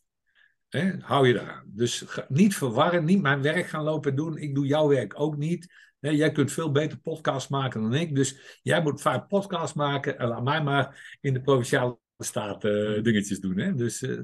Hè? 0.69 0.93
Hou 1.01 1.29
je 1.29 1.35
eraan. 1.35 1.64
Dus 1.66 2.01
ga- 2.01 2.27
niet 2.29 2.55
verwarren, 2.57 3.05
niet 3.05 3.23
mijn 3.23 3.43
werk 3.43 3.66
gaan 3.66 3.85
lopen 3.85 4.16
doen. 4.16 4.37
Ik 4.39 4.55
doe 4.55 4.66
jouw 4.66 4.89
werk 4.89 5.21
ook 5.21 5.37
niet. 5.37 5.75
Hè, 6.01 6.11
jij 6.11 6.33
kunt 6.33 6.53
veel 6.53 6.73
beter 6.73 6.99
podcasts 6.99 7.49
maken 7.49 7.83
dan 7.83 7.95
ik. 7.95 8.14
Dus 8.14 8.59
jij 8.62 8.83
moet 8.83 9.01
vaak 9.01 9.29
podcasts 9.29 9.77
maken. 9.77 10.19
En 10.19 10.29
laat 10.29 10.43
mij 10.43 10.62
maar 10.62 11.16
in 11.21 11.33
de 11.33 11.41
provinciale 11.41 11.99
staat 12.19 12.64
eh, 12.64 13.03
dingetjes 13.03 13.41
doen. 13.41 13.59
Hè? 13.59 13.75
Dus, 13.75 14.03
eh, 14.03 14.19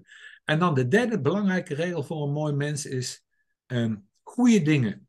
en 0.44 0.58
dan 0.58 0.74
de 0.74 0.88
derde 0.88 1.20
belangrijke 1.20 1.74
regel 1.74 2.02
voor 2.02 2.26
een 2.26 2.32
mooi 2.32 2.52
mens 2.52 2.86
is... 2.86 3.24
ehm 3.66 3.96
goede 4.22 4.62
dingen 4.62 5.08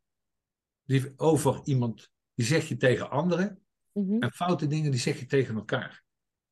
die 0.83 1.13
over 1.17 1.59
iemand, 1.63 2.11
die 2.33 2.45
zeg 2.45 2.67
je 2.67 2.77
tegen 2.77 3.09
anderen. 3.09 3.59
Mhm, 3.91 4.21
En 4.21 4.31
foute 4.31 4.67
dingen, 4.67 4.91
die 4.91 4.99
zeg 4.99 5.19
je 5.19 5.25
tegen 5.25 5.55
elkaar. 5.55 6.03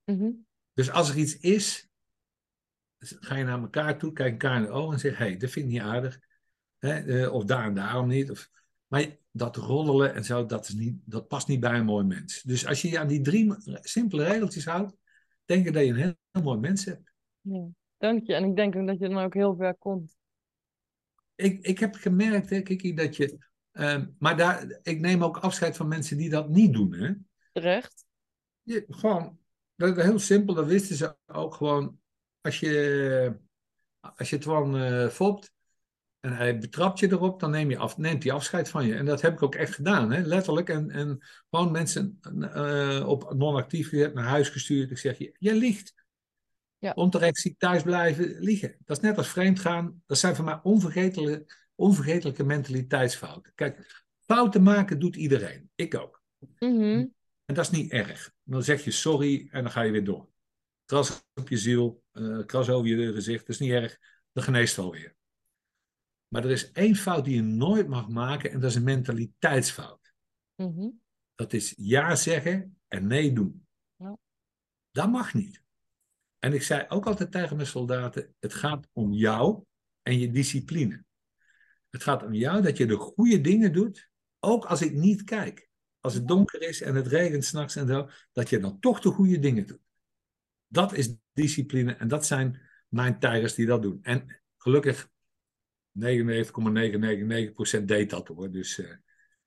mhm. 0.05 0.29
Dus 0.73 0.91
als 0.91 1.09
er 1.09 1.17
iets 1.17 1.37
is, 1.37 1.89
ga 3.19 3.35
je 3.35 3.43
naar 3.43 3.61
elkaar 3.61 3.97
toe, 3.97 4.13
kijk 4.13 4.31
elkaar 4.31 4.55
in 4.55 4.61
de 4.61 4.69
ogen 4.69 4.93
en 4.93 4.99
zeg: 4.99 5.17
hé, 5.17 5.25
hey, 5.25 5.37
dat 5.37 5.49
vind 5.49 5.65
ik 5.65 5.71
niet 5.71 5.81
aardig. 5.81 6.19
Hè? 6.77 7.23
eh, 7.23 7.33
of 7.33 7.45
daar 7.45 7.65
en 7.65 7.73
daarom 7.73 8.07
niet. 8.07 8.31
Of, 8.31 8.49
maar 8.87 9.17
dat 9.31 9.55
roddelen 9.55 10.13
en 10.13 10.23
zo, 10.23 10.45
dat, 10.45 10.67
is 10.67 10.73
niet, 10.73 10.95
dat 11.05 11.27
past 11.27 11.47
niet 11.47 11.59
bij 11.59 11.77
een 11.77 11.85
mooi 11.85 12.05
mens. 12.05 12.41
Dus 12.41 12.67
als 12.67 12.81
je 12.81 12.89
je 12.89 12.99
aan 12.99 13.07
die 13.07 13.21
drie 13.21 13.55
simpele 13.81 14.23
regeltjes 14.23 14.65
houdt, 14.65 14.95
denk 15.45 15.67
ik 15.67 15.73
dat 15.73 15.83
je 15.83 15.89
een 15.89 15.95
heel, 15.95 16.13
heel 16.31 16.43
mooi 16.43 16.59
mens 16.59 16.85
hebt. 16.85 17.11
Ja, 17.41 17.67
dank 17.97 18.25
je. 18.25 18.33
En 18.33 18.43
ik 18.43 18.55
denk 18.55 18.73
dat 18.73 18.99
je 18.99 19.09
dan 19.09 19.23
ook 19.23 19.33
heel 19.33 19.55
ver 19.55 19.75
komt. 19.75 20.15
Ik, 21.35 21.65
ik 21.65 21.79
heb 21.79 21.95
gemerkt, 21.95 22.49
hè, 22.49 22.61
Kiki, 22.61 22.93
dat 22.93 23.15
je. 23.15 23.37
ehm, 23.71 24.07
maar 24.17 24.37
daar, 24.37 24.79
ik 24.83 24.99
neem 24.99 25.23
ook 25.23 25.37
afscheid 25.37 25.77
van 25.77 25.87
mensen 25.87 26.17
die 26.17 26.29
dat 26.29 26.49
niet 26.49 26.73
doen. 26.73 26.93
Hè? 26.93 27.13
Terecht. 27.51 28.05
Je, 28.61 28.85
gewoon, 28.89 29.39
dat 29.75 29.97
is 29.97 30.03
heel 30.03 30.19
simpel, 30.19 30.53
dat 30.53 30.67
wisten 30.67 30.95
ze 30.95 31.15
ook 31.25 31.53
gewoon. 31.53 32.01
Als 32.43 32.59
je, 32.59 33.39
als 33.99 34.29
je 34.29 34.35
het 34.35 34.45
gewoon 34.45 34.77
eh 34.77 35.07
fopt 35.07 35.53
en 36.19 36.35
hij 36.35 36.57
betrapt 36.57 36.99
je 36.99 37.11
erop, 37.11 37.39
dan 37.39 37.51
neem 37.51 37.69
je 37.69 37.77
af, 37.77 37.97
neemt 37.97 38.23
hij 38.23 38.31
afscheid 38.31 38.69
van 38.69 38.85
je. 38.85 38.95
En 38.95 39.05
dat 39.05 39.21
heb 39.21 39.33
ik 39.33 39.43
ook 39.43 39.55
echt 39.55 39.75
gedaan, 39.75 40.11
hè? 40.11 40.21
letterlijk. 40.21 40.69
En, 40.69 40.89
en 40.89 41.19
gewoon 41.49 41.71
mensen 41.71 42.19
eh, 42.21 43.03
op 43.07 43.33
non-actief 43.33 43.89
gezet, 43.89 44.13
naar 44.13 44.27
huis 44.27 44.49
gestuurd. 44.49 44.91
Ik 44.91 44.97
zeg, 44.97 45.17
je, 45.17 45.35
je 45.39 45.53
liegt. 45.53 45.93
Ja. 46.77 46.91
Onterecht 46.95 47.37
ziek 47.37 47.59
thuis 47.59 47.83
blijven, 47.83 48.39
liegen. 48.39 48.75
Dat 48.85 48.97
is 48.97 49.03
net 49.03 49.17
als 49.17 49.29
vreemd 49.29 49.59
gaan. 49.59 50.01
Dat 50.05 50.17
zijn 50.17 50.35
voor 50.35 50.45
mij 50.45 50.59
onvergetelijke, 50.63 51.53
onvergetelijke 51.75 52.43
mentaliteitsfouten. 52.43 53.51
Kijk, 53.55 54.05
fouten 54.25 54.63
maken 54.63 54.99
doet 54.99 55.15
iedereen. 55.15 55.69
Ik 55.75 55.95
ook. 55.95 56.21
Mhm. 56.59 57.05
En 57.45 57.55
dat 57.55 57.65
is 57.65 57.69
niet 57.69 57.91
erg. 57.91 58.31
Dan 58.43 58.63
zeg 58.63 58.83
je 58.83 58.91
sorry 58.91 59.47
en 59.51 59.63
dan 59.63 59.71
ga 59.71 59.81
je 59.81 59.91
weer 59.91 60.03
door. 60.03 60.27
Kras 60.93 61.23
op 61.33 61.49
je 61.49 61.57
ziel, 61.57 62.03
eh, 62.11 62.45
kras 62.45 62.69
over 62.69 62.89
je 62.89 63.13
gezicht, 63.13 63.39
dat 63.39 63.49
is 63.49 63.59
niet 63.59 63.71
erg. 63.71 63.99
Dan 64.31 64.43
geneest 64.43 64.75
het 64.75 64.85
alweer. 64.85 65.15
Maar 66.27 66.43
er 66.43 66.51
is 66.51 66.71
één 66.71 66.95
fout 66.95 67.25
die 67.25 67.35
je 67.35 67.41
nooit 67.41 67.87
mag 67.87 68.09
maken 68.09 68.51
en 68.51 68.59
dat 68.59 68.69
is 68.69 68.75
een 68.75 68.83
mentaliteitsfout. 68.83 70.13
Mhm. 70.55 70.89
Dat 71.35 71.53
is 71.53 71.73
ja 71.77 72.15
zeggen 72.15 72.77
en 72.87 73.07
nee 73.07 73.33
doen. 73.33 73.67
Ja. 73.95 74.17
Dat 74.91 75.09
mag 75.09 75.33
niet. 75.33 75.63
En 76.39 76.53
ik 76.53 76.63
zei 76.63 76.85
ook 76.87 77.05
altijd 77.05 77.31
tegen 77.31 77.55
mijn 77.55 77.67
soldaten: 77.67 78.35
het 78.39 78.53
gaat 78.53 78.87
om 78.91 79.13
jou 79.13 79.63
en 80.01 80.19
je 80.19 80.31
discipline. 80.31 81.03
Het 81.89 82.03
gaat 82.03 82.23
om 82.23 82.33
jou 82.33 82.61
dat 82.61 82.77
je 82.77 82.85
de 82.85 82.97
goede 82.97 83.41
dingen 83.41 83.73
doet, 83.73 84.09
ook 84.39 84.65
als 84.65 84.81
ik 84.81 84.93
niet 84.93 85.23
kijk. 85.23 85.69
Als 85.99 86.13
het 86.13 86.27
donker 86.27 86.61
is 86.61 86.81
en 86.81 86.95
het 86.95 87.07
regent 87.07 87.45
s'nachts 87.45 87.75
en 87.75 87.87
zo, 87.87 88.09
dat 88.31 88.49
je 88.49 88.59
dan 88.59 88.79
toch 88.79 88.99
de 88.99 89.09
goede 89.09 89.39
dingen 89.39 89.67
doet. 89.67 89.82
Dat 90.73 90.93
is 90.93 91.15
discipline 91.33 91.95
en 91.95 92.07
dat 92.07 92.25
zijn 92.25 92.61
mijn 92.87 93.19
tijgers 93.19 93.53
die 93.53 93.65
dat 93.65 93.81
doen. 93.81 93.99
En 94.01 94.41
gelukkig 94.57 95.09
99,999% 95.99 97.83
deed 97.85 98.09
dat 98.09 98.27
hoor. 98.27 98.51
Dus, 98.51 98.77
uh, 98.77 98.91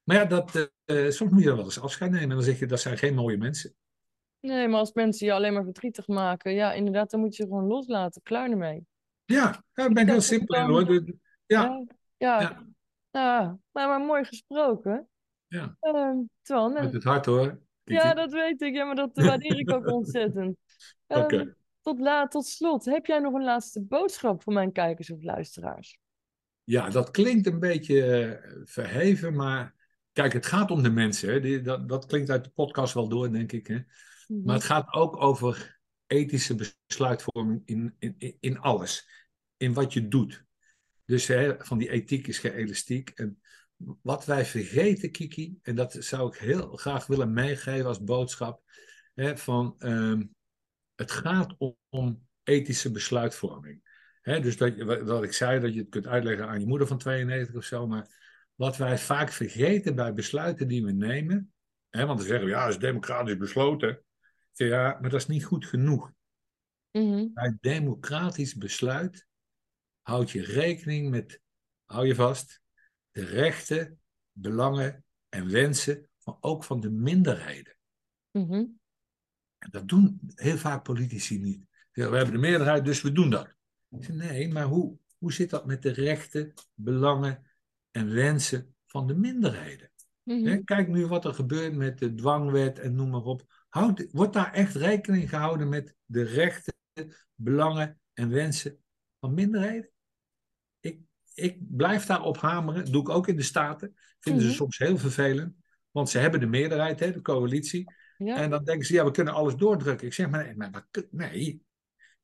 maar 0.03 0.17
ja, 0.17 0.25
dat, 0.25 0.71
uh, 0.85 1.11
soms 1.11 1.31
moet 1.33 1.43
je 1.43 1.49
er 1.49 1.57
wel 1.57 1.65
eens 1.65 1.81
afscheid 1.81 2.11
nemen. 2.11 2.29
En 2.29 2.35
dan 2.35 2.45
zeg 2.45 2.59
je, 2.59 2.67
dat 2.67 2.81
zijn 2.81 2.99
geen 2.99 3.15
mooie 3.15 3.37
mensen. 3.37 3.75
Nee, 4.41 4.69
maar 4.69 4.79
als 4.79 4.93
mensen 4.93 5.27
je 5.27 5.33
alleen 5.33 5.53
maar 5.53 5.65
verdrietig 5.65 6.07
maken, 6.07 6.53
ja, 6.53 6.73
inderdaad, 6.73 7.11
dan 7.11 7.21
moet 7.21 7.37
je 7.37 7.43
gewoon 7.43 7.67
loslaten. 7.67 8.23
Klaar 8.23 8.51
ermee. 8.51 8.87
Ja, 9.25 9.65
daar 9.73 9.93
ben 9.93 10.03
ik 10.03 10.09
heel 10.09 10.21
simpel 10.21 10.57
in 10.57 10.67
hoor. 10.67 11.05
Ja. 11.47 11.85
Ja. 12.17 12.41
ja. 12.41 12.67
ja. 13.11 13.59
maar, 13.73 13.89
maar 13.89 14.01
mooi 14.01 14.25
gesproken. 14.25 15.09
Ja. 15.47 15.77
Uh, 15.81 16.19
Twan. 16.43 16.73
Met 16.73 16.93
het 16.93 17.05
hart 17.05 17.27
hoor. 17.27 17.66
Ja, 17.95 18.15
dat 18.15 18.33
weet 18.33 18.63
ik. 18.63 18.75
Ja, 18.75 18.85
maar 18.85 18.95
dat 18.95 19.11
waardeer 19.15 19.59
ik 19.59 19.73
ook 19.73 19.91
ontzettend. 20.01 20.57
Oké. 21.07 21.21
Okay. 21.21 21.55
tot, 21.83 22.01
la 22.01 22.27
tot 22.27 22.47
slot, 22.47 22.85
heb 22.85 23.07
jij 23.07 23.19
nog 23.19 23.35
een 23.35 23.45
laatste 23.45 23.83
boodschap 23.83 24.43
voor 24.43 24.53
mijn 24.53 24.73
kijkers 24.73 25.11
of 25.11 25.23
luisteraars? 25.23 25.99
Ja, 26.65 26.89
dat 26.89 27.11
klinkt 27.11 27.47
een 27.47 27.59
beetje 27.59 28.39
uh, 28.45 28.63
verheven, 28.65 29.35
maar 29.35 29.75
kijk, 30.13 30.33
het 30.33 30.47
gaat 30.47 30.71
om 30.71 30.83
de 30.83 30.91
mensen. 30.91 31.33
Hè. 31.33 31.41
Die, 31.41 31.61
dat, 31.61 31.89
dat 31.89 32.07
klinkt 32.07 32.31
uit 32.31 32.45
de 32.45 32.51
podcast 32.51 32.95
wel 32.95 33.09
door, 33.09 33.33
denk 33.33 33.53
ik. 33.53 33.67
Hè. 33.67 33.75
Mm 33.75 33.85
-hmm. 34.27 34.43
Maar 34.45 34.55
het 34.55 34.65
gaat 34.65 34.93
ook 34.93 35.23
over 35.23 35.81
ethische 36.07 36.55
besluitvorming 36.87 37.63
in, 37.65 37.95
in, 37.99 38.37
in 38.41 38.59
alles. 38.59 39.09
In 39.57 39.73
wat 39.73 39.93
je 39.93 40.09
doet. 40.09 40.45
Dus 41.05 41.27
hè, 41.27 41.55
van 41.59 41.79
die 41.79 41.91
ethiek 41.91 42.27
is 42.27 42.39
geen 42.39 42.55
elastiek. 42.55 43.11
En 43.11 43.41
wat 44.03 44.25
wij 44.25 44.45
vergeten, 44.45 45.11
Kiki, 45.11 45.59
en 45.63 45.75
dat 45.75 45.97
zou 45.99 46.29
ik 46.29 46.39
heel 46.39 46.77
graag 46.77 47.07
willen 47.07 47.33
meegeven 47.33 47.87
als 47.87 48.03
boodschap, 48.03 48.63
hè, 49.15 49.37
van 49.37 49.75
um, 49.79 50.35
het 50.95 51.11
gaat 51.11 51.55
om, 51.59 51.77
om 51.89 52.27
ethische 52.43 52.91
besluitvorming. 52.91 53.85
Hè, 54.23 54.41
dus 54.41 54.57
dat, 54.57 54.77
wat 55.03 55.23
ik 55.23 55.33
zei, 55.33 55.61
dat 55.61 55.75
je 55.75 55.81
het 55.81 55.89
kunt 55.89 56.07
uitleggen 56.07 56.49
aan 56.49 56.61
je 56.61 56.67
moeder 56.67 56.87
van 56.87 56.99
92 56.99 57.55
of 57.55 57.65
zo, 57.65 57.87
maar 57.87 58.09
wat 58.55 58.77
wij 58.77 58.99
vaak 58.99 59.31
vergeten 59.31 59.95
bij 59.95 60.13
besluiten 60.13 60.69
die 60.69 60.85
we 60.85 60.93
nemen, 60.93 61.53
hè, 61.89 62.07
want 62.07 62.19
dan 62.19 62.29
zeggen 62.29 62.47
we, 62.47 62.53
ja, 62.53 62.65
dat 62.65 62.75
is 62.75 62.81
democratisch 62.81 63.37
besloten. 63.37 64.01
Ja, 64.53 64.99
maar 65.01 65.11
dat 65.11 65.21
is 65.21 65.27
niet 65.27 65.45
goed 65.45 65.67
genoeg. 65.67 66.13
Mm 66.93 67.13
-hmm. 67.13 67.31
Bij 67.35 67.57
democratisch 67.61 68.55
besluit 68.55 69.27
houd 70.03 70.31
je 70.31 70.43
rekening 70.43 71.11
met, 71.11 71.41
hou 71.85 72.07
je 72.07 72.15
vast, 72.15 72.61
de 73.17 73.25
rechten, 73.25 74.01
belangen 74.33 75.05
en 75.29 75.51
wensen 75.51 76.09
van 76.19 76.37
ook 76.41 76.65
van 76.65 76.81
de 76.81 76.91
minderheden. 76.91 77.77
Mm 78.31 78.49
-hmm. 78.49 78.81
En 79.59 79.71
dat 79.71 79.89
doen 79.89 80.21
heel 80.35 80.57
vaak 80.57 80.83
politici 80.83 81.39
niet. 81.39 81.67
We 81.93 82.03
hebben 82.03 82.33
de 82.33 82.39
meerderheid, 82.39 82.85
dus 82.85 83.03
we 83.03 83.13
doen 83.13 83.31
dat. 83.31 83.55
Nee, 84.09 84.53
maar 84.53 84.65
hoe, 84.65 84.99
hoe 85.19 85.33
zit 85.33 85.51
dat 85.51 85.67
met 85.67 85.83
de 85.83 85.93
rechten, 85.93 86.53
belangen 86.75 87.51
en 87.91 88.15
wensen 88.15 88.75
van 88.87 89.07
de 89.07 89.15
minderheden? 89.15 89.91
Mm 90.23 90.45
-hmm. 90.45 90.65
Kijk 90.65 90.89
nu 90.89 91.07
wat 91.07 91.25
er 91.25 91.35
gebeurt 91.35 91.75
met 91.75 91.99
de 91.99 92.15
dwangwet 92.15 92.79
en 92.79 92.95
noem 92.95 93.11
maar 93.11 93.23
op. 93.23 93.65
Houd, 93.69 94.07
wordt 94.11 94.33
daar 94.33 94.53
echt 94.53 94.75
rekening 94.75 95.29
gehouden 95.29 95.69
met 95.69 95.95
de 96.05 96.23
rechten, 96.23 96.75
belangen 97.35 98.01
en 98.13 98.31
wensen 98.31 98.85
van 99.19 99.35
minderheden? 99.35 99.91
Ik, 100.81 101.01
ik 101.37 101.57
blijf 101.61 102.07
daarop 102.07 102.37
hameren. 102.37 102.85
Dat 102.85 102.93
doe 102.93 103.03
ik 103.03 103.09
ook 103.09 103.29
in 103.29 103.37
de 103.37 103.43
Staten. 103.43 103.95
Vinden 104.21 104.43
Mhm. 104.43 104.51
ze 104.51 104.57
soms 104.57 104.79
heel 104.79 104.99
vervelend. 104.99 105.55
Want 105.91 106.09
ze 106.09 106.19
hebben 106.19 106.41
de 106.41 106.47
meerderheid, 106.47 107.01
hè, 107.01 107.13
de 107.13 107.23
coalitie. 107.23 107.93
Ja. 108.19 108.37
En 108.37 108.51
dan 108.51 108.65
denken 108.65 108.87
ze, 108.87 108.93
ja, 108.93 109.05
we 109.05 109.11
kunnen 109.11 109.35
alles 109.35 109.55
doordrukken. 109.55 110.07
Ik 110.07 110.13
zeg, 110.13 110.31
maar 110.31 110.45
nee, 110.45 110.55
maar, 110.57 110.71
maar 110.71 110.87
nee. 111.11 111.63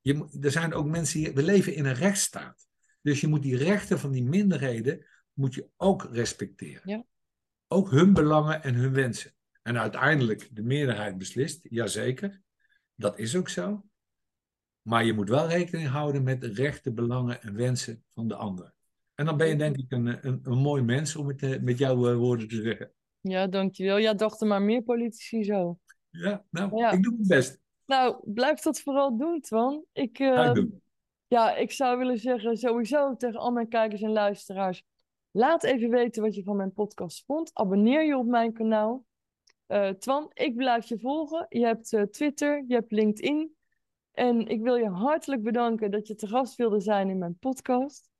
Je, 0.01 0.39
er 0.41 0.51
zijn 0.51 0.75
ook 0.75 0.87
mensen 0.87 1.21
die... 1.21 1.33
We 1.33 1.43
leven 1.43 1.75
in 1.75 1.85
een 1.85 1.95
rechtsstaat. 1.95 2.67
Dus 3.03 3.21
je 3.21 3.27
moet 3.27 3.43
die 3.43 3.57
rechten 3.57 3.99
van 3.99 4.11
die 4.11 4.25
minderheden... 4.25 5.07
moet 5.33 5.55
je 5.55 5.69
ook 5.77 6.09
respecteren. 6.13 6.83
Ja. 6.85 7.05
Ook 7.69 7.91
hun 7.91 8.13
belangen 8.13 8.63
en 8.63 8.75
hun 8.75 8.93
wensen. 8.93 9.35
En 9.63 9.79
uiteindelijk 9.79 10.49
de 10.53 10.63
meerderheid 10.63 11.19
beslist. 11.19 11.61
Jazeker. 11.63 12.41
Dat 12.95 13.19
is 13.19 13.37
ook 13.37 13.49
zo. 13.49 13.85
Maar 14.83 15.05
je 15.05 15.13
moet 15.13 15.29
wel 15.29 15.49
rekening 15.49 15.89
houden 15.89 16.23
met 16.23 16.41
de 16.41 16.53
rechten, 16.53 16.95
belangen 16.95 17.43
en 17.43 17.55
wensen 17.55 18.05
van 18.15 18.29
de 18.29 18.35
ander. 18.35 18.73
En 19.15 19.25
dan 19.25 19.37
ben 19.37 19.49
je 19.49 19.57
denk 19.57 19.77
ik 19.77 19.91
een, 19.93 20.27
een, 20.27 20.41
een 20.43 20.59
mooi 20.59 20.83
mens, 20.83 21.17
om 21.17 21.29
het 21.29 21.43
eh, 21.43 21.61
met 21.61 21.79
jouw 21.79 22.09
eh, 22.11 22.17
woorden 22.17 22.49
te 22.49 22.63
zeggen. 22.63 22.93
ja, 23.21 23.47
dankjewel. 23.47 23.97
Ja, 23.97 24.15
dachten 24.15 24.49
maar 24.49 24.63
meer 24.63 24.83
politici 24.83 25.45
zo. 25.45 25.79
Ja, 26.11 26.45
nou, 26.51 26.77
Ja. 26.77 26.91
ik 26.91 27.03
doe 27.03 27.13
mijn 27.13 27.29
best. 27.29 27.61
Nou, 27.87 28.17
blijf 28.25 28.61
dat 28.61 28.81
vooral 28.81 29.17
doen, 29.17 29.41
Twan. 29.41 29.85
Ik, 29.93 30.19
doen. 30.53 30.83
Ja, 31.27 31.57
ik 31.57 31.71
zou 31.71 31.99
willen 31.99 32.19
zeggen 32.19 32.57
sowieso 32.57 33.17
tegen 33.17 33.41
al 33.41 33.51
mijn 33.51 33.69
kijkers 33.69 34.03
en 34.03 34.13
luisteraars. 34.13 34.85
Laat 35.31 35.65
even 35.65 35.91
weten 35.91 36.23
wat 36.23 36.35
je 36.35 36.43
van 36.43 36.57
mijn 36.57 36.73
podcast 36.73 37.25
vond. 37.25 37.51
Abonneer 37.53 38.05
je 38.05 38.17
op 38.17 38.27
mijn 38.27 38.53
kanaal. 38.53 39.05
Twan, 39.99 40.31
ik 40.35 40.57
blijf 40.57 40.87
je 40.87 40.99
volgen. 40.99 41.47
Je 41.49 41.65
hebt 41.65 42.13
Twitter, 42.13 42.65
je 42.67 42.75
hebt 42.75 42.93
LinkedIn. 42.93 43.57
En 44.13 44.47
ik 44.47 44.63
wil 44.63 44.75
je 44.75 44.89
hartelijk 44.89 45.43
bedanken 45.43 45.91
dat 45.91 46.07
je 46.07 46.15
te 46.15 46.27
gast 46.27 46.57
wilde 46.57 46.81
zijn 46.81 47.09
in 47.09 47.19
mijn 47.19 47.39
podcast. 47.39 48.12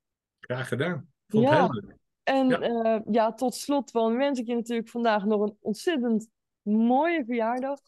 Graag 0.45 0.67
gedaan. 0.67 1.09
Vond 1.27 1.43
het 1.45 1.53
Ja. 1.53 1.59
heel 1.63 1.73
leuk. 1.73 1.97
En 2.23 2.47
Ja. 2.47 2.59
ja, 2.63 3.01
ja 3.11 3.33
tot 3.33 3.55
slot 3.55 3.91
wens 3.91 4.39
ik 4.39 4.47
je 4.47 4.55
natuurlijk 4.55 4.87
vandaag 4.89 5.25
nog 5.25 5.41
een 5.41 5.57
ontzettend 5.61 6.29
mooie 6.61 7.23
verjaardag. 7.25 7.79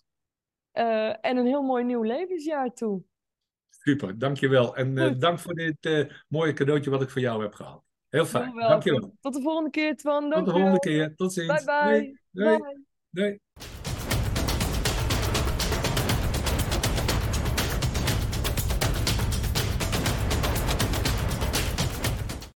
Eh, 0.71 1.25
en 1.25 1.37
een 1.37 1.45
heel 1.45 1.61
mooi 1.63 1.83
nieuw 1.83 2.01
levensjaar 2.01 2.73
toe. 2.73 3.01
Super, 3.69 4.19
dankjewel. 4.19 4.75
En 4.75 4.97
eh, 4.97 5.19
dank 5.19 5.39
voor 5.39 5.53
dit 5.53 5.77
eh, 5.79 6.09
mooie 6.27 6.53
cadeautje 6.53 6.89
wat 6.89 7.01
ik 7.01 7.09
voor 7.09 7.21
jou 7.21 7.41
heb 7.41 7.53
gehad. 7.53 7.83
Heel 8.09 8.25
fijn. 8.25 8.51
You're 8.51 8.67
Dankjewel. 8.67 9.15
Tot 9.21 9.33
de 9.33 9.41
volgende 9.41 9.69
keer, 9.69 9.95
Twan. 9.95 10.21
Tot 10.21 10.29
de 10.29 10.35
Dankjewel. 10.35 10.59
volgende 10.61 10.79
keer. 10.79 11.15
Tot 11.15 11.33
ziens. 11.33 11.63
Bye 11.63 11.65
bye. 11.65 12.19
Doei. 12.31 12.57
Doei. 12.57 12.57
Bye. 12.57 12.83
Doei. 13.09 13.39